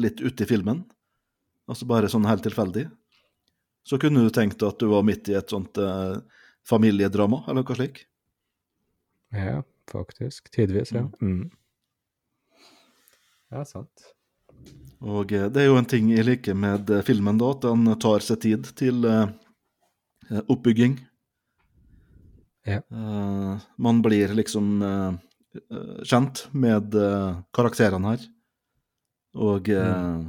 litt 0.00 0.22
uti 0.24 0.46
filmen, 0.48 0.80
altså 1.70 1.88
bare 1.88 2.10
sånn 2.12 2.28
helt 2.28 2.44
tilfeldig, 2.46 2.86
så 3.84 3.98
kunne 4.00 4.24
du 4.24 4.32
tenkt 4.32 4.62
at 4.64 4.80
du 4.80 4.88
var 4.92 5.04
midt 5.06 5.28
i 5.28 5.36
et 5.38 5.52
sånt 5.52 5.78
eh, 5.80 6.16
familiedrama, 6.64 7.42
eller 7.48 7.64
noe 7.64 7.76
slik. 7.76 8.04
Ja, 9.34 9.60
faktisk. 9.90 10.48
Tidvis, 10.54 10.94
ja. 10.96 11.04
Mm. 11.20 11.50
Ja, 13.52 13.64
sant. 13.68 14.12
Og 15.04 15.32
eh, 15.36 15.48
det 15.52 15.64
er 15.64 15.68
jo 15.68 15.80
en 15.80 15.88
ting 15.88 16.08
jeg 16.14 16.26
liker 16.26 16.56
med 16.56 16.90
eh, 16.90 17.04
filmen, 17.04 17.40
da, 17.40 17.50
at 17.52 17.66
den 17.66 17.90
tar 18.00 18.24
seg 18.24 18.40
tid 18.44 18.70
til 18.78 19.04
eh, 19.10 19.26
oppbygging. 20.48 20.96
Ja. 22.64 22.80
Eh, 22.80 23.66
man 23.76 24.00
blir 24.04 24.32
liksom 24.38 24.78
eh, 24.82 25.10
eh, 25.60 25.98
kjent 26.08 26.46
med 26.56 26.96
eh, 26.96 27.42
karakterene 27.52 28.14
her. 28.14 28.24
Og 29.34 29.68
eh, 29.68 30.24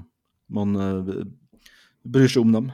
man 0.47 0.75
eh, 0.75 1.25
bryr 2.03 2.29
seg 2.29 2.45
om 2.45 2.53
dem. 2.55 2.71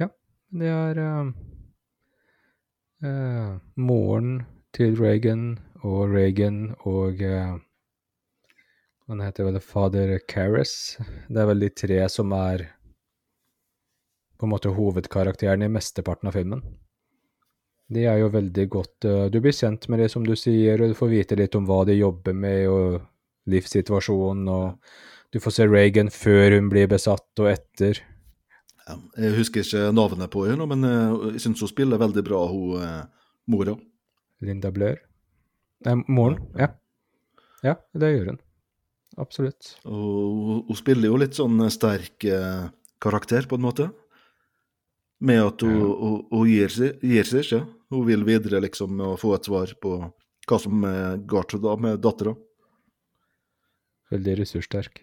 Ja, 0.00 0.08
Det 0.48 0.72
er 0.72 1.00
uh, 1.02 1.30
uh, 3.04 3.56
moren 3.76 4.42
til 4.76 4.96
Reagan 5.00 5.58
og 5.84 6.14
Reagan 6.14 6.74
og 6.88 7.22
uh, 7.22 7.58
Han 9.08 9.22
heter 9.24 9.46
vel 9.48 9.60
fader 9.64 10.18
Karras. 10.28 10.98
Det 11.28 11.40
er 11.40 11.48
vel 11.48 11.64
de 11.64 11.70
tre 11.72 12.02
som 12.12 12.32
er 12.36 12.66
på 14.38 14.46
en 14.46 14.52
måte 14.52 14.70
hovedkarakteren 14.70 15.64
i 15.64 15.70
mesteparten 15.72 16.28
av 16.28 16.36
filmen. 16.36 16.60
De 17.88 18.04
er 18.04 18.18
jo 18.20 18.28
veldig 18.28 18.66
godt 18.68 19.06
Du 19.32 19.38
blir 19.40 19.56
kjent 19.56 19.88
med 19.88 20.02
det, 20.02 20.10
som 20.12 20.26
du 20.26 20.34
sier, 20.36 20.76
og 20.76 20.92
du 20.92 20.94
får 20.94 21.08
vite 21.08 21.38
litt 21.40 21.56
om 21.56 21.64
hva 21.64 21.86
de 21.88 21.96
jobber 21.96 22.36
med, 22.36 22.68
og 22.68 23.00
livssituasjonen, 23.48 24.48
og 24.48 24.78
du 25.34 25.40
får 25.40 25.54
se 25.58 25.66
Reagan 25.68 26.08
før 26.12 26.54
hun 26.56 26.70
blir 26.72 26.88
besatt, 26.90 27.26
og 27.42 27.50
etter. 27.52 28.00
Ja, 28.88 28.96
jeg 29.20 29.34
husker 29.36 29.60
ikke 29.64 29.90
navnet 29.92 30.30
på 30.32 30.46
henne, 30.48 30.64
men 30.70 30.84
eh, 30.88 31.32
jeg 31.34 31.42
syns 31.44 31.60
hun 31.64 31.68
spiller 31.68 32.00
veldig 32.00 32.24
bra, 32.24 32.42
hun 32.48 32.80
eh, 32.80 33.02
mora. 33.52 33.74
Linda 34.40 34.70
Blair. 34.72 35.02
Nei, 35.84 35.94
moren. 36.08 36.38
Ja. 36.58 36.70
Ja, 37.66 37.74
det 37.98 38.12
gjør 38.14 38.32
hun. 38.32 38.40
Absolutt. 39.18 39.72
Og 39.84 40.64
hun- 40.68 40.76
spiller 40.78 41.10
jo 41.10 41.16
litt 41.18 41.34
sånn 41.36 41.58
sterk 41.74 42.24
eh, 42.24 42.68
karakter, 43.02 43.46
på 43.50 43.58
en 43.58 43.66
måte. 43.66 43.88
Med 45.20 45.42
at 45.42 45.60
hun, 45.66 45.74
Ja. 45.74 45.86
hun, 45.98 46.26
hun 46.30 46.46
gir, 46.48 46.68
seg, 46.70 47.00
gir 47.02 47.24
seg 47.26 47.42
ikke. 47.44 47.60
Hun 47.90 48.06
vil 48.06 48.22
videre 48.24 48.60
liksom 48.62 49.00
få 49.18 49.34
et 49.34 49.44
svar 49.48 49.72
på 49.82 49.96
hva 50.48 50.58
som 50.60 50.82
galt 51.26 51.54
da 51.60 51.74
med 51.76 52.00
dattera. 52.04 52.34
Veldig 54.12 54.38
ressurssterk. 54.40 55.02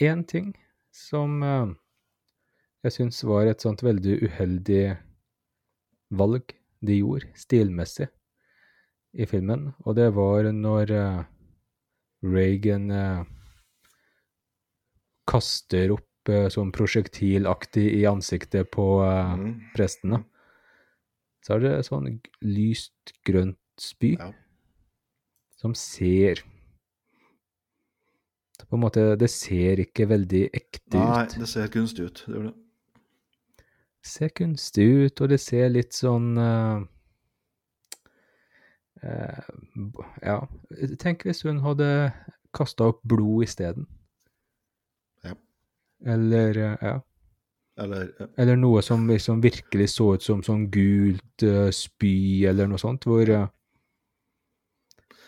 Én 0.00 0.22
ting 0.26 0.52
som 0.92 1.42
eh, 1.44 1.72
jeg 2.86 2.94
syns 2.96 3.20
var 3.28 3.46
et 3.50 3.62
sånt 3.62 3.82
veldig 3.84 4.16
uheldig 4.26 4.96
valg 6.16 6.54
de 6.82 6.96
gjorde, 6.98 7.28
stilmessig, 7.38 8.08
i 9.12 9.26
filmen, 9.28 9.68
og 9.84 9.94
det 9.98 10.08
var 10.16 10.48
når 10.56 10.90
eh, 10.96 11.20
Reagan 12.24 12.88
eh, 12.96 13.24
kaster 15.28 15.92
opp 15.94 16.08
sånn 16.54 16.70
prosjektilaktig 16.72 17.84
i 17.98 18.04
ansiktet 18.06 18.68
på 18.70 18.84
Mhm. 19.02 19.72
prestene. 19.74 20.20
Så 21.42 21.56
er 21.56 21.60
det 21.64 21.72
sånn 21.88 22.20
lyst 22.46 23.12
grønt 23.26 23.58
spy 23.76 24.12
Ja. 24.18 24.32
som 25.58 25.74
ser 25.74 26.42
På 28.68 28.76
en 28.76 28.82
måte, 28.84 29.04
det 29.20 29.28
ser 29.30 29.80
ikke 29.82 30.06
veldig 30.10 30.42
ekte 30.54 30.98
Nei, 30.98 31.24
ut. 31.26 31.36
det 31.40 31.48
ser 31.50 31.70
kunstig 31.72 32.08
ut. 32.08 32.24
Det 32.26 32.34
gjør 32.34 32.48
det. 32.48 32.54
Ser 34.02 34.32
kunstig 34.34 34.86
ut, 34.88 35.20
og 35.22 35.30
det 35.30 35.38
ser 35.38 35.68
litt 35.70 35.94
sånn 35.94 36.32
uh, 36.34 36.82
uh, 39.04 39.52
Ja, 40.24 40.40
tenk 40.98 41.22
hvis 41.28 41.44
hun 41.46 41.60
hadde 41.62 41.86
kasta 42.54 42.90
opp 42.90 43.02
blod 43.06 43.46
isteden. 43.46 43.86
Ja. 45.26 45.36
Eller 46.16 46.58
uh, 46.58 46.76
Ja. 46.82 46.98
Eller 47.82 48.10
ja. 48.18 48.26
Eller 48.36 48.58
noe 48.60 48.82
som 48.84 49.06
liksom 49.08 49.40
virkelig 49.40 49.94
så 49.94 50.10
ut 50.18 50.22
som 50.22 50.42
sånn 50.44 50.66
gult 50.70 51.44
spy, 51.72 52.44
eller 52.44 52.68
noe 52.68 52.78
sånt, 52.78 53.06
hvor 53.08 53.30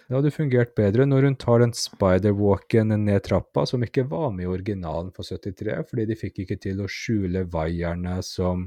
det 0.04 0.16
hadde 0.18 0.32
fungert 0.34 0.74
bedre 0.76 1.06
når 1.08 1.30
hun 1.30 1.36
tar 1.40 1.62
den 1.62 1.72
spider-walken 1.72 2.92
ned 3.06 3.22
trappa, 3.24 3.64
som 3.66 3.84
ikke 3.86 4.04
var 4.10 4.34
med 4.34 4.44
i 4.44 4.50
originalen 4.52 5.10
for 5.16 5.24
73, 5.24 5.78
fordi 5.88 6.04
de 6.10 6.18
fikk 6.20 6.42
ikke 6.44 6.58
til 6.60 6.82
å 6.84 6.88
skjule 6.90 7.46
vaierne 7.48 8.18
som 8.26 8.66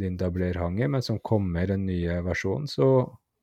Linda 0.00 0.30
Blair 0.32 0.56
hang 0.62 0.78
i, 0.80 0.86
men 0.88 1.02
som 1.02 1.18
kommer 1.18 1.66
i 1.66 1.72
den 1.72 1.82
nye 1.88 2.20
versjonen. 2.24 2.70
Så 2.70 2.86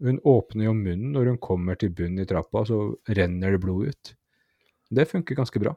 hun 0.04 0.22
åpner 0.24 0.70
jo 0.70 0.78
munnen 0.78 1.12
når 1.14 1.34
hun 1.34 1.40
kommer 1.44 1.78
til 1.78 1.92
bunnen 1.94 2.24
i 2.24 2.30
trappa, 2.30 2.64
så 2.66 2.80
renner 3.20 3.54
det 3.54 3.62
blod 3.62 3.92
ut. 3.92 4.14
Det 4.90 5.08
funker 5.10 5.36
ganske 5.38 5.60
bra. 5.60 5.76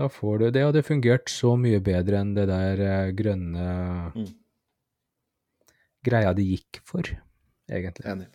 Da 0.00 0.08
får 0.08 0.38
du 0.38 0.50
Det 0.50 0.62
hadde 0.64 0.82
fungert 0.82 1.28
så 1.28 1.52
mye 1.60 1.82
bedre 1.84 2.22
enn 2.24 2.32
det 2.34 2.46
der 2.48 2.80
eh, 2.80 3.10
grønne 3.12 3.66
Mm. 4.16 4.30
greia 6.02 6.32
de 6.34 6.42
gikk 6.42 6.80
for, 6.84 7.02
egentlig. 7.78 8.06
Enig. 8.08 8.28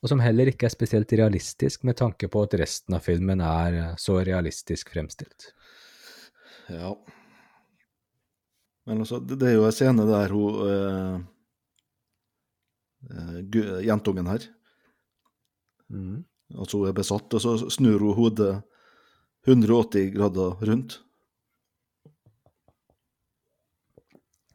Og 0.00 0.08
som 0.08 0.22
heller 0.24 0.48
ikke 0.48 0.68
er 0.68 0.72
spesielt 0.72 1.12
realistisk, 1.12 1.82
med 1.84 1.98
tanke 2.00 2.28
på 2.32 2.44
at 2.46 2.56
resten 2.60 2.96
av 2.96 3.04
filmen 3.04 3.42
er 3.44 3.76
eh, 3.76 3.98
så 4.00 4.20
realistisk 4.24 4.92
fremstilt. 4.94 5.50
Ja. 6.72 6.94
Men 8.88 9.04
også, 9.04 9.20
det 9.20 9.42
er 9.44 9.58
jo 9.58 9.66
en 9.68 9.76
scene 9.76 10.06
der 10.08 10.32
hun 10.32 10.62
eh, 10.70 11.20
eh, 13.12 13.84
Jentungen 13.90 14.30
her, 14.30 14.48
altså 15.90 16.80
hun 16.80 16.88
er 16.88 16.96
besatt, 16.96 17.34
og 17.34 17.42
så 17.42 17.70
snur 17.72 18.00
hun 18.00 18.16
hodet 18.16 18.52
180 19.48 20.12
grader 20.14 20.64
rundt. 20.68 21.00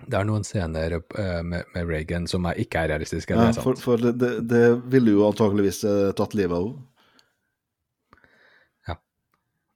Det 0.06 0.18
er 0.20 0.28
noen 0.28 0.46
scener 0.46 0.98
eh, 0.98 1.41
med, 1.44 1.72
med 1.74 1.89
Reagan 1.89 2.28
som 2.30 2.46
er, 2.50 2.60
ikke 2.62 2.84
er 2.84 2.94
realistiske, 2.94 3.34
det 3.38 3.48
er 3.52 3.63
for 3.65 3.80
for 3.82 4.02
det, 4.02 4.15
det, 4.22 4.34
det 4.52 4.65
ville 4.94 5.15
jo 5.15 5.26
antageligvis 5.28 5.84
eh, 5.89 6.12
tatt 6.18 6.36
livet 6.38 6.58
av 6.58 6.68
henne. 6.68 6.86
Ja, 8.89 8.98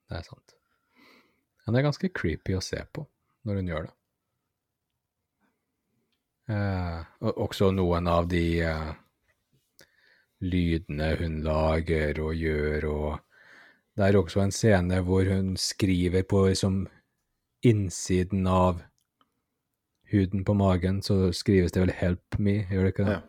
Det 0.10 0.20
er 0.20 0.28
sant. 0.28 0.56
Men 1.66 1.74
det 1.76 1.82
er 1.82 1.90
ganske 1.90 2.10
creepy 2.10 2.58
å 2.58 2.66
se 2.66 2.82
på 2.94 3.06
når 3.46 3.60
hun 3.62 3.68
gjør 3.70 3.88
det. 3.88 3.96
Eh, 6.50 7.02
og 7.22 7.42
også 7.46 7.70
noen 7.78 8.10
av 8.10 8.30
de 8.32 8.44
eh, 8.66 8.92
lydene 10.42 11.12
hun 11.20 11.42
lager 11.46 12.22
og 12.26 12.34
gjør, 12.38 12.88
og 12.90 13.20
det 14.00 14.08
er 14.08 14.18
også 14.18 14.42
en 14.42 14.56
scene 14.56 15.02
hvor 15.06 15.30
hun 15.30 15.54
skriver 15.62 16.26
på 16.26 16.48
liksom 16.48 16.88
innsiden 17.66 18.48
av 18.48 18.82
huden 20.12 20.44
på 20.46 20.54
magen, 20.58 21.02
så 21.06 21.32
skrives 21.34 21.72
det 21.72 21.82
vel 21.84 21.92
'help 21.94 22.40
me', 22.40 22.66
gjør 22.70 22.84
det 22.88 22.94
ikke 22.94 23.06
det? 23.06 23.12
Ja. 23.18 23.22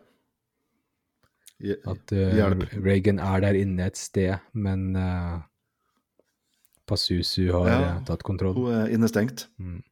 Je- 1.61 1.77
At 1.85 2.11
uh, 2.11 2.83
Reagan 2.83 3.19
er 3.19 3.39
der 3.41 3.53
inne 3.53 3.85
et 3.85 3.97
sted, 3.97 4.39
men 4.53 4.95
uh, 4.95 5.41
Pasusu 6.87 7.51
har 7.51 7.67
Ja, 7.69 7.81
eh, 7.97 8.03
tatt 8.05 8.23
kontroll. 8.23 8.55
Hun 8.57 8.73
er 8.73 8.87
innestengt. 8.89 9.47
Mm. 9.59 9.83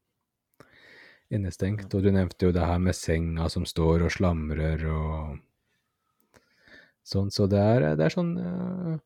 Innestengt. 1.32 1.94
Og 1.94 2.02
du 2.04 2.10
nevnte 2.12 2.46
jo 2.48 2.52
det 2.52 2.66
her 2.66 2.80
med 2.82 2.96
senga 2.98 3.48
som 3.50 3.66
står 3.70 4.02
og 4.08 4.12
slamrer 4.12 4.82
og 4.90 5.38
sånn. 7.06 7.30
Så 7.32 7.46
det 7.48 7.60
er, 7.62 7.96
det 7.96 8.06
er 8.10 8.16
sånn 8.18 8.34
uh, 8.38 8.98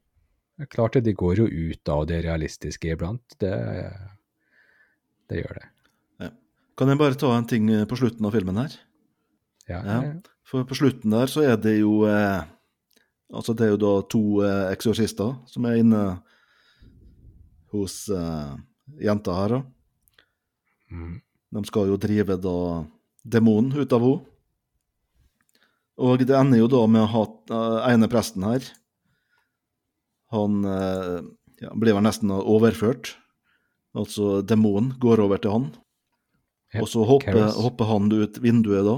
Klart 0.70 0.94
det, 0.94 1.02
de 1.04 1.14
går 1.18 1.40
jo 1.42 1.46
ut 1.50 1.90
av 1.90 2.06
det 2.08 2.22
realistiske 2.24 2.92
iblant. 2.94 3.24
Det, 3.42 3.52
det 5.28 5.40
gjør 5.42 5.58
det. 5.58 5.68
Kan 6.78 6.90
jeg 6.90 7.00
bare 7.02 7.18
ta 7.20 7.32
en 7.36 7.48
ting 7.50 7.70
eh, 7.72 7.86
på 7.90 7.98
slutten 8.00 8.26
av 8.26 8.34
filmen 8.36 8.60
her? 8.62 8.76
Ja. 9.70 9.80
Ja. 9.80 9.98
ja. 10.02 10.14
For 10.48 10.66
på 10.68 10.78
slutten 10.78 11.14
der 11.14 11.32
så 11.32 11.46
er 11.46 11.58
det 11.62 11.78
jo 11.80 12.04
eh, 12.10 12.44
Altså 13.34 13.56
det 13.58 13.66
er 13.66 13.72
jo 13.72 13.82
da 13.82 13.94
to 14.06 14.24
eh, 14.46 14.68
eksorsister 14.76 15.32
som 15.50 15.66
er 15.66 15.80
inne 15.82 16.02
hos 17.74 18.04
eh, 18.14 18.52
jenta 19.02 19.34
her, 19.40 19.56
da. 19.56 19.62
Mm. 20.94 21.16
De 21.58 21.64
skal 21.66 21.90
jo 21.90 21.98
drive 21.98 22.38
da 22.42 22.58
demonen 23.24 23.74
ut 23.74 23.96
av 23.96 24.06
henne. 24.06 24.30
Og 26.04 26.24
det 26.26 26.34
ender 26.34 26.58
jo 26.58 26.70
da 26.72 26.82
med 26.90 27.06
at 27.06 27.52
uh, 27.54 27.84
ene 27.86 28.08
presten 28.10 28.42
her 28.48 28.66
Han 30.34 30.64
eh, 30.66 31.20
ja, 31.62 31.70
blir 31.78 31.94
vel 31.94 32.02
nesten 32.02 32.32
overført. 32.34 33.12
Altså 33.94 34.42
demonen 34.42 34.96
går 34.98 35.22
over 35.22 35.38
til 35.38 35.54
han. 35.54 35.68
Og 36.82 36.90
så 36.90 37.04
hopper, 37.06 37.46
hopper 37.54 37.90
han 37.90 38.10
ut 38.12 38.40
vinduet 38.42 38.86
da. 38.88 38.98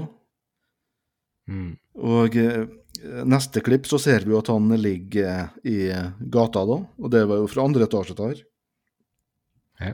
Mm. 1.50 1.72
Og 2.16 2.36
eh, 2.40 2.62
eh, 3.02 3.22
neste 3.28 3.60
klipp 3.64 3.86
så 3.86 3.98
ser 4.00 4.24
vi 4.24 4.32
jo 4.32 4.40
at 4.40 4.50
han 4.52 4.68
ligger 4.80 5.52
i 5.66 5.90
gata, 6.18 6.64
da. 6.66 6.78
Og 6.98 7.12
det 7.12 7.24
var 7.28 7.42
jo 7.42 7.50
fra 7.50 7.66
andre 7.68 7.86
etasje 7.86 8.16
der. 8.18 8.40
Ja. 9.82 9.92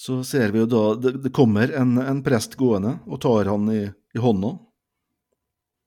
Så 0.00 0.22
ser 0.24 0.54
vi 0.54 0.62
jo 0.62 0.66
da 0.70 0.82
Det, 0.96 1.18
det 1.26 1.32
kommer 1.36 1.72
en, 1.76 1.98
en 2.00 2.22
prest 2.24 2.56
gående 2.56 2.96
og 3.04 3.20
tar 3.20 3.50
han 3.52 3.68
i, 3.72 3.84
i 4.16 4.22
hånda. 4.22 4.56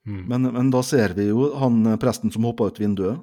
Mm. 0.05 0.23
Men, 0.27 0.49
men 0.53 0.71
da 0.71 0.83
ser 0.83 1.15
vi 1.17 1.29
jo 1.31 1.53
han 1.57 1.85
eh, 1.87 1.99
presten 1.99 2.31
som 2.31 2.45
hoppa 2.47 2.69
ut 2.69 2.79
vinduet. 2.79 3.21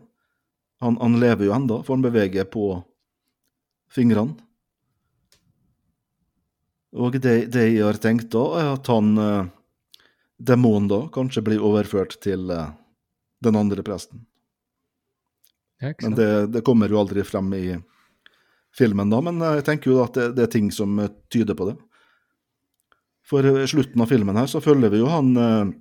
Han, 0.81 0.97
han 0.97 1.19
lever 1.21 1.45
jo 1.45 1.53
enda, 1.53 1.83
for 1.85 1.95
han 1.95 2.05
beveger 2.05 2.47
på 2.49 2.73
fingrene. 3.93 4.39
Og 6.97 7.15
det, 7.23 7.35
det 7.55 7.67
jeg 7.69 7.85
har 7.87 7.99
tenkt 8.03 8.33
da, 8.35 8.43
er 8.59 8.73
at 8.75 8.91
han 8.91 9.13
eh, 9.19 9.51
demonen 10.43 10.89
da 10.91 11.05
kanskje 11.15 11.45
blir 11.47 11.63
overført 11.63 12.17
til 12.25 12.51
eh, 12.51 12.73
den 13.45 13.59
andre 13.59 13.85
presten. 13.87 14.25
Ja, 15.81 15.95
Men 16.03 16.17
det, 16.19 16.31
det 16.53 16.65
kommer 16.67 16.91
jo 16.93 16.99
aldri 17.01 17.25
frem 17.25 17.55
i 17.57 17.79
filmen 18.77 19.11
da, 19.11 19.21
men 19.25 19.41
jeg 19.41 19.65
tenker 19.67 19.95
jo 19.95 20.03
at 20.05 20.19
det, 20.19 20.27
det 20.37 20.45
er 20.45 20.53
ting 20.53 20.69
som 20.75 20.99
eh, 20.99 21.13
tyder 21.33 21.57
på 21.59 21.71
det. 21.71 21.77
For 23.31 23.47
i 23.47 23.69
slutten 23.71 24.03
av 24.03 24.11
filmen 24.11 24.37
her 24.37 24.51
så 24.51 24.63
følger 24.63 24.91
vi 24.91 25.01
jo 25.01 25.09
han 25.11 25.31
eh, 25.39 25.73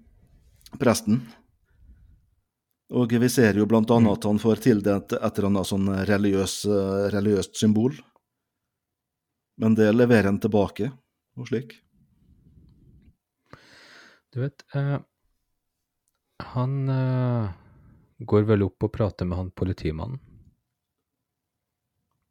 presten. 0.80 1.24
Og 2.90 3.12
vi 3.22 3.30
ser 3.30 3.58
jo 3.58 3.68
blant 3.70 3.90
annet 3.94 4.18
at 4.18 4.26
han 4.26 4.42
får 4.42 4.62
tildelt 4.66 5.14
et 5.14 5.26
eller 5.26 5.50
annet 5.50 5.70
sånn 5.70 5.90
religiøs, 6.10 6.56
eh, 6.70 7.10
religiøst 7.14 7.58
symbol. 7.60 7.98
Men 9.60 9.76
det 9.76 9.92
leverer 9.92 10.30
han 10.30 10.40
tilbake, 10.40 10.92
og 11.36 11.50
slik. 11.50 11.76
Du 14.32 14.40
vet, 14.44 14.64
eh, 14.78 15.00
han 16.54 16.76
eh, 16.90 17.50
går 18.20 18.46
vel 18.48 18.64
opp 18.68 18.88
og 18.88 18.94
prater 18.96 19.28
med 19.28 19.40
han 19.40 19.50
politimannen 19.52 20.22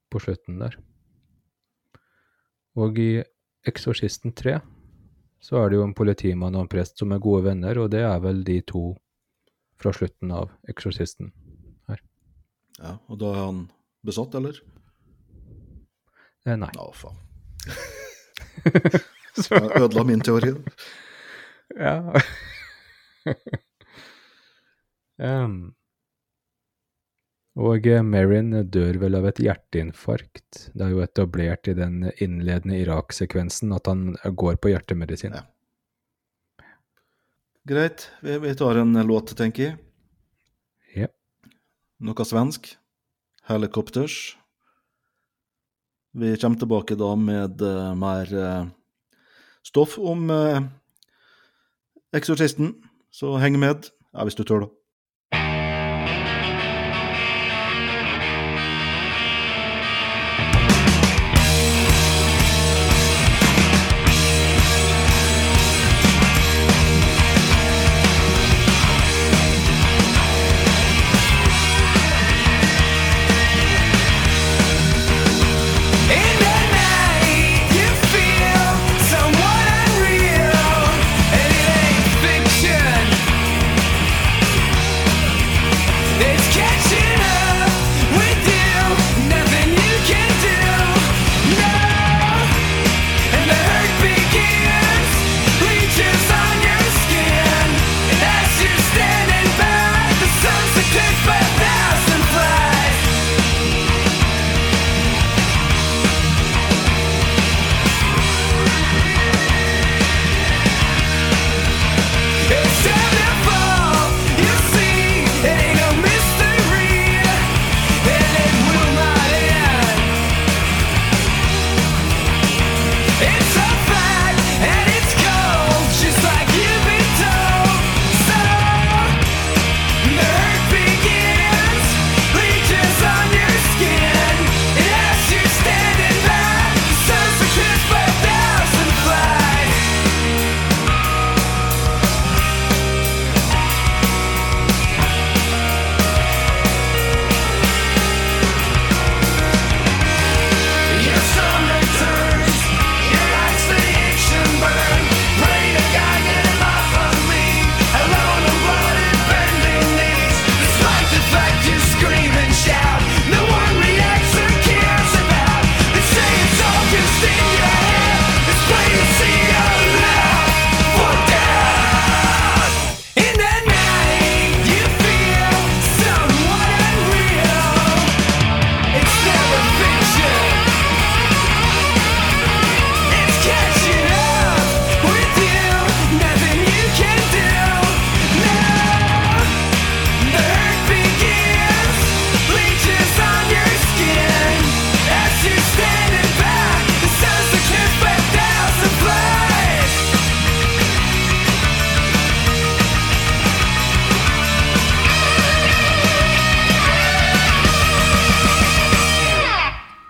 på 0.08 0.22
slutten 0.24 0.62
der. 0.62 0.78
Og 2.78 2.96
i 3.02 3.10
Eksorsisten 3.68 4.32
3 4.32 4.56
så 5.44 5.58
er 5.60 5.68
det 5.68 5.78
jo 5.78 5.84
en 5.84 5.96
politimann 5.96 6.56
og 6.56 6.64
en 6.64 6.70
prest 6.72 6.98
som 6.98 7.12
er 7.12 7.22
gode 7.22 7.44
venner, 7.50 7.78
og 7.78 7.90
det 7.92 8.02
er 8.06 8.18
vel 8.24 8.40
de 8.46 8.60
to 8.66 8.94
fra 9.78 9.92
slutten 9.94 10.32
av 10.34 10.50
Eksorsisten. 10.70 11.32
her. 11.88 12.00
Ja, 12.78 12.98
Og 13.08 13.18
da 13.18 13.34
er 13.34 13.44
han 13.44 13.60
besatt, 14.02 14.34
eller? 14.34 14.58
Eh, 16.48 16.56
nei. 16.56 16.70
Ja, 16.74 16.92
faen. 16.96 17.16
Jeg 19.38 19.70
ødela 19.78 20.02
min 20.08 20.22
teori. 20.24 20.54
Ja. 21.76 22.00
um. 25.28 25.74
og 27.58 27.86
Merrin 28.06 28.50
dør 28.70 28.98
vel 29.02 29.18
av 29.18 29.24
et 29.30 29.42
hjerteinfarkt. 29.44 30.52
Det 30.72 30.82
er 30.86 30.94
jo 30.94 31.04
etablert 31.04 31.64
i 31.70 31.76
den 31.78 31.94
innledende 32.16 32.80
Irak-sekvensen 32.80 33.74
at 33.76 33.84
han 33.90 34.00
går 34.24 34.54
på 34.58 34.72
hjertemedisin. 34.72 35.36
Ja. 35.36 35.44
Greit, 37.68 38.08
vi, 38.24 38.38
vi 38.40 38.56
tar 38.56 38.74
en 38.80 38.96
låt, 39.06 39.36
tenker 39.36 39.62
jeg. 39.68 39.74
Ja. 40.96 41.08
Noe 42.00 42.24
svensk. 42.26 42.78
Helicopters. 43.48 44.38
Vi 46.18 46.36
kommer 46.36 46.58
tilbake 46.58 46.96
da 46.98 47.12
med 47.14 47.62
uh, 47.62 47.94
mer 47.94 48.32
uh, 48.34 48.66
stoff 49.62 49.98
om 49.98 50.30
uh, 50.30 50.64
Eksorsisten, 52.16 52.72
så 53.14 53.36
heng 53.38 53.58
med, 53.60 53.86
ja, 54.14 54.24
hvis 54.26 54.34
du 54.34 54.42
tør, 54.42 54.64
da. 54.64 54.77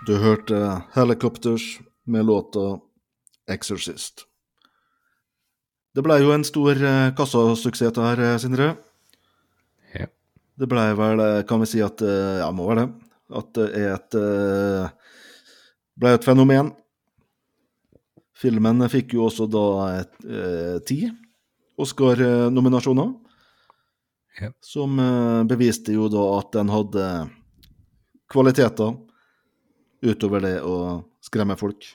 Du 0.09 0.15
hørte 0.17 0.81
Helicopters 0.93 1.79
med 2.03 2.25
låta 2.25 2.79
Exorcist. 3.51 4.23
Det 5.93 6.01
ble 6.01 6.15
jo 6.17 6.31
en 6.33 6.45
stor 6.47 6.79
eh, 6.81 7.11
kassasuksess 7.13 7.93
det 7.93 8.05
her, 8.07 8.21
eh, 8.25 8.37
Sindre. 8.41 8.69
Ja. 9.93 10.07
Det 10.57 10.67
ble 10.71 10.85
vel, 10.97 11.21
eh, 11.21 11.43
kan 11.45 11.61
vi 11.61 11.67
si 11.69 11.83
at 11.85 12.01
Ja, 12.01 12.47
må 12.49 12.65
være 12.71 12.87
det. 12.87 13.11
At 13.37 13.53
det 13.53 13.67
er 13.77 13.93
et 13.99 14.17
Blei 14.17 14.89
ble 16.01 16.13
et 16.17 16.25
fenomen. 16.25 16.71
Filmen 18.33 18.81
fikk 18.89 19.13
jo 19.13 19.27
også 19.27 19.45
da 19.45 20.81
ti 20.89 21.03
Oscar-nominasjoner. 21.77 23.13
Ja. 24.41 24.49
som 24.63 24.97
beviste 25.45 25.93
jo 25.93 26.09
da 26.09 26.25
at 26.39 26.53
den 26.55 26.69
hadde 26.71 27.05
kvaliteter 28.31 28.95
utover 30.05 30.43
det 30.45 30.55
å 30.65 30.75
skremme 31.23 31.57
folk. 31.59 31.85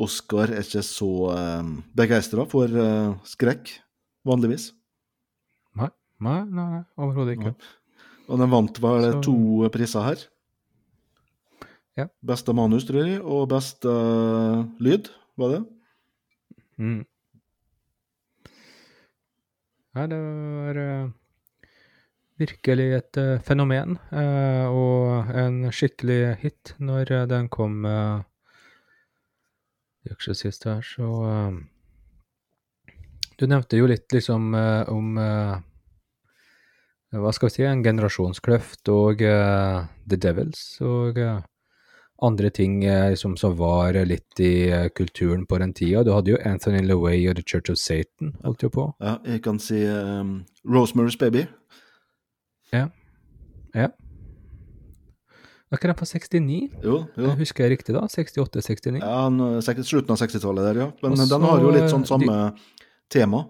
Oskar 0.00 0.52
er 0.54 0.62
ikke 0.64 0.82
så 0.86 1.08
eh, 1.34 1.70
begeistra 1.98 2.46
for 2.48 2.70
eh, 2.70 3.14
skrekk, 3.28 3.72
vanligvis. 4.26 4.70
Nei, 5.76 5.90
nei, 6.22 6.38
nei, 6.48 6.66
nei 6.76 6.82
overhodet 7.00 7.36
ikke. 7.38 7.54
Og 8.30 8.38
den 8.38 8.52
vant 8.52 8.78
vel 8.82 9.08
Så- 9.10 9.22
to 9.26 9.70
priser 9.74 10.06
her. 10.06 10.26
Ja. 11.98 12.06
Beste 12.24 12.54
manus, 12.56 12.84
tror 12.88 13.02
jeg, 13.04 13.18
og 13.20 13.48
beste 13.50 13.90
uh, 13.90 14.62
lyd, 14.80 15.10
var 15.36 15.50
det? 15.56 15.58
Mm. 16.80 17.00
Nei, 19.98 20.04
det 20.12 20.20
var 20.22 20.78
eh, 20.80 21.08
virkelig 22.40 22.88
et 22.96 23.20
eh, 23.20 23.40
fenomen, 23.44 23.98
eh, 24.12 24.66
og 24.66 25.30
en 25.36 25.66
skikkelig 25.74 26.36
hit 26.40 26.74
når 26.80 27.12
eh, 27.12 27.26
den 27.30 27.50
kom 27.52 27.84
uh, 27.84 28.22
Ikke 30.08 30.34
sist 30.34 30.64
her, 30.64 30.80
så 30.80 31.06
Du 33.36 33.46
nevnte 33.46 33.76
jo 33.76 33.86
litt 33.88 34.12
liksom 34.12 34.54
om 34.54 35.18
Hva 37.10 37.32
skal 37.36 37.48
vi 37.48 37.54
si, 37.54 37.64
en 37.68 37.84
generasjonskløft 37.84 38.88
og 38.88 39.20
uh, 39.20 39.84
The 40.08 40.16
Devils 40.16 40.80
og 40.80 41.18
uh, 41.20 41.42
andre 42.22 42.50
ting 42.50 42.80
uh, 42.84 43.10
liksom, 43.12 43.36
som 43.36 43.56
var 43.58 43.98
litt 44.08 44.40
i 44.40 44.72
kulturen 44.96 45.44
på 45.46 45.58
den 45.60 45.74
tida. 45.76 46.04
Du 46.04 46.14
hadde 46.14 46.32
jo 46.32 46.40
Anthony 46.44 46.80
LaWay 46.86 47.28
og 47.28 47.36
The 47.36 47.44
Church 47.44 47.72
of 47.72 47.80
Satan, 47.80 48.36
holdt 48.44 48.62
jo 48.64 48.72
på. 48.72 48.88
Ja, 49.00 49.18
jeg 49.26 49.42
kan 49.44 49.58
si 49.60 49.84
um, 49.84 50.46
Rosemary's 50.64 51.18
Baby. 51.18 51.44
Ja. 52.72 52.86
ja. 53.74 53.88
Var 55.70 55.78
ikke 55.78 55.90
den 55.92 55.98
fra 56.00 56.06
69? 56.10 56.58
Jo, 56.82 56.96
jo. 57.14 57.28
Jeg 57.28 57.38
Husker 57.38 57.64
jeg 57.66 57.76
riktig 57.76 57.94
da? 57.94 58.02
68-69? 58.10 58.98
Ja, 58.98 59.82
slutten 59.86 60.14
av 60.16 60.18
60-tallet 60.18 60.66
der, 60.66 60.80
ja. 60.82 60.88
Men 61.02 61.14
Også, 61.14 61.28
den 61.30 61.46
har 61.46 61.62
jo 61.62 61.70
litt 61.76 61.90
sånn 61.92 62.02
de- 62.06 62.10
samme 62.10 62.38
tema. 63.10 63.44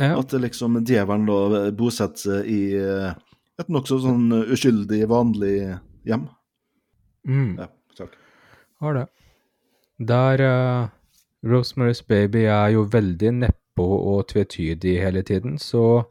Ja. 0.00 0.14
At 0.16 0.32
liksom 0.32 0.78
djevelen 0.80 1.26
da 1.28 1.70
bosetter 1.76 2.16
seg 2.16 2.48
i 2.48 2.60
eh, 2.80 3.12
et 3.60 3.68
nokså 3.68 3.98
sånn 4.00 4.30
uskyldig, 4.48 5.02
vanlig 5.10 5.58
hjem. 6.08 6.24
Mm. 7.28 7.58
Ja, 7.60 7.66
takk. 7.98 8.16
Har 8.80 8.96
det. 8.96 9.06
Der 10.00 10.40
uh, 10.40 10.88
Rosemary's 11.44 12.00
Baby 12.08 12.46
er 12.48 12.70
jo 12.72 12.86
veldig 12.88 13.34
nedpå 13.42 13.84
og 13.84 14.30
tvetydig 14.32 14.96
hele 15.02 15.20
tiden, 15.22 15.58
så 15.60 16.06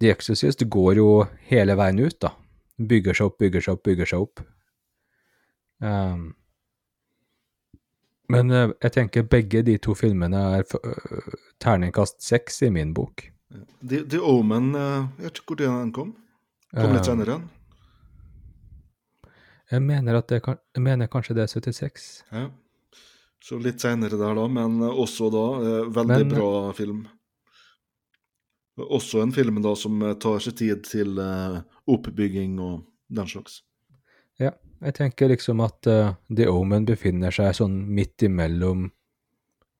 The 0.00 0.12
Exorcist 0.14 0.62
går 0.70 1.00
jo 1.00 1.08
hele 1.50 1.74
veien 1.78 1.98
ut, 1.98 2.18
da. 2.22 2.32
Bygger 2.78 3.16
seg 3.18 3.30
opp, 3.32 3.38
bygger 3.42 3.64
seg 3.64 3.74
opp, 3.78 3.82
bygger 3.88 4.06
seg 4.12 4.26
opp. 4.26 4.42
Um, 5.82 6.28
men 8.28 8.50
eh, 8.52 8.70
jeg 8.84 8.92
tenker 8.94 9.26
begge 9.30 9.62
de 9.64 9.78
to 9.82 9.94
filmene 9.96 10.40
er 10.58 10.64
øh, 10.76 11.36
terningkast 11.62 12.20
seks 12.22 12.60
i 12.66 12.70
min 12.74 12.90
bok. 12.94 13.24
The, 13.80 14.02
The 14.04 14.20
Omen, 14.20 14.74
eh, 14.76 15.06
jeg 15.18 15.30
vet 15.30 15.40
ikke 15.40 15.54
hvor 15.54 15.60
den 15.62 15.92
kom. 15.96 16.10
Kom 16.76 16.92
litt 16.92 17.08
senere? 17.08 17.38
senere. 17.38 17.54
Jeg 19.72 19.84
mener 19.84 20.16
at 20.20 20.28
det 20.28 20.42
kan, 20.44 20.58
jeg 20.76 20.84
mener 20.84 21.08
kanskje 21.12 21.36
det 21.36 21.46
er 21.46 21.52
76. 21.52 22.08
Ja. 22.32 22.46
Så 23.44 23.58
litt 23.62 23.80
senere 23.80 24.18
der, 24.20 24.34
da, 24.36 24.44
men 24.50 24.78
også 24.88 25.28
da 25.32 25.44
eh, 25.62 25.88
veldig 25.96 26.24
Men- 26.26 26.34
bra 26.36 26.52
film. 26.76 27.06
Også 28.78 29.22
en 29.22 29.32
film 29.34 29.62
da 29.64 29.74
som 29.76 29.98
eh, 30.02 30.14
tar 30.22 30.38
seg 30.44 30.58
tid 30.60 30.84
til 30.86 31.18
eh, 31.22 31.58
oppbygging 31.90 32.58
og 32.62 32.84
den 33.08 33.30
slags. 33.30 33.62
Ja, 34.38 34.52
jeg 34.84 34.94
tenker 34.94 35.32
liksom 35.32 35.60
at 35.64 35.88
uh, 35.90 36.12
The 36.30 36.46
Omen 36.52 36.84
befinner 36.86 37.34
seg 37.34 37.56
sånn 37.58 37.80
midt 37.90 38.22
imellom 38.22 38.90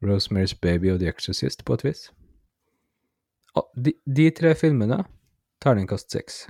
Rosemary's 0.02 0.56
Baby 0.58 0.90
og 0.90 0.98
The 1.02 1.12
Exorcist, 1.12 1.62
på 1.66 1.76
et 1.78 1.84
vis. 1.86 2.08
Ah, 3.54 3.66
De, 3.78 3.94
de 4.06 4.26
tre 4.34 4.54
filmene, 4.58 5.04
terningkast 5.62 6.10
seks. 6.10 6.46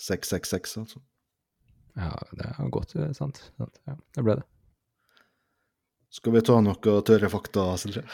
666, 0.00 0.76
altså. 0.80 1.02
Ja, 1.98 2.14
det 2.38 2.46
er 2.46 2.70
godt, 2.72 2.94
det 2.94 3.10
sant. 3.18 3.42
sant. 3.58 3.80
Ja, 3.86 3.96
det 4.16 4.24
ble 4.24 4.38
det. 4.38 4.46
Skal 6.10 6.34
vi 6.34 6.42
ta 6.46 6.56
noe 6.64 6.94
tørre 7.06 7.28
fakta, 7.30 7.66
Silje? 7.78 8.06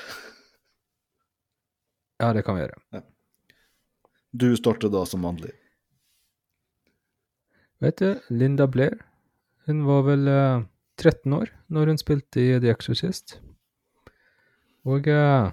Ja, 2.22 2.32
det 2.32 2.44
kan 2.46 2.56
vi 2.56 2.64
gjøre. 2.64 3.02
Du 4.36 4.48
starter 4.56 4.92
da 4.92 5.04
som 5.08 5.24
vanlig. 5.26 5.52
Vet 7.84 8.00
du, 8.00 8.14
Linda 8.32 8.66
Blair, 8.66 8.96
hun 9.68 9.84
var 9.84 10.06
vel 10.06 10.28
uh, 10.28 10.64
13 10.96 11.32
år 11.36 11.52
når 11.68 11.92
hun 11.92 12.00
spilte 12.00 12.40
i 12.40 12.56
The 12.62 12.72
Exorcist. 12.72 13.36
Og 14.88 15.08
uh, 15.12 15.52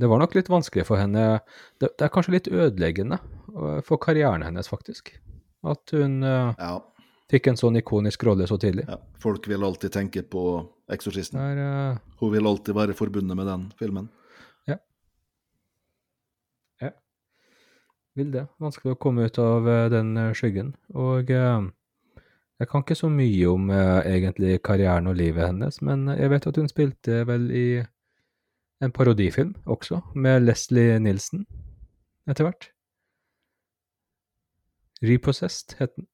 det 0.00 0.10
var 0.10 0.18
nok 0.18 0.34
litt 0.34 0.50
vanskelig 0.50 0.86
for 0.88 0.98
henne. 0.98 1.38
Det, 1.78 1.92
det 1.94 2.06
er 2.06 2.12
kanskje 2.12 2.34
litt 2.34 2.50
ødeleggende 2.50 3.20
eh, 3.20 3.78
for 3.86 4.00
karrieren 4.02 4.42
hennes, 4.42 4.66
faktisk. 4.70 5.12
At 5.64 5.94
hun 5.94 6.18
eh, 6.26 6.50
Ja, 6.58 6.72
fikk 7.30 7.46
en 7.52 7.60
sånn 7.60 7.78
ikonisk 7.78 8.24
rolle 8.26 8.48
så 8.50 8.58
tidlig. 8.60 8.88
ja. 8.90 8.98
Folk 9.22 9.46
vil 9.48 9.62
alltid 9.64 9.94
tenke 9.94 10.24
på 10.26 10.42
Exorcisten. 10.92 11.38
Der, 11.38 11.60
er 11.62 11.92
eh, 11.92 12.02
Hun 12.20 12.34
vil 12.34 12.50
alltid 12.50 12.74
være 12.76 12.96
forbundet 12.98 13.38
med 13.38 13.46
den 13.48 13.68
filmen. 13.78 14.10
Vil 18.18 18.30
det. 18.34 18.44
Vanskelig 18.62 18.94
å 18.94 19.00
komme 19.00 19.26
ut 19.28 19.38
av 19.42 19.68
eh, 19.68 19.88
den 19.92 20.14
eh, 20.20 20.34
skyggen. 20.36 20.72
Og 20.94 21.30
eh, 21.34 21.66
jeg 22.62 22.70
kan 22.70 22.84
ikke 22.84 22.96
så 22.98 23.10
mye 23.10 23.48
om 23.50 23.70
egentlig 23.74 24.60
karrieren 24.64 25.10
og 25.10 25.16
livet 25.18 25.48
hennes, 25.48 25.80
men 25.82 26.06
jeg 26.14 26.30
vet 26.30 26.46
at 26.46 26.60
hun 26.60 26.70
spilte 26.70 27.24
vel 27.26 27.48
i 27.50 27.66
en 28.84 28.94
parodifilm 28.94 29.50
også, 29.66 29.98
med 30.14 30.46
Leslie 30.46 31.00
Nielsen 31.02 31.42
etter 32.30 32.46
hvert. 32.46 32.68
Repossessed 35.02 35.74
het 35.80 35.96
den. 35.98 36.06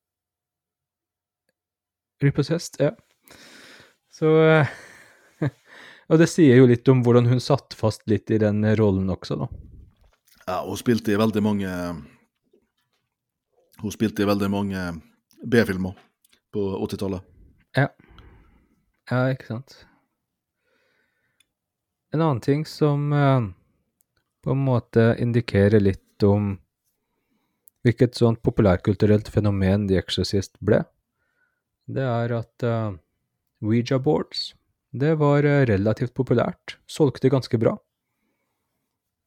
Repossessed, 2.24 2.80
ja. 2.80 2.94
Så 4.10 4.32
Og 6.10 6.18
det 6.18 6.32
sier 6.32 6.56
jo 6.56 6.66
litt 6.72 6.88
om 6.88 7.04
hvordan 7.04 7.28
hun 7.28 7.44
satt 7.44 7.76
fast 7.76 8.08
litt 8.10 8.32
i 8.32 8.40
den 8.40 8.64
rollen 8.80 9.12
også, 9.12 9.44
da. 9.44 9.52
Ja, 10.50 10.64
hun 10.66 10.78
spilte 10.78 11.12
i 11.12 11.18
veldig 11.18 11.42
mange 11.46 11.72
Hun 13.80 13.92
spilte 13.94 14.24
i 14.24 14.26
veldig 14.26 14.48
mange 14.50 14.80
B-filmer 15.46 15.94
på 16.50 16.64
80-tallet. 16.84 17.22
Ja. 17.78 17.86
Ja, 19.10 19.20
ikke 19.30 19.46
sant. 19.46 19.76
En 22.10 22.20
annen 22.20 22.42
ting 22.42 22.64
som 22.66 23.12
eh, 23.14 23.46
på 24.42 24.52
en 24.52 24.64
måte 24.66 25.14
indikerer 25.22 25.80
litt 25.80 26.26
om 26.26 26.56
hvilket 27.86 28.18
sånt 28.18 28.42
populærkulturelt 28.42 29.30
fenomen 29.32 29.86
The 29.88 30.00
Exorcist 30.02 30.58
ble, 30.60 30.82
det 31.86 32.04
er 32.04 32.34
at 32.36 32.66
uh, 32.66 32.98
Ouija 33.62 34.00
boards, 34.02 34.50
det 34.90 35.14
var 35.22 35.46
eh, 35.46 35.62
relativt 35.70 36.12
populært, 36.18 36.76
solgte 36.90 37.30
ganske 37.32 37.62
bra. 37.62 37.78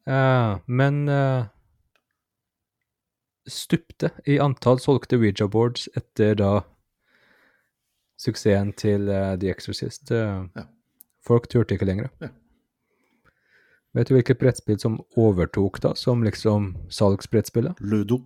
Eh, 0.07 0.57
men 0.67 1.07
eh, 1.09 1.45
stupte 3.47 4.09
i 4.25 4.39
antall 4.39 4.79
solgte 4.79 5.17
Ouija 5.19 5.47
boards 5.51 5.87
etter 5.99 6.35
da 6.39 6.51
suksessen 8.19 8.73
til 8.79 9.09
eh, 9.11 9.33
The 9.39 9.51
Exorcist. 9.51 10.11
eh, 10.11 10.45
Ja. 10.55 10.65
Folk 11.23 11.47
turte 11.47 11.75
ikke 11.77 11.85
lenger. 11.87 12.09
Ja. 12.19 12.27
Vet 13.95 14.09
du 14.09 14.15
hvilket 14.17 14.39
brettspill 14.41 14.79
som 14.81 14.97
overtok 15.15 15.77
da, 15.83 15.93
som 15.95 16.23
liksom 16.25 16.73
salgsbrettspillet? 16.91 17.79
Ludo. 17.79 18.17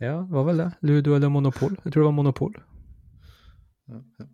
Ja, 0.00 0.16
det 0.24 0.32
var 0.34 0.44
vel 0.48 0.56
det. 0.58 0.70
Ludo 0.82 1.14
eller 1.14 1.28
Monopol. 1.30 1.76
Jeg 1.84 1.92
tror 1.92 2.00
det 2.02 2.08
var 2.08 2.16
Monopol. 2.16 2.54
Ja, 3.92 4.00
ja. 4.18 4.26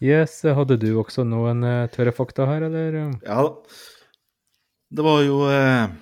Yes, 0.00 0.38
hadde 0.44 0.78
du 0.80 0.90
også 0.96 1.26
noen 1.28 1.64
eh, 1.66 1.88
tørre 1.92 2.12
fakta 2.16 2.46
her, 2.48 2.64
eller? 2.70 3.00
Ja 3.20 3.42
da. 3.44 3.80
Det 4.90 5.04
var 5.06 5.20
jo, 5.22 5.42
eh, 5.46 5.92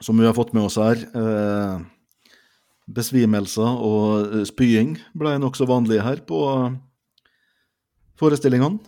som 0.00 0.16
vi 0.16 0.24
har 0.24 0.36
fått 0.36 0.54
med 0.56 0.68
oss 0.68 0.78
her, 0.80 1.02
eh, 1.02 1.80
besvimelser 2.88 3.82
og 3.84 4.38
eh, 4.38 4.44
spying 4.48 4.94
ble 5.18 5.34
nokså 5.42 5.66
vanlige 5.68 6.06
her 6.06 6.22
på 6.28 6.38
eh, 6.54 6.78
forestillingene. 8.18 8.80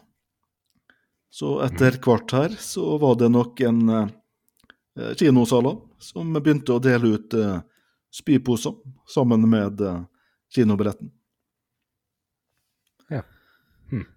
Så 1.30 1.61
etter 1.62 1.99
hvert 2.03 2.32
her 2.34 2.57
så 2.59 2.97
var 2.99 3.18
det 3.20 3.28
nok 3.30 3.61
en 3.66 3.82
eh, 3.95 4.09
kinosaler 5.18 5.76
som 6.03 6.32
begynte 6.34 6.74
å 6.74 6.82
dele 6.82 7.14
ut 7.14 7.36
eh, 7.38 7.61
spyposer 8.11 8.74
sammen 9.11 9.47
med 9.51 9.80
eh, 9.84 10.01
kinobilletten. 10.55 11.12
Ja. 13.14 13.22
Hm. 13.93 14.09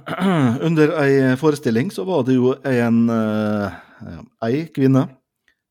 Under 0.66 0.92
ei 1.02 1.36
forestilling 1.36 1.90
så 1.90 2.04
var 2.04 2.24
det 2.26 2.36
jo 2.36 2.54
en 2.68 3.02
eh, 3.12 3.80
ei 4.46 4.62
kvinne 4.74 5.06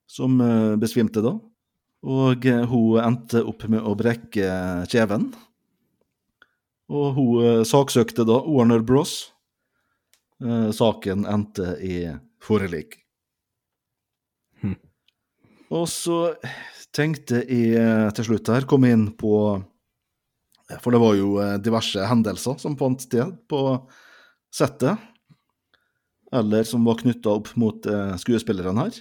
som 0.10 0.40
eh, 0.42 0.76
besvimte 0.82 1.24
da. 1.24 1.36
Og 2.02 2.46
eh, 2.50 2.66
hun 2.70 3.02
endte 3.02 3.44
opp 3.48 3.66
med 3.72 3.84
å 3.86 3.96
brekke 3.98 4.50
kjeven. 4.92 5.30
Og 6.92 7.16
hun 7.16 7.66
saksøkte 7.68 8.26
da 8.28 8.42
Warner 8.44 8.84
Bros. 8.84 9.32
Saken 10.42 11.22
endte 11.30 11.76
i 11.86 12.02
forelik. 12.42 12.98
Hm. 14.60 14.74
Og 15.72 15.86
så 15.88 16.34
tenkte 16.92 17.44
jeg 17.46 18.10
til 18.18 18.28
slutt 18.28 18.50
her 18.50 18.66
komme 18.68 18.90
inn 18.92 19.06
på 19.16 19.62
For 20.82 20.92
det 20.92 21.04
var 21.06 21.16
jo 21.16 21.38
diverse 21.64 22.10
hendelser 22.10 22.58
som 22.60 22.76
fant 22.82 23.06
sted 23.06 23.38
på 23.48 23.62
settet. 24.54 25.00
Eller 26.32 26.64
som 26.68 26.86
var 26.88 27.02
knytta 27.02 27.34
opp 27.42 27.52
mot 27.60 27.86
eh, 27.86 28.16
skuespillerne 28.22 28.86
her. 28.88 29.00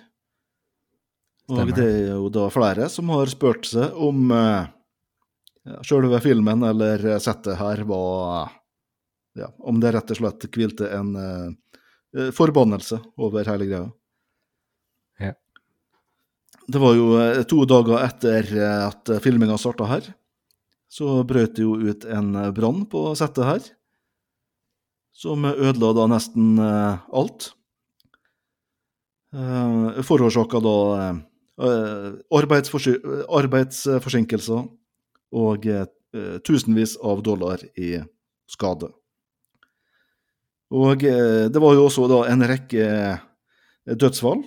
Og 1.50 1.72
det 1.74 1.86
er 1.86 2.12
jo 2.14 2.28
da 2.32 2.46
flere 2.52 2.86
som 2.90 3.10
har 3.10 3.30
spurt 3.30 3.66
seg 3.66 3.94
om 3.98 4.30
eh, 4.34 4.70
sjølve 5.86 6.20
filmen 6.22 6.62
eller 6.66 7.18
settet 7.22 7.58
her 7.60 7.82
var 7.88 8.50
ja, 9.38 9.46
Om 9.58 9.80
det 9.80 9.92
rett 9.94 10.10
og 10.10 10.18
slett 10.18 10.46
hvilte 10.50 10.88
en 10.90 11.10
eh, 11.16 12.30
forbannelse 12.34 12.98
over 13.22 13.46
hele 13.46 13.68
greia. 13.68 13.90
Ja. 15.22 15.34
Det 16.66 16.82
var 16.82 16.96
jo 16.98 17.12
eh, 17.20 17.42
to 17.50 17.62
dager 17.68 18.02
etter 18.02 18.50
eh, 18.58 18.88
at 18.88 19.12
filminga 19.22 19.58
starta 19.60 19.86
her, 19.90 20.08
så 20.90 21.20
brøt 21.22 21.54
det 21.58 21.66
jo 21.66 21.76
ut 21.78 22.06
en 22.10 22.32
brann 22.56 22.82
på 22.90 23.04
settet 23.18 23.46
her. 23.46 23.70
Som 25.20 25.44
ødela 25.44 25.92
da 25.96 26.06
nesten 26.08 26.58
eh, 26.64 26.94
alt. 27.12 27.52
Uh, 29.30 30.02
Forårsaka 30.02 30.58
da 30.64 30.76
eh, 31.06 31.16
arbeidsforsinkelser 32.34 34.62
og 35.38 35.66
eh, 35.70 35.86
tusenvis 36.42 36.96
av 37.04 37.22
dollar 37.22 37.62
i 37.78 38.02
skade. 38.50 38.90
Og 40.70 41.02
eh, 41.06 41.50
det 41.50 41.62
var 41.62 41.76
jo 41.76 41.86
også 41.88 42.06
da 42.10 42.24
en 42.30 42.46
rekke 42.46 42.86
eh, 42.86 43.22
dødsfall 43.90 44.44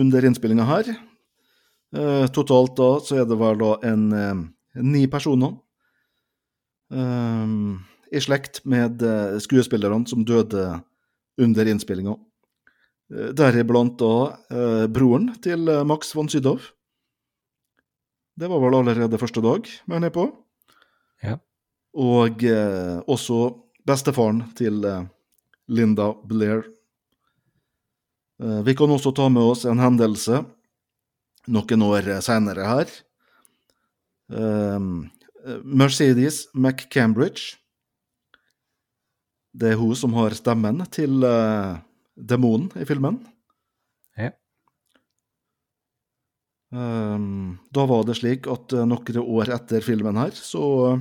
under 0.00 0.26
innspillinga 0.26 0.66
her. 0.68 0.92
Eh, 1.94 2.26
totalt 2.34 2.76
da 2.78 2.90
så 3.02 3.22
er 3.22 3.30
det 3.30 3.38
vel 3.38 3.58
da 3.58 3.72
en 3.90 4.04
eh, 4.14 4.42
ni 4.86 5.06
personer 5.10 5.56
eh, 6.94 7.46
i 8.10 8.20
slekt 8.22 8.64
med 8.64 9.02
eh, 9.02 9.38
skuespillerne 9.42 10.06
som 10.10 10.24
døde 10.26 10.80
under 11.40 11.70
innspillinga. 11.70 12.16
Eh, 13.14 13.30
Deriblant 13.38 13.98
da 14.00 14.14
eh, 14.50 14.86
broren 14.90 15.32
til 15.44 15.70
Max 15.86 16.14
von 16.16 16.28
Sydow. 16.28 16.58
Det 18.40 18.48
var 18.48 18.62
vel 18.62 18.78
allerede 18.78 19.18
første 19.20 19.42
dag, 19.44 19.66
mener 19.90 20.08
jeg 20.08 20.16
på. 20.16 20.26
Ja. 21.24 21.36
Og 21.92 22.44
eh, 22.46 23.00
også 23.10 23.50
bestefaren 23.86 24.44
til 24.56 24.84
eh, 24.86 25.04
Linda 25.68 26.12
Blair. 26.24 26.62
Eh, 28.40 28.60
vi 28.64 28.76
kan 28.78 28.92
også 28.94 29.12
ta 29.16 29.28
med 29.28 29.44
oss 29.52 29.66
en 29.68 29.82
hendelse 29.82 30.44
noen 31.50 31.82
år 31.82 32.08
senere 32.22 32.66
her. 32.68 32.90
Mercedes 35.64 36.44
McCambridge. 36.54 37.56
Det 39.50 39.72
er 39.72 39.78
hun 39.80 39.96
som 39.98 40.14
har 40.14 40.36
stemmen 40.38 40.82
til 40.94 41.24
uh, 41.26 41.80
demonen 42.14 42.70
i 42.78 42.86
filmen. 42.86 43.18
Ja. 44.18 44.30
Um, 46.70 47.58
da 47.74 47.86
var 47.90 48.04
det 48.06 48.20
slik 48.20 48.46
at 48.50 48.76
uh, 48.76 48.86
noen 48.86 49.22
år 49.24 49.50
etter 49.56 49.82
filmen 49.82 50.20
her, 50.22 50.30
så 50.36 51.00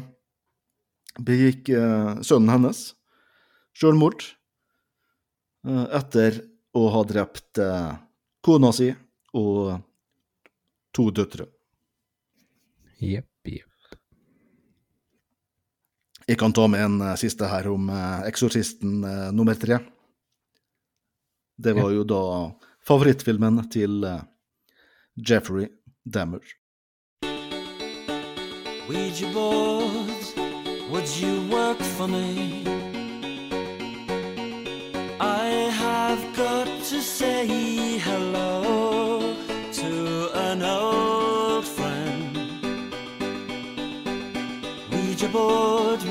begikk 1.21 1.69
uh, 1.77 2.17
sønnen 2.25 2.55
hennes 2.55 2.87
selvmord 3.79 4.25
eh, 5.67 5.85
etter 5.99 6.41
å 6.77 6.87
ha 6.93 7.03
drept 7.07 7.61
eh, 7.63 7.93
kona 8.45 8.71
si 8.75 8.89
og 9.37 9.79
to 10.95 11.09
døtre. 11.15 11.47
Jepp, 12.99 13.31
jepp. 13.47 13.65
Jeg 16.29 16.37
kan 16.37 16.53
ta 16.53 16.67
med 16.69 16.83
en 16.85 16.99
eh, 17.01 17.15
siste 17.17 17.47
her 17.49 17.65
om 17.71 17.89
eh, 17.89 18.27
Eksorsisten 18.29 18.99
eh, 19.03 19.29
nummer 19.33 19.57
tre. 19.57 19.79
Det 21.57 21.73
var 21.75 21.89
jo 21.91 22.03
da 22.07 22.21
favorittfilmen 22.85 23.63
til 23.73 24.03
eh, 24.05 24.21
Jeffrey 25.17 25.67
Dammer. 26.05 26.45
Ouija 28.89 29.27
board, 29.33 30.23
would 30.91 31.09
you 31.21 31.33
work 31.51 31.81
for 31.97 32.07
me? 32.07 32.63
I 35.19 35.69
have 35.81 36.21
got 36.35 36.67
to 36.89 37.01
say 37.01 37.45
hello 37.97 39.35
to 39.73 40.29
an 40.33 40.61
old 40.63 41.65
friend. 41.65 42.37
Ouija 44.91 45.27
board, 45.27 46.01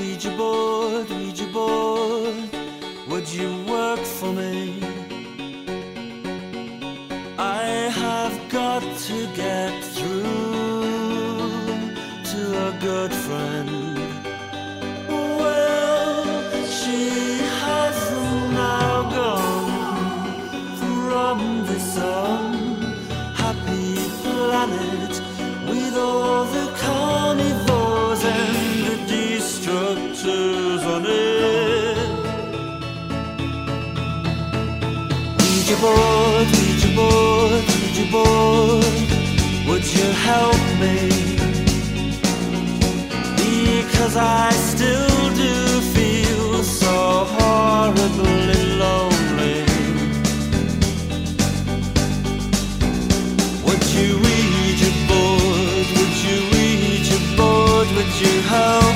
me? 40.79 41.35
Because 43.35 44.15
I 44.15 44.49
still 44.71 45.29
do 45.35 45.55
feel 45.95 46.63
so 46.63 47.25
horribly 47.37 48.61
lonely. 48.83 49.59
Would 53.65 53.85
you 53.95 54.09
Ouija 54.23 54.91
board, 55.09 55.87
would 55.95 56.15
you 56.25 56.37
Ouija 56.51 57.19
board, 57.37 57.87
would 57.95 58.13
you 58.21 58.41
help 58.53 58.88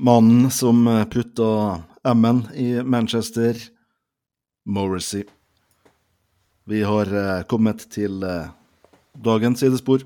mannen 0.00 0.50
som 0.50 0.86
eh, 0.88 1.04
putta 1.12 1.82
M-en 2.04 2.46
i 2.54 2.82
Manchester, 2.82 3.56
Morrissey. 4.64 5.24
Vi 6.64 6.82
har 6.86 7.06
eh, 7.12 7.42
kommet 7.50 7.84
til 7.92 8.22
eh, 8.24 8.48
dagens 9.24 9.60
sidespor. 9.60 10.00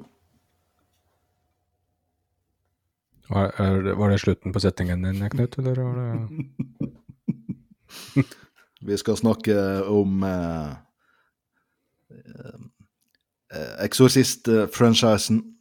Var, 3.29 4.11
det- 4.11 4.19
slutten 4.21 4.53
på 4.53 4.61
settingen 4.61 5.03
din, 5.03 5.23
Knut, 5.31 5.59
eller 5.59 5.75
var 5.83 5.95
det 5.97 6.29
Vi 8.85 8.97
skal 9.01 9.17
snakke 9.17 9.55
om 9.89 10.23
eh, 10.23 10.73
Eksorsist-franchisen. 13.85 15.37
Ja. 15.41 15.54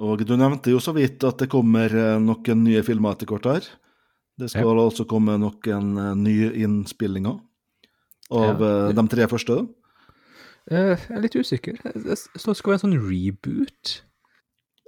Og 0.00 0.22
du 0.24 0.32
nevnte 0.40 0.72
jo 0.72 0.80
så 0.80 0.94
vidt 0.96 1.22
at 1.28 1.42
det 1.42 1.50
kommer 1.52 1.92
eh, 1.92 2.16
noen 2.22 2.64
nye 2.64 2.82
filmer 2.86 3.16
etter 3.16 3.28
hvert 3.28 3.48
her. 3.50 3.66
Det 4.40 4.48
skal 4.48 4.78
altså 4.80 5.04
komme 5.08 5.36
noen 5.40 5.90
eh, 6.00 6.14
nye 6.16 6.52
innspillinger 6.64 7.36
av 8.30 8.62
Ja. 8.62 8.70
eh, 8.88 8.94
de 8.96 9.04
tre 9.12 9.28
første. 9.28 9.58
Jeg 10.70 10.96
er 11.10 11.20
litt 11.20 11.34
usikker. 11.36 11.80
Det 11.82 12.16
skal 12.20 12.70
være 12.72 12.78
en 12.78 12.84
sånn 12.84 13.00
reboot. 13.02 14.00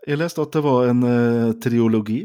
Jeg 0.06 0.18
leste 0.18 0.42
at 0.42 0.54
det 0.54 0.62
var 0.64 0.88
en 0.90 1.02
uh, 1.06 1.52
triologi. 1.62 2.24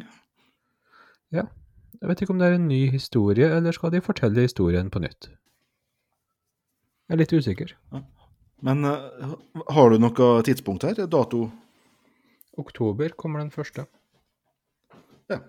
Jeg 1.97 2.09
vet 2.09 2.21
ikke 2.21 2.33
om 2.35 2.41
det 2.41 2.47
er 2.51 2.55
en 2.57 2.67
ny 2.69 2.91
historie, 2.93 3.47
eller 3.49 3.73
skal 3.73 3.89
de 3.93 4.01
fortelle 4.05 4.43
historien 4.45 4.89
på 4.93 5.01
nytt? 5.01 5.31
Jeg 7.07 7.15
er 7.15 7.21
litt 7.23 7.33
usikker. 7.33 7.73
Men 8.61 8.85
uh, 8.85 9.33
har 9.73 9.89
du 9.89 9.97
noe 10.01 10.27
tidspunkt 10.45 10.85
her? 10.85 10.99
Dato? 11.09 11.47
Oktober 12.57 13.13
kommer 13.17 13.43
den 13.43 13.51
første. 13.53 13.85
Ja. 15.29 15.41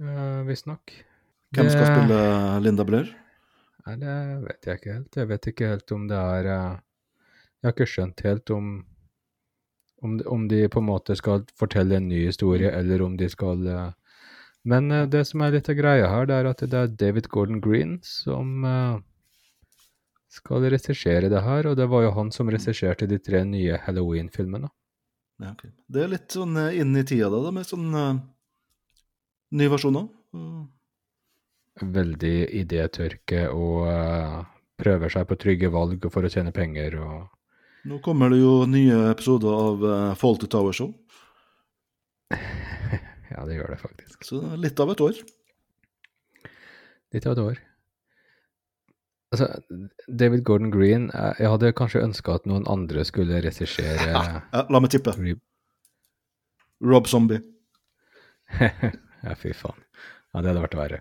Uh, 0.00 0.42
Visstnok. 0.48 0.92
Hvem 1.54 1.70
skal 1.70 1.86
spille 1.88 2.18
Linda 2.64 2.84
Blair? 2.84 3.12
Nei, 3.86 3.94
det 4.00 4.16
vet 4.42 4.66
jeg 4.66 4.80
ikke 4.80 4.94
helt. 4.96 5.16
Jeg 5.16 5.30
vet 5.30 5.48
ikke 5.52 5.70
helt 5.70 5.92
om 5.94 6.08
det 6.10 6.18
er 6.18 6.48
eh, 6.50 6.78
Jeg 7.60 7.68
har 7.68 7.74
ikke 7.76 7.86
skjønt 7.92 8.22
helt 8.26 8.50
om 8.50 8.70
om 10.04 10.16
de, 10.18 10.24
om 10.28 10.42
de 10.50 10.58
på 10.68 10.82
en 10.82 10.88
måte 10.90 11.14
skal 11.16 11.46
fortelle 11.56 11.96
en 11.96 12.08
ny 12.10 12.26
historie, 12.26 12.68
eller 12.68 13.00
om 13.06 13.14
de 13.16 13.28
skal 13.32 13.62
eh, 13.70 14.18
Men 14.68 14.90
det 15.08 15.22
som 15.30 15.40
er 15.46 15.54
litt 15.54 15.70
av 15.70 15.78
greia 15.78 16.10
her, 16.10 16.26
det 16.26 16.34
er 16.34 16.48
at 16.50 16.64
det 16.66 16.80
er 16.80 16.96
David 17.04 17.30
Gordon 17.30 17.62
Green 17.62 18.00
som 18.02 18.66
skal 20.36 20.66
regissere 20.66 21.30
det 21.30 21.42
her, 21.46 21.70
og 21.70 21.76
det 21.78 21.86
var 21.88 22.02
jo 22.02 22.14
han 22.18 22.32
som 22.34 22.50
regisserte 22.52 23.06
de 23.06 23.18
tre 23.22 23.44
nye 23.46 23.78
Halloween-filmene. 23.86 24.68
Ja, 25.42 25.52
okay. 25.52 25.70
Det 25.92 26.02
er 26.02 26.12
litt 26.12 26.32
sånn 26.32 26.56
eh, 26.60 26.78
inn 26.80 26.96
i 26.96 27.04
tida, 27.04 27.28
da, 27.28 27.52
med 27.52 27.68
sånn 27.68 27.90
uh, 27.92 28.16
nye 29.56 29.72
versjoner. 29.72 30.08
Mm. 30.36 30.66
Veldig 31.96 32.36
idétørke 32.56 33.42
og 33.52 33.82
uh, 33.90 34.38
prøver 34.80 35.12
seg 35.12 35.26
på 35.28 35.36
trygge 35.40 35.72
valg 35.72 36.08
for 36.12 36.24
å 36.24 36.32
tjene 36.32 36.54
penger 36.56 37.00
og 37.04 37.16
Nå 37.86 38.00
kommer 38.02 38.32
det 38.32 38.40
jo 38.40 38.64
nye 38.66 39.12
episoder 39.12 39.52
av 39.54 39.84
uh, 39.84 40.14
Faulty 40.18 40.48
Tower 40.50 40.74
Show, 40.74 40.90
Ja, 43.30 43.44
det 43.46 43.58
gjør 43.58 43.74
det 43.74 43.78
faktisk. 43.78 44.24
så 44.24 44.40
litt 44.58 44.80
av 44.80 44.90
et 44.90 45.02
år. 45.04 45.20
Litt 47.14 47.26
av 47.26 47.36
et 47.36 47.42
år. 47.42 47.60
Altså, 49.36 49.48
David 50.08 50.44
Gordon 50.48 50.70
Green 50.72 51.10
eh, 51.12 51.34
Jeg 51.42 51.50
hadde 51.52 51.72
kanskje 51.76 52.04
ønska 52.06 52.38
at 52.38 52.46
noen 52.48 52.64
andre 52.70 53.04
skulle 53.04 53.42
regissere 53.44 53.98
Ja, 54.14 54.64
la 54.72 54.80
meg 54.80 54.94
tippe. 54.94 55.12
Rob 56.84 57.10
Zombie. 57.12 57.42
Ja, 59.26 59.32
fy 59.34 59.50
faen. 59.56 59.80
Ja, 60.30 60.38
det 60.38 60.52
hadde 60.52 60.62
vært 60.62 60.74
verre. 60.78 60.98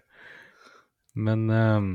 Men 1.14 1.44
um, 1.52 1.90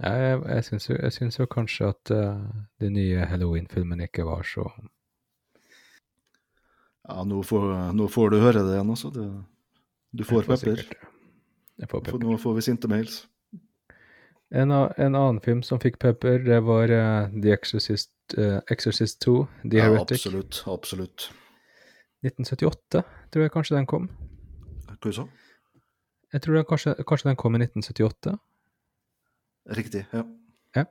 jeg, 0.00 0.40
jeg, 0.40 0.64
syns 0.66 0.88
jo, 0.88 0.96
jeg 0.96 1.14
syns 1.14 1.38
jo 1.38 1.46
kanskje 1.46 1.90
at 1.92 2.12
uh, 2.16 2.40
de 2.82 2.90
nye 2.90 3.28
Halloween-filmene 3.28 4.08
ikke 4.08 4.26
var 4.26 4.42
så 4.48 4.66
Ja, 7.06 7.22
nå 7.28 7.42
får, 7.46 7.68
nå 7.94 8.08
får 8.10 8.32
du 8.32 8.40
høre 8.42 8.64
det 8.66 8.74
igjen, 8.78 8.90
altså. 8.96 9.12
Det, 9.14 9.28
du 10.10 10.24
får 10.26 10.48
får 10.48 10.56
pepper. 10.56 10.82
får 11.86 12.04
pepper. 12.08 12.24
nå 12.24 12.40
får 12.40 12.58
vi 12.58 12.66
sinte 12.66 12.90
mails. 12.90 13.22
En, 14.52 14.70
en 14.70 15.14
annen 15.16 15.40
film 15.40 15.62
som 15.64 15.80
fikk 15.80 15.96
pepper, 16.02 16.42
det 16.44 16.58
var 16.66 16.90
uh, 16.92 17.30
The 17.32 17.54
Exorcist, 17.54 18.10
uh, 18.36 18.58
Exorcist 18.70 19.20
2, 19.24 19.46
The 19.64 19.78
Ja, 19.78 19.86
Heretic. 19.88 20.18
absolutt. 20.26 20.58
Absolutt. 20.68 21.30
1978, 22.22 23.02
tror 23.32 23.42
jeg 23.46 23.52
kanskje 23.54 23.76
den 23.78 23.86
kom. 23.88 24.10
Hva 24.86 24.96
du 25.02 25.08
sa 25.16 25.24
Jeg 26.32 26.42
tror 26.44 26.58
den 26.58 26.66
kanskje, 26.68 26.94
kanskje 27.08 27.30
den 27.30 27.38
kom 27.40 27.56
i 27.56 27.62
1978. 27.64 28.34
Riktig. 29.78 30.04
Ja. 30.12 30.22
Ja. 30.76 30.84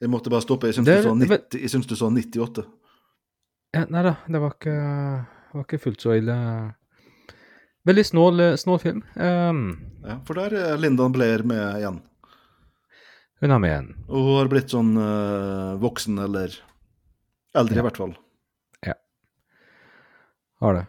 Jeg 0.00 0.10
måtte 0.12 0.30
bare 0.30 0.44
stoppe. 0.44 0.68
Jeg 0.68 0.76
syns 0.76 0.88
du, 0.88 0.94
sa 1.02 1.14
90 1.14 1.60
jeg 1.62 1.72
syns 1.72 1.88
du 1.88 1.96
sa 1.96 2.10
98. 2.12 2.64
Ja, 3.76 3.84
nei 3.92 4.02
da, 4.06 4.14
det 4.28 4.40
var 4.40 4.54
ikke, 4.56 4.76
var 5.56 5.64
ikke 5.66 5.80
fullt 5.82 6.04
så 6.04 6.14
ille. 6.16 6.36
Veldig 7.86 8.04
snål, 8.08 8.44
snål 8.60 8.80
film. 8.82 9.02
Um, 9.14 9.64
Ja, 10.06 10.20
for 10.26 10.38
der 10.38 10.54
er 10.54 10.76
Lindan 10.78 11.12
Blair 11.14 11.42
med 11.46 11.80
igjen. 11.80 12.00
Hun 13.42 13.52
er 13.52 13.58
med 13.62 13.70
igjen. 13.72 13.88
Og 14.08 14.28
hun 14.28 14.36
har 14.40 14.50
blitt 14.52 14.72
sånn 14.72 14.92
eh, 15.00 15.72
voksen, 15.82 16.18
eller 16.24 16.54
eldre 17.56 17.76
Ja. 17.76 17.82
i 17.82 17.86
hvert 17.88 18.00
fall. 18.00 18.14
Ja. 18.86 18.94
Har 20.60 20.74
det. 20.80 20.86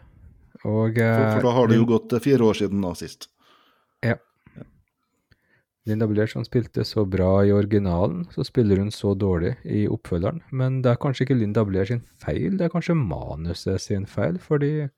Og 0.64 0.94
For, 0.96 1.02
eh, 1.02 1.34
for 1.34 1.42
da 1.46 1.52
har 1.54 1.68
det 1.68 1.76
jo 1.78 1.86
gått 1.86 2.12
eh, 2.12 2.22
fire 2.24 2.46
år 2.48 2.56
siden 2.58 2.80
da 2.82 2.94
sist. 2.98 3.28
Ja. 4.04 4.16
Linda 5.88 6.06
Blair 6.06 6.28
som 6.28 6.44
spilte 6.44 6.84
så 6.84 7.06
bra 7.08 7.44
i 7.46 7.52
originalen, 7.54 8.26
så 8.34 8.44
spiller 8.44 8.76
hun 8.82 8.90
så 8.92 9.14
dårlig 9.16 9.54
i 9.64 9.86
oppfølgeren. 9.88 10.42
Men 10.52 10.82
det 10.84 10.92
er 10.92 11.00
kanskje 11.00 11.24
ikke 11.24 11.38
Linda 11.38 11.64
Blair 11.64 11.88
sin 11.88 12.02
feil, 12.20 12.58
det 12.58 12.66
er 12.66 12.74
kanskje 12.74 12.96
manuset 12.98 13.80
sin 13.80 14.04
feil, 14.04 14.36
fordi 14.38 14.90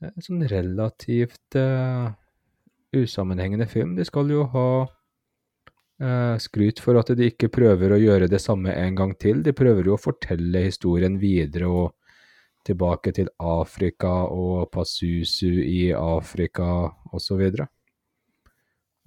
det 0.00 0.10
en 0.14 0.22
sånn 0.22 0.42
relativt 0.50 1.54
uh, 1.58 2.10
usammenhengende 2.94 3.68
film. 3.70 3.94
De 3.98 4.04
skal 4.06 4.30
jo 4.30 4.44
ha 4.52 4.66
skryt 6.38 6.78
for 6.78 6.94
at 7.00 7.08
de 7.18 7.26
ikke 7.26 7.48
prøver 7.50 7.90
å 7.90 7.98
gjøre 7.98 8.28
det 8.30 8.38
samme 8.38 8.70
en 8.70 8.94
gang 8.94 9.16
til. 9.18 9.40
De 9.42 9.50
prøver 9.56 9.88
jo 9.88 9.96
å 9.96 9.98
fortelle 9.98 10.60
historien 10.62 11.16
videre 11.18 11.66
og 11.66 11.88
tilbake 12.68 13.12
til 13.16 13.30
Afrika 13.40 14.12
og 14.30 14.70
Pasusu 14.72 15.60
i 15.64 15.90
Afrika 15.96 16.68
osv. 17.14 17.44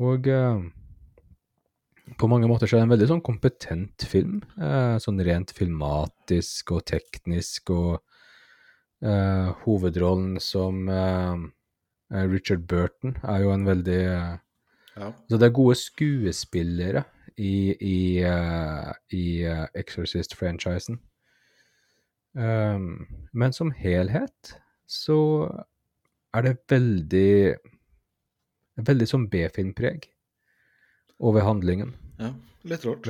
Og 0.02 0.28
eh, 0.28 0.62
på 2.18 2.30
mange 2.32 2.50
måter 2.50 2.70
så 2.70 2.78
er 2.78 2.82
det 2.82 2.88
en 2.89 2.94
veldig 2.96 3.10
sånn 3.14 3.26
kompetent 3.26 4.06
film. 4.10 4.39
Eh, 4.58 4.96
sånn 5.04 5.22
rent 5.26 5.54
filmatisk 5.56 6.74
og 6.78 6.86
teknisk, 6.89 7.74
og 7.76 8.00
eh, 9.06 9.52
hovedrollen 9.66 10.39
som 10.42 10.88
eh, 10.89 11.44
eh, 12.16 12.26
Richard 12.32 12.66
Burton 12.70 13.20
er 13.22 13.46
jo 13.46 13.54
en 13.54 13.68
veldig 13.68 14.02
eh, 14.08 14.32
Ja. 14.98 15.12
Så 15.30 15.38
det 15.39 15.48
er 15.48 15.56
gode 15.56 15.76
skuespillere 15.80 17.04
i, 17.38 17.72
i, 17.80 18.00
uh, 18.28 18.92
i 19.16 19.24
uh, 19.48 19.66
Exorcist-franchisen. 19.80 21.00
Um, 22.34 23.08
men 23.36 23.52
som 23.56 23.72
helhet 23.76 24.54
så 24.88 25.18
er 26.34 26.46
det 26.46 26.54
veldig 26.72 27.58
Veldig 28.82 29.06
sånn 29.10 29.26
B-filmpreg 29.30 30.06
over 31.22 31.44
handlingen. 31.46 31.92
ja. 32.22 32.32
Litt 32.64 32.84
rart. 32.86 33.08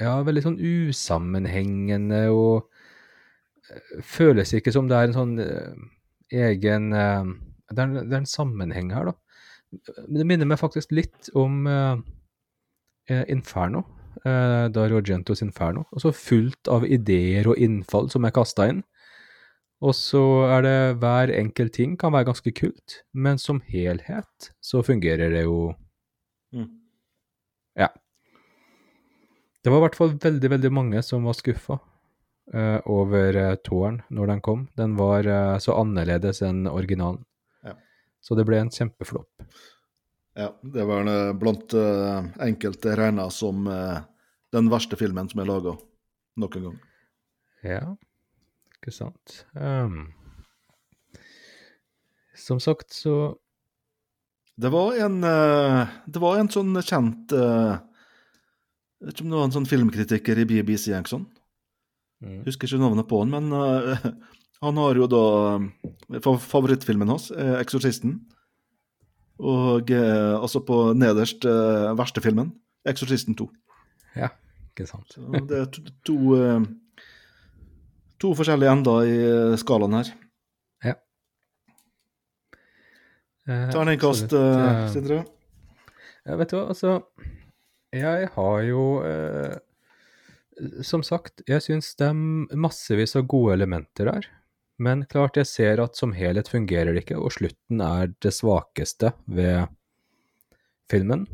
Ja, 0.00 0.12
veldig 0.24 0.42
sånn 0.44 0.58
usammenhengende 0.60 2.18
og 2.36 2.66
eh, 3.72 4.00
føles 4.04 4.52
ikke 4.56 4.72
som 4.74 4.88
det 4.90 4.98
er 4.98 5.08
en 5.08 5.14
sånn 5.16 5.32
egen 6.32 6.90
det, 6.92 7.78
er, 7.78 7.82
en- 7.86 7.96
det 7.96 8.12
er 8.12 8.18
en 8.20 8.28
sammenheng 8.28 8.90
her, 8.92 9.08
da. 9.08 9.14
Det 9.72 10.26
minner 10.28 10.48
meg 10.48 10.60
faktisk 10.60 10.92
litt 10.92 11.30
om 11.38 11.66
eh, 11.66 11.98
eh, 13.10 13.26
Inferno. 13.32 13.86
Uh, 14.22 14.68
da 14.68 14.84
Rogentos 14.92 15.40
Inferno. 15.42 15.86
så 15.98 16.12
fullt 16.12 16.68
av 16.68 16.84
ideer 16.84 17.48
og 17.48 17.56
innfall 17.56 18.10
som 18.12 18.26
er 18.28 18.34
kasta 18.36 18.68
inn. 18.68 18.82
Og 19.82 19.96
så 19.98 20.20
er 20.52 20.62
det 20.62 20.74
hver 21.02 21.32
enkelt 21.34 21.72
ting 21.74 21.96
kan 21.98 22.12
være 22.14 22.28
ganske 22.28 22.52
kult, 22.54 23.00
men 23.16 23.40
som 23.40 23.62
helhet 23.72 24.52
så 24.62 24.84
fungerer 24.86 25.32
det 25.32 25.46
jo 25.48 25.72
Mm. 26.52 26.68
Ja. 27.74 27.88
Det 29.64 29.70
var 29.70 29.78
i 29.78 29.84
hvert 29.86 29.96
fall 29.96 30.14
veldig, 30.20 30.50
veldig 30.50 30.70
mange 30.74 31.02
som 31.06 31.24
var 31.24 31.36
skuffa 31.38 31.78
eh, 32.52 32.78
over 32.90 33.38
uh, 33.38 33.54
tåren 33.64 34.02
når 34.10 34.34
den 34.34 34.42
kom. 34.44 34.66
Den 34.76 34.96
var 34.98 35.26
eh, 35.26 35.58
så 35.62 35.78
annerledes 35.80 36.42
enn 36.44 36.66
originalen. 36.68 37.22
Så 38.22 38.38
det 38.38 38.46
ble 38.46 38.60
en 38.62 38.70
kjempeflopp. 38.70 39.44
Ja, 40.38 40.48
det 40.62 40.84
var 40.88 41.08
eh, 41.10 41.32
blant 41.36 41.74
uh, 41.76 42.24
enkelte 42.40 42.94
regna 42.96 43.26
som 43.34 43.66
uh, 43.68 44.00
den 44.54 44.70
verste 44.72 44.96
filmen 44.96 45.28
som 45.28 45.42
er 45.42 45.50
laga 45.50 45.74
noen 46.40 46.66
gang. 46.68 46.78
Ja, 47.66 47.84
ikke 48.78 48.94
sant. 48.94 49.42
Um, 49.52 50.14
som 52.34 52.60
sagt, 52.62 52.94
så 52.96 53.36
Det 54.56 54.68
var 54.72 54.96
en 54.98 55.22
uh, 55.24 55.86
Det 56.06 56.20
var 56.20 56.40
en 56.40 56.50
sånn 56.50 56.74
kjent 56.82 57.32
uh, 57.36 57.78
Jeg 58.98 59.06
vet 59.06 59.14
ikke 59.14 59.26
om 59.26 59.30
det 59.32 59.38
var 59.38 59.46
en 59.46 59.54
sånn 59.58 59.70
filmkritiker 59.70 60.40
i 60.42 60.48
BBC 60.48 60.90
Jackson. 60.90 61.28
mm. 62.24 62.42
Husker 62.48 62.66
ikke 62.66 62.82
navnet 62.82 63.08
på 63.10 63.20
han, 63.22 63.36
men 63.36 63.52
han 64.62 64.78
har 64.78 64.98
jo 65.00 65.08
da 65.10 65.24
eh, 65.56 66.20
Favorittfilmen 66.22 67.10
hans 67.10 67.30
er 67.30 67.58
'Eksorsisten'. 67.60 68.20
Og 69.42 69.90
eh, 69.90 70.34
altså 70.38 70.62
på 70.62 70.92
nederst 70.94 71.44
eh, 71.44 71.90
verste 71.98 72.22
filmen, 72.22 72.52
'Eksorsisten 72.86 73.34
2'. 73.38 73.48
Ja, 74.16 74.28
ikke 74.70 74.86
sant. 74.86 75.12
Så 75.14 75.44
det 75.48 75.58
er 75.58 75.70
to, 75.72 75.82
to, 76.06 76.16
eh, 76.38 76.60
to 78.20 78.34
forskjellige 78.38 78.72
ender 78.72 79.08
i 79.08 79.16
eh, 79.18 79.56
skalaen 79.58 79.98
her. 79.98 80.12
Eh, 83.48 83.70
Terningkast, 83.74 84.32
eh, 84.32 84.84
eh, 84.84 84.88
Sindre? 84.92 85.24
Ja, 86.22 86.36
vet 86.38 86.52
du 86.52 86.56
hva, 86.60 86.68
altså 86.70 87.00
Jeg 87.90 88.28
har 88.36 88.58
jo 88.62 88.82
eh, 89.02 89.56
Som 90.86 91.02
sagt, 91.02 91.42
jeg 91.48 91.64
syns 91.64 91.96
det 91.98 92.06
er 92.12 92.14
massevis 92.54 93.16
av 93.18 93.26
gode 93.26 93.56
elementer 93.56 94.06
der. 94.06 94.28
Men 94.82 95.04
klart, 95.10 95.36
jeg 95.38 95.46
ser 95.50 95.82
at 95.84 95.98
som 95.98 96.14
helhet 96.16 96.48
fungerer 96.50 96.94
det 96.96 97.04
ikke, 97.04 97.18
og 97.22 97.30
slutten 97.36 97.82
er 97.84 98.10
det 98.24 98.32
svakeste 98.34 99.12
ved 99.30 99.68
filmen. 100.90 101.26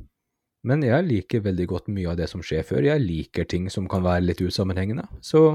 Men 0.68 0.82
jeg 0.84 1.06
liker 1.06 1.44
veldig 1.46 1.66
godt 1.70 1.88
mye 1.94 2.10
av 2.12 2.18
det 2.18 2.26
som 2.28 2.42
skjer 2.44 2.66
før. 2.66 2.82
Jeg 2.84 3.00
liker 3.04 3.46
ting 3.48 3.70
som 3.72 3.86
kan 3.88 4.04
være 4.04 4.26
litt 4.26 4.42
usammenhengende. 4.44 5.06
Så 5.24 5.54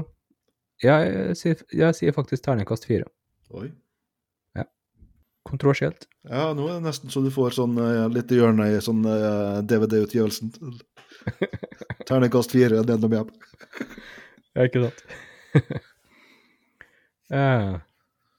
jeg, 0.82 1.36
sier- 1.38 1.62
jeg 1.70 1.94
sier 2.00 2.16
faktisk 2.16 2.46
terningkast 2.48 2.88
fire. 2.90 3.06
Oi. 3.54 3.70
Kontroversielt. 5.44 6.06
Ja, 6.24 6.54
nå 6.56 6.64
er 6.70 6.78
det 6.78 6.86
nesten 6.86 7.12
så 7.12 7.20
du 7.20 7.28
får 7.28 7.52
sånn 7.58 7.74
eh, 7.76 8.06
litt 8.14 8.30
i 8.32 8.38
hjørnet 8.38 8.78
i 8.78 8.80
sånn 8.80 9.02
uh, 9.04 9.58
DVD-utgivelsen. 9.68 10.54
Terningkast 12.08 12.54
fire, 12.56 12.80
det 12.80 12.94
er 12.96 13.02
noe 13.02 13.12
med. 13.12 13.34
Ja, 14.56 14.64
ikke 14.64 14.86
sant? 14.86 15.04
Eh, 17.32 17.74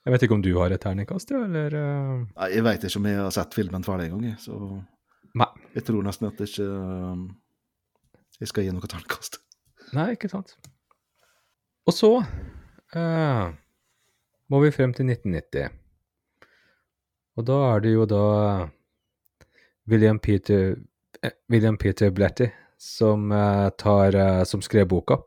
jeg 0.05 0.13
vet 0.13 0.25
ikke 0.25 0.37
om 0.37 0.43
du 0.45 0.51
har 0.59 0.73
et 0.73 0.81
terningkast, 0.83 1.31
ja, 1.33 1.41
eller 1.47 1.73
eh, 1.79 2.11
Nei, 2.35 2.49
jeg 2.53 2.65
veit 2.67 2.83
ikke 2.85 2.99
om 3.01 3.07
jeg 3.09 3.21
har 3.23 3.33
sett 3.33 3.57
filmen 3.57 3.85
ferdig 3.85 4.11
engang, 4.11 4.35
så 4.41 4.59
Nei. 5.35 5.49
jeg 5.73 5.87
tror 5.87 6.05
nesten 6.05 6.29
at 6.29 6.39
jeg 6.39 6.51
ikke 6.53 6.67
um, 6.69 7.25
Jeg 8.39 8.51
skal 8.51 8.67
gi 8.67 8.75
noe 8.75 8.91
terningkast. 8.91 9.39
Nei, 9.95 10.11
ikke 10.13 10.29
sant. 10.29 10.53
Og 11.85 11.93
så 11.95 12.11
eh, 12.97 13.45
må 14.51 14.61
vi 14.61 14.73
frem 14.75 14.93
til 14.93 15.09
1990. 15.09 15.81
Og 17.35 17.47
da 17.47 17.57
er 17.73 17.83
det 17.83 17.93
jo 17.93 18.05
da 18.09 18.25
William 19.91 20.19
Peter, 20.19 20.75
eh, 21.21 21.35
William 21.51 21.77
Peter 21.77 22.11
Blatty 22.11 22.47
som, 22.77 23.31
eh, 23.31 23.69
tar, 23.69 24.15
eh, 24.15 24.43
som 24.43 24.61
skrev 24.61 24.87
boka, 24.87 25.19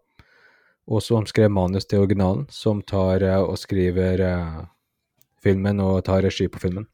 og 0.89 1.03
som 1.05 1.27
skrev 1.29 1.51
manus 1.53 1.87
til 1.87 2.03
originalen, 2.05 2.47
som 2.51 2.81
tar 2.83 3.23
eh, 3.25 3.41
og 3.43 3.59
skriver 3.61 4.23
eh, 4.25 4.61
filmen 5.45 5.83
og 5.85 6.01
tar 6.09 6.25
regi 6.25 6.49
på 6.49 6.63
filmen. 6.63 6.87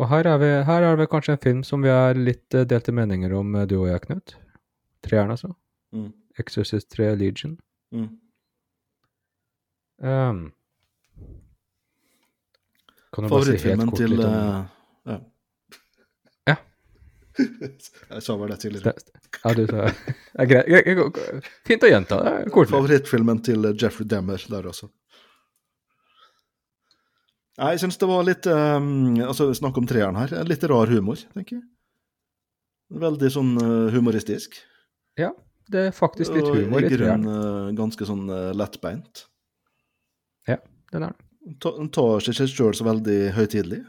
Og 0.00 0.08
her 0.08 0.24
er, 0.30 0.38
vi, 0.40 0.50
her 0.64 0.86
er 0.86 0.96
det 0.96 1.10
kanskje 1.12 1.36
en 1.36 1.42
film 1.42 1.60
som 1.66 1.84
vi 1.84 1.92
har 1.92 2.16
litt 2.16 2.56
eh, 2.56 2.64
delte 2.64 2.94
meninger 2.96 3.34
om, 3.36 3.58
du 3.68 3.76
og 3.82 3.90
jeg, 3.90 4.00
Knut. 4.06 4.36
Treeren, 5.04 5.36
altså. 5.36 5.52
Mm. 5.92 6.12
Exorcist 6.40 6.88
3 6.96 7.12
Legion. 7.20 7.58
Mm. 7.92 8.08
Um, 10.00 10.42
Favorittfilmen 13.12 13.92
til. 13.92 14.16
Ja. 14.22 14.62
jeg 18.14 18.22
sa 18.24 18.36
vel 18.40 18.52
det 18.52 18.58
tidligere. 18.62 18.94
Ja, 19.42 19.52
du 19.56 19.64
sa 19.68 19.84
ja, 20.38 20.46
greit. 20.48 21.20
Fint 21.68 21.86
å 21.86 21.90
gjenta. 21.90 22.18
Koselig. 22.52 22.72
Favorittfilmen 22.74 23.42
til 23.46 23.70
eh, 23.70 23.76
Jeffrey 23.80 24.08
Demmer 24.08 24.42
der 24.52 24.68
også. 24.70 24.90
Nei, 27.60 27.74
jeg 27.74 27.82
syns 27.82 27.98
det 28.00 28.08
var 28.08 28.24
litt 28.24 28.46
um, 28.48 29.18
Altså, 29.26 29.50
snakk 29.56 29.76
om 29.82 29.88
treeren 29.88 30.16
her. 30.16 30.32
Litt 30.48 30.62
rar 30.70 30.88
humor, 30.92 31.20
tenker 31.34 31.58
jeg. 31.58 31.66
Veldig 33.00 33.30
sånn 33.30 33.54
eh, 33.60 33.88
humoristisk. 33.94 34.56
Ja, 35.20 35.30
det 35.70 35.88
er 35.90 35.94
faktisk 35.94 36.34
litt 36.34 36.48
humor 36.48 36.80
Og 36.80 36.86
i 36.86 36.88
i 36.88 36.94
grunnen 36.96 37.26
treeren. 37.26 37.66
eh, 37.68 37.74
ganske 37.78 38.08
sånn 38.08 38.24
lettbeint. 38.56 39.26
Den 40.90 41.04
er 41.06 41.14
det. 41.14 41.26
Den 41.62 41.88
tar 41.94 42.20
seg 42.22 42.34
ikke 42.34 42.50
sjøl 42.50 42.76
så 42.76 42.86
veldig 42.86 43.18
høytidelig. 43.36 43.80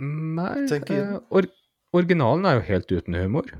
Nei, 0.00 0.64
eh, 0.64 1.16
originalen 1.96 2.46
er 2.46 2.58
jo 2.58 2.66
helt 2.68 2.92
uten 2.92 3.16
humor. 3.18 3.50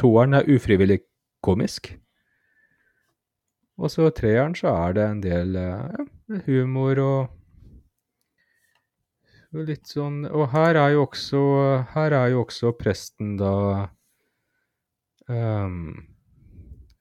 Toeren 0.00 0.34
er 0.34 0.48
ufrivillig 0.48 1.02
komisk. 1.44 1.94
Og 3.80 3.90
så 3.90 4.10
treeren 4.14 4.54
så 4.56 4.72
er 4.72 4.96
det 4.96 5.06
en 5.08 5.22
del 5.24 5.56
eh, 5.58 5.96
ja, 5.96 6.42
humor 6.46 7.00
og 7.02 7.38
litt 9.52 9.84
sånn 9.90 10.22
Og 10.32 10.46
her 10.54 10.78
er 10.80 10.94
jo 10.94 11.02
også 11.04 11.40
er 11.92 12.14
jo 12.32 12.44
også 12.44 12.72
presten 12.78 13.34
da 13.40 13.54
um, 15.28 16.06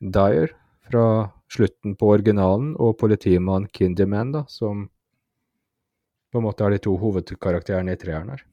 Dyer 0.01 0.51
fra 0.91 1.05
slutten 1.51 1.95
på 1.95 2.09
originalen, 2.15 2.73
og 2.79 2.97
politimann 2.99 3.67
Kinderman, 3.71 4.31
da, 4.33 4.45
som 4.49 4.87
på 6.31 6.39
en 6.39 6.45
måte 6.47 6.65
er 6.65 6.75
de 6.75 6.81
to 6.83 6.95
hovedkarakterene 6.99 7.93
i 7.93 7.99
treeren 7.99 8.31
her. 8.33 8.43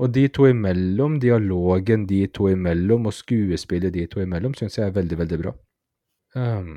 Og 0.00 0.12
de 0.14 0.24
to 0.32 0.46
imellom, 0.48 1.18
dialogen 1.20 2.06
de 2.08 2.22
to 2.32 2.48
imellom, 2.48 3.08
og 3.10 3.14
skuespillet 3.14 3.92
de 3.92 4.06
to 4.08 4.22
imellom, 4.24 4.54
syns 4.56 4.78
jeg 4.78 4.88
er 4.88 4.96
veldig, 4.96 5.18
veldig 5.20 5.38
bra. 5.42 5.52
Um, 6.34 6.70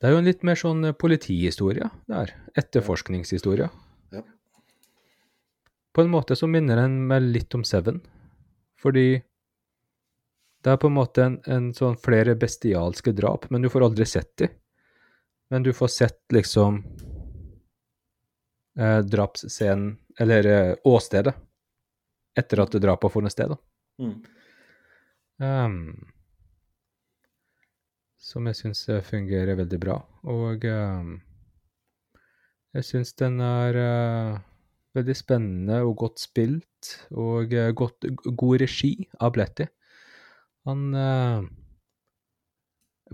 det 0.00 0.08
er 0.08 0.12
jo 0.12 0.20
en 0.20 0.28
litt 0.28 0.42
mer 0.44 0.58
sånn 0.60 0.84
politihistorie 1.00 1.88
der. 2.10 2.34
Etterforskningshistorie. 2.60 3.70
Ja. 4.12 4.20
På 5.96 6.04
en 6.04 6.12
måte 6.12 6.36
så 6.36 6.50
minner 6.50 6.82
den 6.82 6.98
meg 7.08 7.24
litt 7.24 7.56
om 7.56 7.64
Seven. 7.64 8.02
Fordi 8.84 9.22
det 10.64 10.72
er 10.72 10.80
på 10.80 10.90
en 10.90 10.96
måte 10.98 11.24
en, 11.24 11.38
en 11.48 11.70
sånn 11.76 11.96
flere 12.00 12.34
bestialske 12.36 13.14
drap, 13.16 13.48
men 13.52 13.64
du 13.64 13.70
får 13.72 13.86
aldri 13.88 14.04
sett 14.08 14.32
de. 14.42 14.50
Men 15.52 15.64
du 15.64 15.72
får 15.76 15.90
sett 15.92 16.20
liksom 16.36 16.82
eh, 18.76 19.00
drapsscenen, 19.08 19.94
eller 20.20 20.48
eh, 20.52 20.70
åstedet, 20.88 21.34
etter 22.38 22.62
at 22.64 22.74
drapet 22.82 23.08
har 23.08 23.14
funnet 23.14 23.34
sted. 23.34 23.52
da. 23.52 23.58
Mm. 24.02 24.16
Um, 25.44 25.78
som 28.22 28.46
jeg 28.48 28.58
syns 28.58 28.86
fungerer 29.06 29.58
veldig 29.58 29.80
bra. 29.82 29.98
Og 30.30 30.64
um, 30.64 31.14
jeg 32.74 32.88
syns 32.88 33.14
den 33.20 33.38
er 33.44 33.78
uh, 33.78 34.38
veldig 34.96 35.16
spennende 35.18 35.82
og 35.86 35.98
godt 36.04 36.22
spilt, 36.22 36.94
og 37.14 37.52
uh, 37.54 37.70
godt, 37.76 38.08
god 38.24 38.64
regi 38.64 38.94
av 39.20 39.34
Bletty. 39.36 39.68
Han 40.68 40.88
uh, 40.96 41.44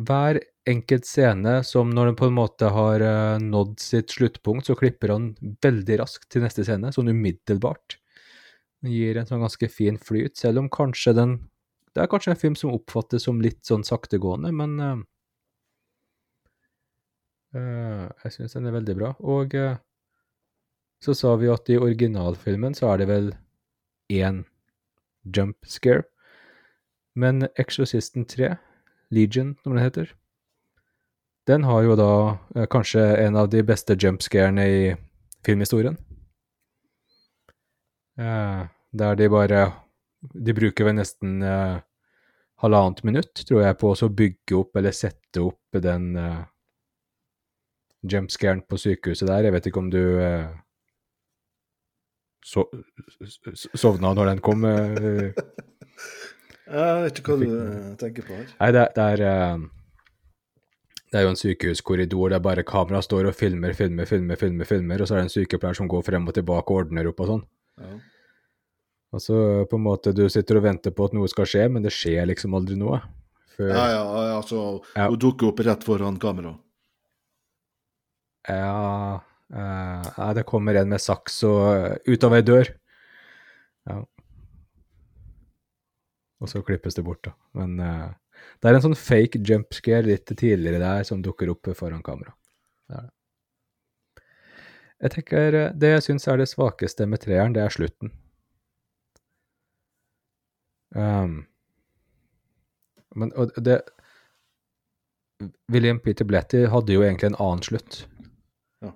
Hver 0.01 0.41
enkelt 0.71 1.09
scene 1.09 1.61
som 1.66 1.91
når 1.93 2.11
den 2.11 2.18
på 2.21 2.29
en 2.31 2.37
måte 2.37 2.68
har 2.73 3.03
eh, 3.05 3.43
nådd 3.43 3.81
sitt 3.83 4.12
sluttpunkt, 4.14 4.68
så 4.68 4.77
klipper 4.79 5.14
han 5.14 5.31
veldig 5.64 5.99
raskt 6.03 6.29
til 6.33 6.45
neste 6.45 6.64
scene, 6.66 6.93
sånn 6.95 7.11
umiddelbart. 7.11 7.97
Den 8.81 8.95
gir 8.95 9.18
en 9.20 9.28
sånn 9.28 9.43
ganske 9.45 9.68
fin 9.72 9.99
flyt, 10.01 10.39
selv 10.41 10.62
om 10.62 10.70
kanskje 10.72 11.16
den 11.16 11.39
Det 11.91 12.05
er 12.05 12.11
kanskje 12.11 12.33
en 12.33 12.39
film 12.39 12.55
som 12.55 12.70
oppfattes 12.70 13.24
som 13.26 13.41
litt 13.43 13.66
sånn 13.66 13.83
saktegående, 13.83 14.53
men 14.55 14.76
uh, 14.78 15.01
jeg 18.22 18.31
syns 18.37 18.55
den 18.55 18.68
er 18.70 18.76
veldig 18.76 18.95
bra. 18.95 19.09
Og 19.26 19.57
uh, 19.59 19.74
så 21.03 21.16
sa 21.18 21.35
vi 21.41 21.51
at 21.51 21.66
i 21.66 21.81
originalfilmen 21.83 22.78
så 22.78 22.93
er 22.93 23.03
det 23.03 23.09
vel 23.11 23.26
én 24.12 24.45
jump 25.24 25.59
scare. 25.66 26.07
Men 27.18 27.51
Exorcisten 27.59 28.22
3, 28.31 28.55
Legion, 29.11 29.57
som 29.64 29.74
den 29.74 29.83
heter, 29.83 30.14
den 31.51 31.66
har 31.66 31.83
jo 31.83 31.97
da 31.99 32.12
kanskje 32.70 33.03
en 33.24 33.37
av 33.37 33.49
de 33.51 33.62
beste 33.66 33.97
jump 33.99 34.22
scarene 34.22 34.66
i 34.68 34.83
filmhistorien. 35.47 35.97
Eh, 38.18 38.62
der 38.90 39.14
de 39.16 39.28
bare 39.30 39.61
De 40.20 40.52
bruker 40.52 40.84
vel 40.84 40.98
nesten 40.98 41.42
eh, 41.42 41.78
halvannet 42.61 43.04
minutt, 43.04 43.44
tror 43.48 43.62
jeg, 43.64 43.78
på 43.80 43.92
å 43.94 44.08
bygge 44.12 44.58
opp 44.58 44.76
eller 44.76 44.92
sette 44.92 45.40
opp 45.40 45.78
den 45.80 46.11
eh, 46.20 46.42
jumpscaren 48.04 48.61
på 48.68 48.76
sykehuset 48.80 49.28
der. 49.28 49.48
Jeg 49.48 49.54
vet 49.56 49.70
ikke 49.70 49.80
om 49.80 49.88
du 49.92 50.02
eh, 50.20 50.50
so 52.44 52.66
sovna 53.76 54.12
når 54.16 54.34
den 54.34 54.44
kom? 54.44 54.64
Eh, 54.68 55.30
Jeg 56.70 57.02
vet 57.02 57.18
ikke 57.18 57.34
hva 57.34 57.42
du 57.42 57.94
tenker 57.98 58.26
på 58.26 58.36
her. 58.36 58.50
Nei, 58.61 58.70
det, 58.76 58.82
det 58.94 59.06
er 59.16 59.22
eh, 59.26 59.62
Det 61.11 61.18
er 61.18 61.24
jo 61.24 61.32
en 61.32 61.40
sykehuskorridor 61.40 62.30
der 62.30 62.42
bare 62.44 62.62
kamera 62.66 63.00
står 63.02 63.32
og 63.32 63.34
filmer, 63.34 63.74
filmer, 63.74 64.06
filmer, 64.06 64.38
filmer, 64.38 64.68
filmer, 64.68 65.02
og 65.02 65.11
så 65.11 65.16
er 65.16 65.24
det 65.24 65.30
en 65.30 65.34
sykepleier 65.34 65.80
som 65.80 65.90
går 65.90 66.04
frem 66.06 66.28
og 66.30 66.36
tilbake 66.36 66.70
og 66.70 66.84
ordner 66.84 67.11
opp 67.11 67.24
og 67.24 67.32
sånn. 67.32 67.42
Ja. 67.79 67.99
Og 69.12 69.23
så 69.23 69.37
på 69.71 69.77
en 69.79 69.83
måte 69.87 70.12
du 70.14 70.29
sitter 70.31 70.59
og 70.61 70.66
venter 70.66 70.95
på 70.95 71.05
at 71.09 71.14
noe 71.16 71.29
skal 71.29 71.49
skje, 71.49 71.68
men 71.71 71.83
det 71.83 71.93
skjer 71.95 72.29
liksom 72.31 72.55
aldri 72.55 72.77
noe. 72.79 73.01
Før, 73.57 73.71
Ja, 73.75 73.87
ja, 73.91 74.03
ja, 74.03 74.37
altså, 74.39 74.83
Ja. 74.97 75.09
hun 75.09 75.18
dukker 75.18 75.49
opp 75.49 75.61
rett 75.61 75.85
foran 75.85 76.18
kamera. 76.18 76.59
Ja, 78.49 79.21
Nei, 79.51 80.12
ja, 80.16 80.29
det 80.37 80.47
kommer 80.47 80.77
en 80.79 80.93
med 80.93 81.03
saks 81.03 81.41
og 81.49 81.64
eh, 81.75 81.97
ut 82.07 82.25
av 82.27 82.37
ei 82.37 82.43
dør. 82.47 82.68
Ja. 83.91 83.97
Og 86.41 86.49
så 86.49 86.62
klippes 86.62 86.95
det 86.95 87.03
bort, 87.05 87.25
da. 87.27 87.33
Men 87.59 87.75
uh, 87.83 88.12
det 88.62 88.71
er 88.71 88.79
en 88.79 88.85
sånn 88.85 88.97
fake 88.97 89.43
jump 89.45 89.75
scare 89.77 90.07
litt 90.07 90.31
tidligere 90.31 90.79
der 90.81 91.03
som 91.09 91.21
dukker 91.25 91.51
opp 91.53 91.68
foran 91.77 92.05
kamera. 92.07 92.33
Det 92.89 92.97
er 92.97 93.09
det. 93.09 93.14
Jeg 95.01 95.14
tenker 95.14 95.57
eh, 95.57 95.70
Det 95.76 95.94
jeg 95.94 96.07
syns 96.09 96.28
er 96.28 96.40
det 96.40 96.51
svakeste 96.51 97.07
med 97.09 97.22
treeren, 97.24 97.55
det 97.57 97.64
er 97.64 97.74
slutten. 97.74 98.12
Um, 100.90 101.44
men 103.14 103.30
og 103.38 103.53
det 103.62 103.78
William 105.70 106.01
Peter 106.03 106.26
Blatty 106.26 106.64
hadde 106.68 106.96
jo 106.96 107.05
egentlig 107.07 107.30
en 107.30 107.38
annen 107.38 107.62
slutt. 107.62 108.01
Ja. 108.82 108.90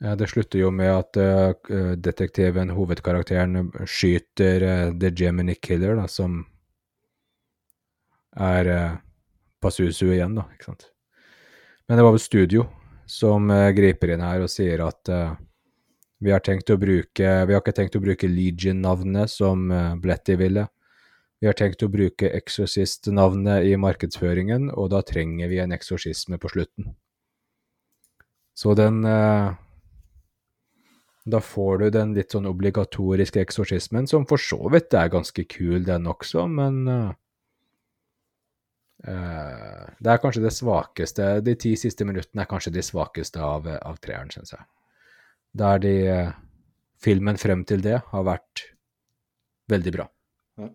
Ja, 0.00 0.14
det 0.16 0.30
slutter 0.30 0.62
jo 0.62 0.70
med 0.70 0.92
at 0.94 1.18
uh, 1.18 1.92
detektiven, 1.98 2.70
hovedkarakteren, 2.72 3.72
skyter 3.84 4.64
uh, 4.64 4.94
The 4.94 5.10
Gemini 5.10 5.58
Killer, 5.58 5.98
da, 5.98 6.06
som 6.08 6.44
er 8.38 8.70
uh, 8.70 8.98
Pazuzu 9.60 10.14
igjen, 10.14 10.38
da, 10.38 10.46
ikke 10.54 10.70
sant. 10.70 10.88
Men 11.90 11.98
det 11.98 12.06
var 12.06 12.14
vel 12.14 12.22
studio 12.22 12.64
som 13.10 13.50
eh, 13.50 13.70
griper 13.74 14.14
inn 14.14 14.24
her 14.24 14.44
og 14.44 14.52
sier 14.52 14.84
at 14.86 15.10
uh, 15.10 15.34
vi 16.20 16.30
har 16.30 16.42
tenkt 16.44 16.70
å 16.70 16.76
bruke 16.78 17.30
Vi 17.48 17.54
har 17.54 17.62
ikke 17.62 17.74
tenkt 17.74 17.96
å 17.96 18.02
bruke 18.04 18.28
Legion-navnet 18.28 19.32
som 19.32 19.70
uh, 19.72 19.96
Blatty 19.98 20.36
ville. 20.38 20.66
Vi 21.40 21.48
har 21.48 21.56
tenkt 21.56 21.82
å 21.82 21.88
bruke 21.88 22.28
Exorcist-navnet 22.36 23.64
i 23.64 23.72
markedsføringen, 23.80 24.68
og 24.76 24.90
da 24.92 25.00
trenger 25.00 25.48
vi 25.48 25.62
en 25.62 25.72
eksorsisme 25.72 26.36
på 26.36 26.50
slutten. 26.52 26.90
Så 28.60 28.74
den 28.76 29.04
eh, 29.08 29.54
Da 31.24 31.40
får 31.40 31.78
du 31.78 31.86
den 31.94 32.12
litt 32.16 32.34
sånn 32.34 32.48
obligatoriske 32.50 33.40
eksorsismen, 33.40 34.08
som 34.10 34.26
for 34.28 34.40
så 34.40 34.60
vidt 34.72 34.92
er 34.92 35.12
ganske 35.12 35.44
kul, 35.48 35.80
den 35.86 36.08
også, 36.12 36.44
men 36.44 36.82
eh, 36.88 37.16
Det 39.00 40.10
er 40.12 40.18
kanskje 40.20 40.42
det 40.44 40.50
svakeste 40.52 41.26
De 41.40 41.54
ti 41.56 41.70
siste 41.80 42.04
minuttene 42.04 42.42
er 42.44 42.48
kanskje 42.50 42.74
de 42.74 42.82
svakeste 42.84 43.40
av, 43.40 43.64
av 43.64 43.96
treeren, 44.04 44.28
syns 44.28 44.52
jeg. 44.52 44.66
Der 45.56 45.80
de 45.80 45.94
eh, 46.04 46.32
Filmen 47.00 47.38
frem 47.40 47.62
til 47.64 47.80
det 47.80 47.96
har 48.10 48.24
vært 48.26 48.66
veldig 49.72 49.92
bra. 49.94 50.04
Ja. 50.60 50.66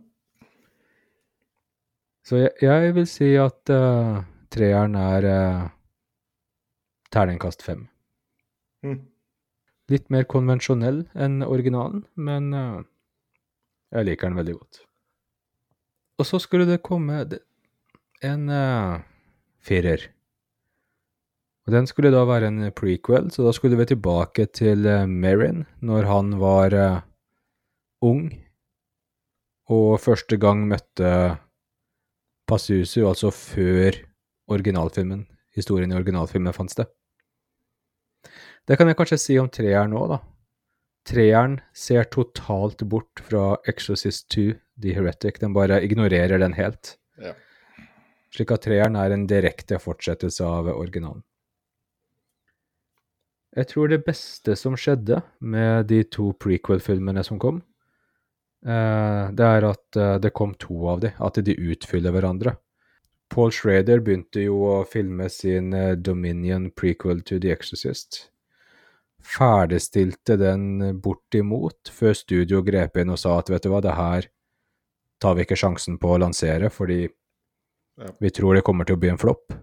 Så 2.26 2.40
jeg, 2.40 2.54
jeg 2.66 2.96
vil 2.96 3.06
si 3.06 3.28
at 3.38 3.70
uh, 3.70 4.24
treeren 4.50 4.98
er 4.98 5.28
uh, 5.30 5.68
terningkast 7.14 7.62
fem. 7.62 7.86
Mm. 8.82 9.04
Litt 9.94 10.10
mer 10.10 10.26
konvensjonell 10.26 11.04
enn 11.14 11.46
originalen, 11.46 12.08
men 12.18 12.50
uh, 12.58 12.82
jeg 13.94 14.10
liker 14.10 14.32
den 14.32 14.42
veldig 14.42 14.58
godt. 14.58 14.82
Og 16.18 16.26
så 16.26 16.42
skulle 16.42 16.66
det 16.66 16.82
komme 16.82 17.22
det- 17.30 17.44
en 18.24 18.49
uh, 18.49 19.01
firer. 19.66 20.09
Og 21.66 21.74
den 21.74 21.88
skulle 21.89 22.13
da 22.13 22.22
være 22.30 22.51
en 22.51 22.72
prequel, 22.78 23.32
så 23.34 23.45
da 23.45 23.53
skulle 23.55 23.78
vi 23.80 23.88
tilbake 23.89 24.45
til 24.53 24.86
uh, 24.86 25.09
Merrin 25.09 25.66
når 25.82 26.09
han 26.09 26.36
var 26.39 26.76
uh, 26.78 27.01
ung 28.05 28.28
og 29.74 29.97
første 29.99 30.38
gang 30.38 30.68
møtte 30.70 31.09
Pazuzu, 32.45 33.07
altså 33.09 33.32
før 33.34 33.97
originalfilmen, 34.53 35.26
historien 35.57 35.89
i 35.89 35.97
originalfilmen 35.97 36.53
fant 36.53 36.70
sted. 36.70 36.86
Det 38.66 38.78
kan 38.78 38.89
jeg 38.89 38.97
kanskje 38.97 39.22
si 39.22 39.38
om 39.41 39.49
treeren 39.49 39.93
nå, 39.93 40.03
da. 40.09 40.20
Treeren 41.05 41.59
ser 41.74 42.07
totalt 42.13 42.82
bort 42.89 43.22
fra 43.26 43.55
Exorcist 43.70 44.30
2, 44.34 44.53
The 44.82 44.93
Heretic. 44.97 45.38
Den 45.41 45.53
bare 45.53 45.84
ignorerer 45.86 46.41
den 46.41 46.53
helt. 46.57 46.95
Ja. 47.22 47.34
Slik 48.36 48.52
at 48.52 48.66
treeren 48.68 48.98
er 49.00 49.14
en 49.16 49.24
direkte 49.30 49.80
fortsettelse 49.80 50.44
av 50.44 50.68
originalen. 50.74 51.24
Jeg 53.56 53.70
tror 53.72 53.88
det 53.88 54.02
beste 54.04 54.58
som 54.60 54.76
skjedde 54.76 55.22
med 55.40 55.88
de 55.88 56.02
to 56.12 56.34
prequel-filmene 56.44 57.24
som 57.24 57.40
kom, 57.40 57.62
eh, 58.68 59.32
det 59.32 59.48
er 59.48 59.68
at 59.70 60.00
eh, 60.00 60.18
det 60.20 60.34
kom 60.36 60.52
to 60.60 60.82
av 60.92 61.06
de, 61.06 61.14
at 61.16 61.40
de 61.40 61.56
utfyller 61.56 62.12
hverandre. 62.12 62.58
Paul 63.32 63.54
Schrader 63.56 64.04
begynte 64.04 64.44
jo 64.44 64.60
å 64.68 64.76
filme 64.84 65.30
sin 65.32 65.72
eh, 65.74 65.96
Dominion 65.96 66.68
prequel 66.76 67.24
to 67.24 67.40
The 67.40 67.56
Exorcist. 67.56 68.26
Ferdigstilte 69.24 70.36
den 70.38 71.00
bortimot 71.02 71.90
før 71.96 72.14
studio 72.14 72.60
grep 72.62 73.00
inn 73.00 73.16
og 73.16 73.24
sa 73.24 73.40
at 73.40 73.50
vet 73.50 73.64
du 73.64 73.72
hva, 73.72 73.80
det 73.82 73.96
her 73.96 74.28
tar 75.24 75.40
vi 75.40 75.48
ikke 75.48 75.58
sjansen 75.58 75.96
på 75.98 76.12
å 76.12 76.20
lansere, 76.20 76.68
fordi 76.70 77.06
Ja. 77.96 78.12
vi 78.20 78.30
tror 78.30 78.56
det 78.56 78.64
kommer 78.68 78.88
til 78.88 78.98
å 78.98 79.00
bli 79.00 79.12
en 79.12 79.20
flopp. 79.20 79.54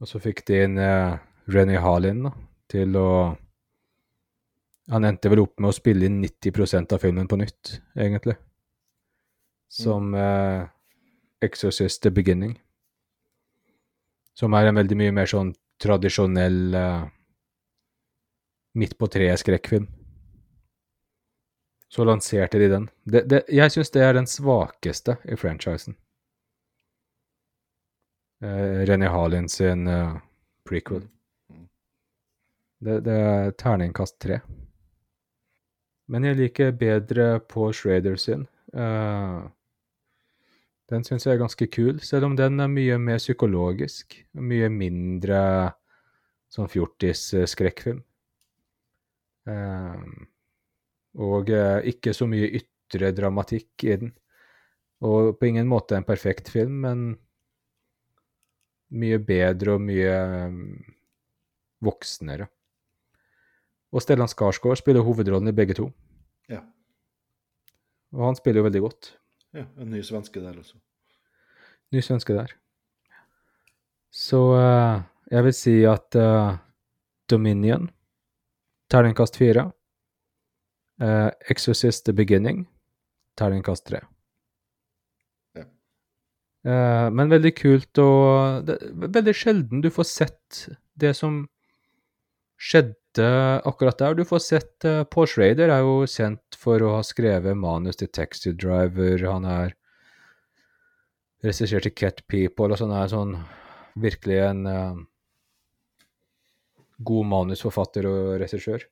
Og 0.00 0.08
så 0.08 0.20
fikk 0.20 0.42
de 0.48 0.62
inn 0.64 0.78
eh, 0.80 1.16
Renny 1.52 1.78
Harlin 1.80 2.24
da, 2.26 2.34
til 2.70 2.96
å 2.96 3.10
Han 4.90 5.04
endte 5.06 5.30
vel 5.30 5.44
opp 5.44 5.60
med 5.62 5.70
å 5.70 5.76
spille 5.76 6.08
inn 6.08 6.16
90% 6.18 6.90
av 6.96 6.98
filmen 6.98 7.28
på 7.30 7.36
nytt, 7.38 7.76
egentlig. 7.94 8.34
Som 9.70 10.16
eh, 10.18 10.64
Exorcist 11.46 12.02
The 12.02 12.10
Beginning. 12.10 12.56
Som 14.34 14.56
er 14.58 14.66
en 14.66 14.80
veldig 14.80 14.98
mye 14.98 15.14
mer 15.14 15.30
sånn 15.30 15.52
tradisjonell 15.78 16.74
eh, 16.74 17.06
midt 18.82 18.98
på 18.98 19.06
treet-skrekkfilm. 19.14 19.86
Så 21.90 22.06
lanserte 22.06 22.58
de 22.58 22.68
den. 22.74 22.90
Det, 23.04 23.24
det, 23.30 23.44
jeg 23.46 23.70
syns 23.70 23.94
det 23.94 24.02
er 24.02 24.18
den 24.18 24.26
svakeste 24.26 25.20
i 25.22 25.38
franchisen. 25.38 25.94
Eh, 28.40 28.86
René 28.88 29.08
Harlin 29.12 29.48
sin 29.48 29.86
uh, 29.86 30.16
prequel. 30.64 31.02
Det, 32.80 33.00
det 33.04 33.16
er 33.16 33.50
terningkast 33.60 34.16
tre. 34.22 34.40
Men 36.08 36.24
jeg 36.24 36.38
liker 36.38 36.72
bedre 36.72 37.26
på 37.44 37.68
Schrader 37.76 38.16
sin. 38.16 38.46
Uh, 38.72 39.44
den 40.90 41.04
syns 41.04 41.28
jeg 41.28 41.36
er 41.36 41.42
ganske 41.42 41.68
kul, 41.68 42.00
selv 42.02 42.30
om 42.30 42.38
den 42.38 42.64
er 42.64 42.72
mye 42.72 42.96
mer 42.98 43.20
psykologisk. 43.20 44.16
og 44.34 44.48
Mye 44.48 44.72
mindre 44.72 45.42
sånn 46.50 46.72
fjortis-skrekkfilm. 46.72 48.00
Uh, 49.50 50.00
og 51.20 51.52
uh, 51.52 51.78
ikke 51.84 52.16
så 52.16 52.24
mye 52.30 52.48
ytre 52.56 53.12
dramatikk 53.12 53.84
i 53.84 54.00
den. 54.00 54.16
Og 55.04 55.36
på 55.36 55.52
ingen 55.52 55.68
måte 55.68 56.00
en 56.00 56.08
perfekt 56.08 56.48
film, 56.48 56.80
men 56.88 57.10
mye 58.90 59.18
bedre 59.22 59.74
og 59.76 59.82
mye 59.84 60.14
um, 60.48 60.62
voksnere. 61.84 62.48
Og 63.90 64.02
Stellan 64.04 64.30
Skarsgård 64.30 64.78
spiller 64.78 65.02
hovedrollen 65.06 65.50
i 65.50 65.56
begge 65.56 65.74
to, 65.78 65.88
Ja. 66.50 66.60
og 68.12 68.24
han 68.26 68.36
spiller 68.38 68.60
jo 68.60 68.68
veldig 68.68 68.80
godt. 68.86 69.12
ja. 69.54 69.64
En 69.78 69.90
ny 69.90 70.02
svenske 70.02 70.40
der 70.40 70.58
også. 70.58 70.76
Ny 71.92 72.00
svenske 72.00 72.34
der. 72.34 72.52
Så 74.10 74.38
uh, 74.54 75.02
jeg 75.30 75.44
vil 75.44 75.54
si 75.54 75.74
at 75.86 76.14
uh, 76.18 76.56
Dominion, 77.30 77.90
terningkast 78.90 79.36
fire. 79.38 79.70
Uh, 81.00 81.30
Exorcist 81.50 82.04
The 82.04 82.12
Beginning, 82.12 82.66
terningkast 83.38 83.86
tre. 83.86 84.00
Eh, 86.66 87.06
men 87.16 87.32
veldig 87.32 87.52
kult 87.56 88.00
og 88.02 88.66
det, 88.68 88.76
Veldig 88.92 89.32
sjelden 89.36 89.80
du 89.80 89.88
får 89.94 90.08
sett 90.10 90.64
det 91.00 91.14
som 91.16 91.46
skjedde 92.60 93.28
akkurat 93.64 93.98
der. 93.98 94.18
Du 94.18 94.26
får 94.28 94.42
sett 94.44 94.84
uh, 94.84 95.02
Paul 95.08 95.26
Schrader 95.26 95.72
er 95.72 95.80
jo 95.80 96.04
kjent 96.04 96.58
for 96.60 96.82
å 96.84 96.98
ha 96.98 97.00
skrevet 97.06 97.56
manus 97.56 97.96
til 97.98 98.10
Taxi 98.12 98.52
Driver. 98.52 99.24
Han 99.32 99.48
er 99.48 99.72
regissert 101.42 101.88
til 101.88 101.96
Cat 101.96 102.20
People, 102.28 102.68
og 102.68 102.78
sånn 102.78 102.92
er 102.92 103.08
sånn 103.10 103.32
virkelig 103.98 104.38
en 104.44 104.60
uh, 104.68 105.00
god 107.00 107.30
manusforfatter 107.32 108.06
og 108.08 108.36
regissør. 108.42 108.84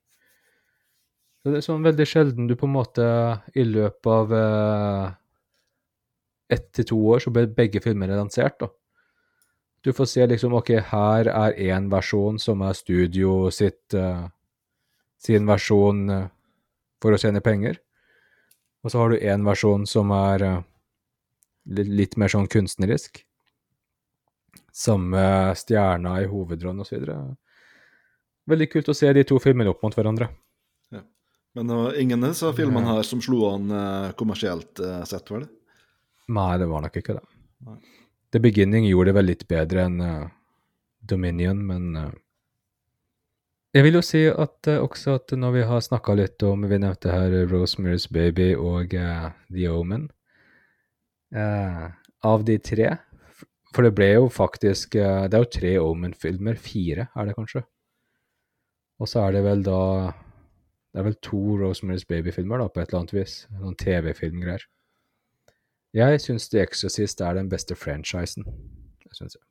Så 1.42 1.52
det 1.52 1.60
er 1.60 1.66
sånn 1.68 1.84
veldig 1.86 2.06
sjelden 2.08 2.48
du 2.48 2.56
på 2.58 2.66
en 2.66 2.74
måte 2.74 3.06
i 3.54 3.64
løpet 3.64 4.08
av 4.10 4.32
eh, 4.34 5.04
ett 6.48 6.70
til 6.72 6.86
to 6.92 6.98
år 7.12 7.22
så 7.22 7.32
ble 7.34 7.46
begge 7.52 7.82
filmene 7.84 8.16
lansert, 8.16 8.58
da. 8.60 8.70
Du 9.80 9.92
får 9.92 10.08
se 10.10 10.26
liksom 10.26 10.56
OK, 10.58 10.72
her 10.90 11.30
er 11.30 11.54
én 11.70 11.86
versjon 11.92 12.38
som 12.42 12.62
er 12.66 12.74
studio 12.74 13.50
sitt 13.54 13.94
uh, 13.94 14.26
sin 15.22 15.46
versjon 15.46 16.00
uh, 16.10 16.24
for 17.02 17.14
å 17.14 17.20
tjene 17.20 17.42
penger. 17.44 17.78
Og 18.82 18.90
så 18.90 19.00
har 19.00 19.12
du 19.12 19.22
én 19.22 19.46
versjon 19.46 19.86
som 19.86 20.10
er 20.14 20.44
uh, 20.46 20.64
litt, 21.78 22.18
mer 22.18 22.32
sånn 22.32 22.50
kunstnerisk. 22.50 23.22
Samme 24.74 25.54
stjerna 25.58 26.18
i 26.24 26.28
hovedrollen 26.30 26.82
osv. 26.82 27.06
Veldig 28.48 28.68
kult 28.72 28.90
å 28.90 28.96
se 28.98 29.12
de 29.14 29.24
to 29.26 29.38
filmene 29.42 29.70
opp 29.70 29.82
mot 29.86 29.94
hverandre. 29.94 30.30
Men 31.56 31.70
det 31.70 31.78
var 31.78 31.96
ingen 31.98 32.22
av 32.22 32.34
disse 32.34 32.50
filmene 32.54 32.92
her 32.92 33.06
som 33.06 33.22
slo 33.24 33.48
an 33.48 33.72
kommersielt 34.18 34.78
sett, 35.08 35.30
var 35.32 35.42
det? 35.42 35.48
Nei, 36.28 36.52
det 36.60 36.68
var 36.68 36.84
nok 36.84 36.98
ikke 37.00 37.16
det. 37.16 37.24
Nei. 37.66 37.78
The 38.32 38.40
Beginning 38.44 38.84
gjorde 38.84 39.08
det 39.08 39.16
vel 39.16 39.30
litt 39.30 39.44
bedre 39.48 39.84
enn 39.88 40.00
uh, 40.04 40.28
Dominion, 41.08 41.62
men 41.64 41.96
uh, 41.96 42.10
Jeg 43.72 43.86
vil 43.86 43.96
jo 43.96 44.04
si 44.04 44.26
at 44.28 44.68
uh, 44.68 44.82
også 44.84 45.16
at 45.16 45.32
når 45.32 45.54
vi 45.56 45.64
har 45.70 45.84
snakka 45.84 46.16
litt 46.18 46.44
om 46.44 46.66
Vi 46.68 46.80
nevnte 46.82 47.14
her 47.14 47.38
Rosemary's 47.48 48.08
Baby 48.12 48.52
og 48.54 48.92
The 48.92 49.72
Omen. 49.72 50.08
Av 51.28 52.44
de 52.44 52.54
tre 52.64 52.86
For 53.74 53.84
det 53.84 53.90
ble 53.92 54.06
jo 54.14 54.30
faktisk 54.32 54.94
Det 54.96 55.34
er 55.36 55.42
jo 55.42 55.50
tre 55.52 55.74
Omen-filmer. 55.82 56.56
Fire, 56.56 57.10
er 57.12 57.28
det 57.28 57.34
kanskje? 57.36 57.66
Og 58.98 59.10
så 59.12 59.26
er 59.26 59.36
det 59.36 59.44
vel 59.44 59.60
da 59.66 59.82
Det 60.08 61.02
er 61.02 61.08
vel 61.10 61.18
to 61.20 61.42
Rosemary's 61.60 62.08
Baby-filmer, 62.08 62.64
da, 62.64 62.72
på 62.72 62.80
et 62.80 62.88
eller 62.88 63.02
annet 63.02 63.16
vis. 63.16 63.42
Noen 63.60 63.76
TV-filmgreier. 63.76 64.64
Jeg 65.96 66.20
syns 66.20 66.48
The 66.52 66.60
Exorcist 66.66 67.20
er 67.24 67.38
den 67.38 67.48
beste 67.48 67.76
franchisen. 67.78 68.44
Det 68.44 69.16
synes 69.16 69.38
jeg. 69.38 69.44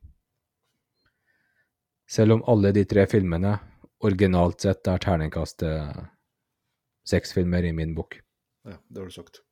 Selv 2.08 2.38
om 2.38 2.44
alle 2.48 2.72
de 2.72 2.84
tre 2.88 3.06
filmene 3.10 3.58
originalt 4.06 4.62
sett 4.64 4.86
er 4.88 5.02
terningkast 5.02 5.64
eh, 5.66 5.98
seks 7.08 7.34
filmer 7.36 7.66
i 7.66 7.72
min 7.74 7.94
bok. 7.96 8.20
Ja, 8.68 8.78
det 8.88 9.02
har 9.02 9.10
du 9.10 9.16
sagt. 9.16 9.42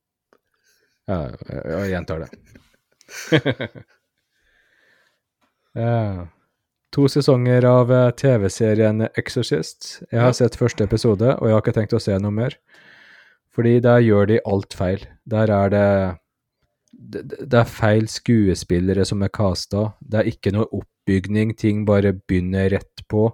Ja, 1.07 1.19
jeg, 1.27 1.61
jeg 1.73 1.91
gjentar 1.91 2.23
det. 2.23 2.29
ja. 5.83 6.27
To 6.95 7.07
sesonger 7.11 7.67
av 7.67 7.91
eh, 7.91 8.11
TV-serien 8.17 9.09
Exorcist. 9.09 9.97
Jeg 10.11 10.23
har 10.23 10.33
sett 10.37 10.55
første 10.59 10.87
episode, 10.87 11.35
og 11.35 11.49
jeg 11.49 11.57
har 11.57 11.65
ikke 11.65 11.75
tenkt 11.75 11.97
å 11.97 12.01
se 12.01 12.15
noe 12.23 12.33
mer. 12.33 12.57
Fordi 13.53 13.77
der 13.83 13.99
gjør 14.05 14.31
de 14.31 14.39
alt 14.47 14.73
feil. 14.77 15.03
Der 15.27 15.51
er 15.51 15.73
det 15.73 15.87
Det, 16.97 17.21
det 17.29 17.53
er 17.59 17.69
feil 17.69 18.07
skuespillere 18.09 19.03
som 19.05 19.21
er 19.21 19.29
casta. 19.29 19.91
Det 20.01 20.17
er 20.23 20.29
ikke 20.31 20.51
noe 20.55 20.65
oppbygning, 20.73 21.51
ting 21.59 21.83
bare 21.85 22.15
begynner 22.17 22.71
rett 22.73 23.03
på. 23.11 23.27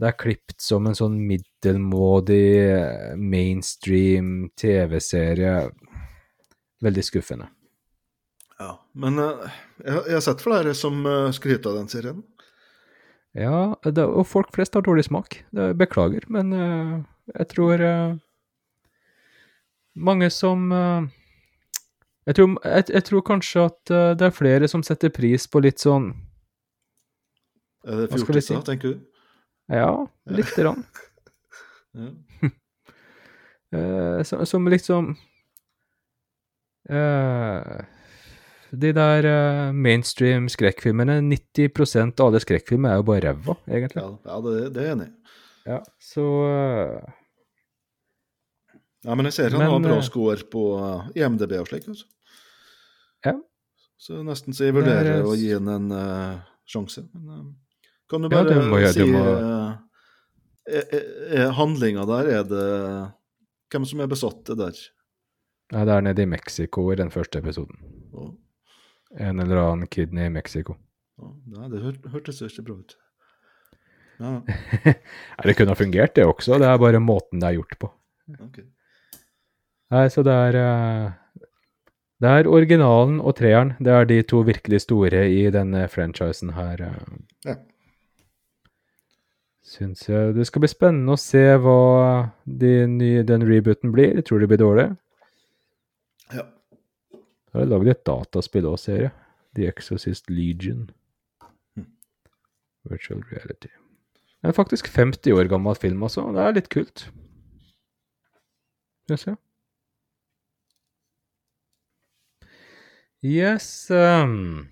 Det 0.00 0.06
er 0.08 0.16
klipt 0.16 0.62
som 0.64 0.86
en 0.88 0.94
sånn 0.96 1.18
middelmådig 1.28 2.44
eh, 2.62 3.16
mainstream 3.20 4.46
TV-serie. 4.56 5.56
Veldig 6.80 7.04
skuffende. 7.04 7.50
Ja, 8.60 8.70
men 8.96 9.18
eh, 9.20 9.50
jeg, 9.82 9.92
har- 9.92 10.06
jeg 10.08 10.16
har 10.20 10.24
sett 10.30 10.46
flere 10.46 10.72
som 10.78 11.02
eh, 11.10 11.28
skryter 11.36 11.74
av 11.74 11.82
den 11.82 11.90
serien. 11.92 12.22
Ja, 13.36 13.74
det, 13.84 14.06
og 14.06 14.24
folk 14.26 14.48
flest 14.56 14.74
har 14.78 14.82
dårlig 14.86 15.04
smak. 15.10 15.40
Det, 15.54 15.68
beklager, 15.78 16.24
men 16.32 16.48
jeg 17.30 17.46
tror 17.52 17.82
mange 19.94 20.30
som 20.34 20.64
jeg, 22.26 22.36
tror, 22.36 22.56
jeg, 22.64 22.84
jeg 22.94 23.04
tror 23.08 23.22
kanskje 23.26 23.66
at 23.70 23.92
eh, 23.94 24.10
det 24.18 24.26
er 24.28 24.34
flere 24.36 24.68
som 24.70 24.82
setter 24.86 25.12
pris 25.14 25.46
på 25.50 25.62
litt 25.64 25.82
sånn 25.82 26.10
Er 27.88 28.02
det 28.02 28.10
fjortiser, 28.12 28.58
si? 28.58 28.66
tenker 28.66 28.94
du? 28.94 29.06
Ja, 29.70 29.92
lite 30.28 30.56
grann. 30.58 30.84
Eh, 33.70 34.22
som, 34.26 34.40
som 34.46 34.64
liksom 34.66 35.12
uh, 36.90 37.76
De 38.74 38.90
der 38.96 39.28
uh, 39.30 39.70
mainstream 39.70 40.48
skrekkfilmene 40.50 41.20
90% 41.22 42.18
av 42.18 42.32
alle 42.32 42.40
skrekkfilmer 42.42 42.90
er 42.90 42.98
jo 42.98 43.06
bare 43.06 43.22
ræva, 43.28 43.54
egentlig. 43.70 44.02
Ja, 44.02 44.10
ja 44.26 44.40
det, 44.42 44.54
det 44.74 44.82
er 44.82 44.88
jeg 44.88 44.96
enig 44.96 45.06
i. 45.06 45.14
Ja, 45.68 45.78
så 46.02 46.26
eh, 46.48 47.10
Ja, 49.06 49.14
men 49.16 49.28
jeg 49.30 49.36
ser 49.38 49.54
han 49.54 49.62
Men, 49.62 49.70
har 49.72 49.84
bra 49.84 49.96
eh, 49.96 50.04
score 50.04 50.44
på 50.52 50.64
eh, 50.76 51.22
IMDb 51.22 51.54
og 51.60 51.68
slik. 51.70 51.86
Altså. 51.88 52.06
Ja. 53.24 53.34
Så 54.00 54.20
nesten 54.24 54.56
så 54.56 54.68
jeg 54.68 54.76
vurderer 54.76 55.18
er, 55.18 55.24
å 55.28 55.36
gi 55.36 55.50
han 55.52 55.68
en 55.72 55.88
uh, 55.92 56.40
sjanse. 56.68 57.04
Men 57.12 57.24
uh, 57.32 57.88
kan 58.10 58.24
du 58.24 58.30
bare 58.32 58.56
ja, 58.56 58.62
må 58.68 58.80
si 58.92 59.06
må- 59.08 59.24
uh, 59.24 59.76
Handlinga 61.56 62.04
der, 62.08 62.28
er 62.38 62.44
det 62.46 62.66
Hvem 63.70 63.84
som 63.86 64.00
er 64.02 64.08
besatt 64.10 64.40
det 64.48 64.56
der? 64.58 64.78
Nei, 65.70 65.82
det 65.86 65.94
er 65.94 66.02
nede 66.02 66.24
i 66.24 66.30
Mexico 66.30 66.88
i 66.90 66.96
den 66.98 67.12
første 67.14 67.38
episoden. 67.38 67.76
Oh. 68.10 68.32
En 69.14 69.38
eller 69.42 69.60
annen 69.62 69.90
kidney 69.90 70.26
i 70.26 70.32
Mexico. 70.32 70.74
Oh, 71.20 71.36
nei, 71.52 71.68
det 71.70 71.82
hør, 71.84 71.96
hørtes 72.10 72.40
ikke 72.42 72.64
bra 72.66 72.80
ut. 72.80 72.96
Ja, 74.20 74.32
det 75.46 75.54
kunne 75.56 75.72
ha 75.72 75.78
fungert, 75.78 76.16
det 76.18 76.26
også. 76.26 76.58
Det 76.58 76.66
er 76.66 76.82
bare 76.82 77.00
måten 77.04 77.40
det 77.40 77.52
er 77.52 77.60
gjort 77.60 77.78
på. 77.80 77.92
ok. 78.48 78.58
Nei, 79.90 80.04
så 80.12 80.22
det 80.22 80.32
er 80.32 80.56
eh, 80.60 81.10
Det 82.20 82.28
er 82.30 82.48
originalen 82.52 83.18
og 83.20 83.34
treeren. 83.40 83.72
Det 83.80 83.92
er 83.92 84.04
de 84.06 84.20
to 84.22 84.42
virkelig 84.46 84.82
store 84.84 85.24
i 85.32 85.48
denne 85.50 85.86
franchisen 85.88 86.52
her. 86.54 86.82
eh. 86.86 87.18
Ja. 87.48 87.56
Syns 89.70 90.08
jeg 90.08 90.34
Det 90.34 90.46
skal 90.46 90.60
bli 90.64 90.68
spennende 90.72 91.14
å 91.14 91.20
se 91.20 91.42
hva 91.62 92.30
de 92.44 92.86
nye, 92.90 93.22
den 93.26 93.42
rebooten 93.46 93.92
blir. 93.94 94.14
Jeg 94.18 94.24
tror 94.28 94.38
det 94.42 94.48
blir 94.50 94.62
dårlig. 94.62 94.86
Ja. 96.34 96.46
Da 97.50 97.58
har 97.58 97.64
jeg 97.66 97.72
lagd 97.72 97.88
et 97.92 98.04
dataspill 98.06 98.66
òg, 98.70 98.78
ser 98.78 99.00
jeg. 99.08 99.12
The 99.58 99.66
Exorcist 99.66 100.30
Legion. 100.30 100.88
Hm. 101.76 101.86
Virtual 102.90 103.22
reality. 103.32 103.70
Det 104.40 104.48
er 104.48 104.56
faktisk 104.56 104.88
50 104.88 105.34
år 105.36 105.48
gammel 105.50 105.74
film, 105.76 106.02
altså. 106.06 106.28
Det 106.32 106.40
er 106.46 106.54
litt 106.56 106.68
kult. 106.72 107.08
Skal 109.10 109.34
vi 109.34 109.40
Yes 113.22 113.90
um, 113.90 114.68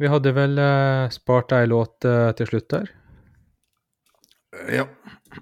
Vi 0.00 0.08
hadde 0.08 0.30
vel 0.32 0.56
uh, 0.56 1.10
spart 1.12 1.52
ei 1.52 1.66
låt 1.68 2.06
uh, 2.08 2.30
til 2.32 2.48
slutt 2.48 2.70
der, 2.72 2.88
Ja. 4.72 4.86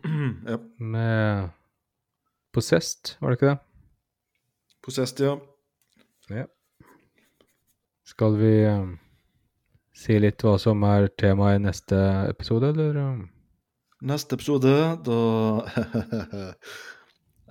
ja. 0.51 0.59
med 0.79 1.49
Possessed, 2.53 3.15
var 3.21 3.31
det 3.31 3.39
ikke 3.39 3.53
det? 3.53 3.59
Possessed, 4.83 5.23
ja. 5.23 5.39
ja. 6.35 6.45
Skal 8.05 8.35
vi 8.43 8.53
um, 8.67 8.93
si 9.95 10.19
litt 10.19 10.43
hva 10.43 10.59
som 10.59 10.83
er 10.91 11.07
temaet 11.15 11.61
i 11.61 11.65
neste 11.69 12.03
episode, 12.27 12.75
eller? 12.75 12.99
um? 12.99 13.25
Neste 14.03 14.35
episode, 14.35 14.75
da 15.07 15.23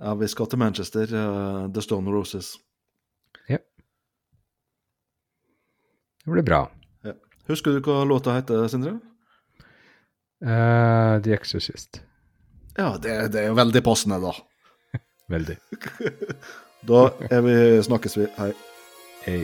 Ja, 0.04 0.14
vi 0.14 0.28
skal 0.28 0.46
til 0.46 0.60
Manchester. 0.60 1.08
Uh, 1.08 1.72
The 1.72 1.82
Stone 1.82 2.12
Roses. 2.12 2.58
Det 6.28 6.32
blir 6.32 6.44
bra. 6.44 6.66
Husker 7.48 7.72
du 7.72 7.80
hva 7.80 8.02
låta 8.04 8.34
heter, 8.36 8.66
Sindre? 8.68 8.98
Uh, 10.44 11.16
The 11.24 11.32
Exorcist. 11.32 12.02
Ja, 12.76 12.90
det, 13.00 13.14
det 13.32 13.46
er 13.46 13.48
jo 13.48 13.56
veldig 13.56 13.80
passende, 13.86 14.20
da. 14.20 14.34
Veldig. 15.34 15.56
Da 16.88 17.08
vi, 17.42 17.54
snakkes 17.82 18.20
vi. 18.20 18.28
Hei. 18.36 18.52
Hei. 19.24 19.40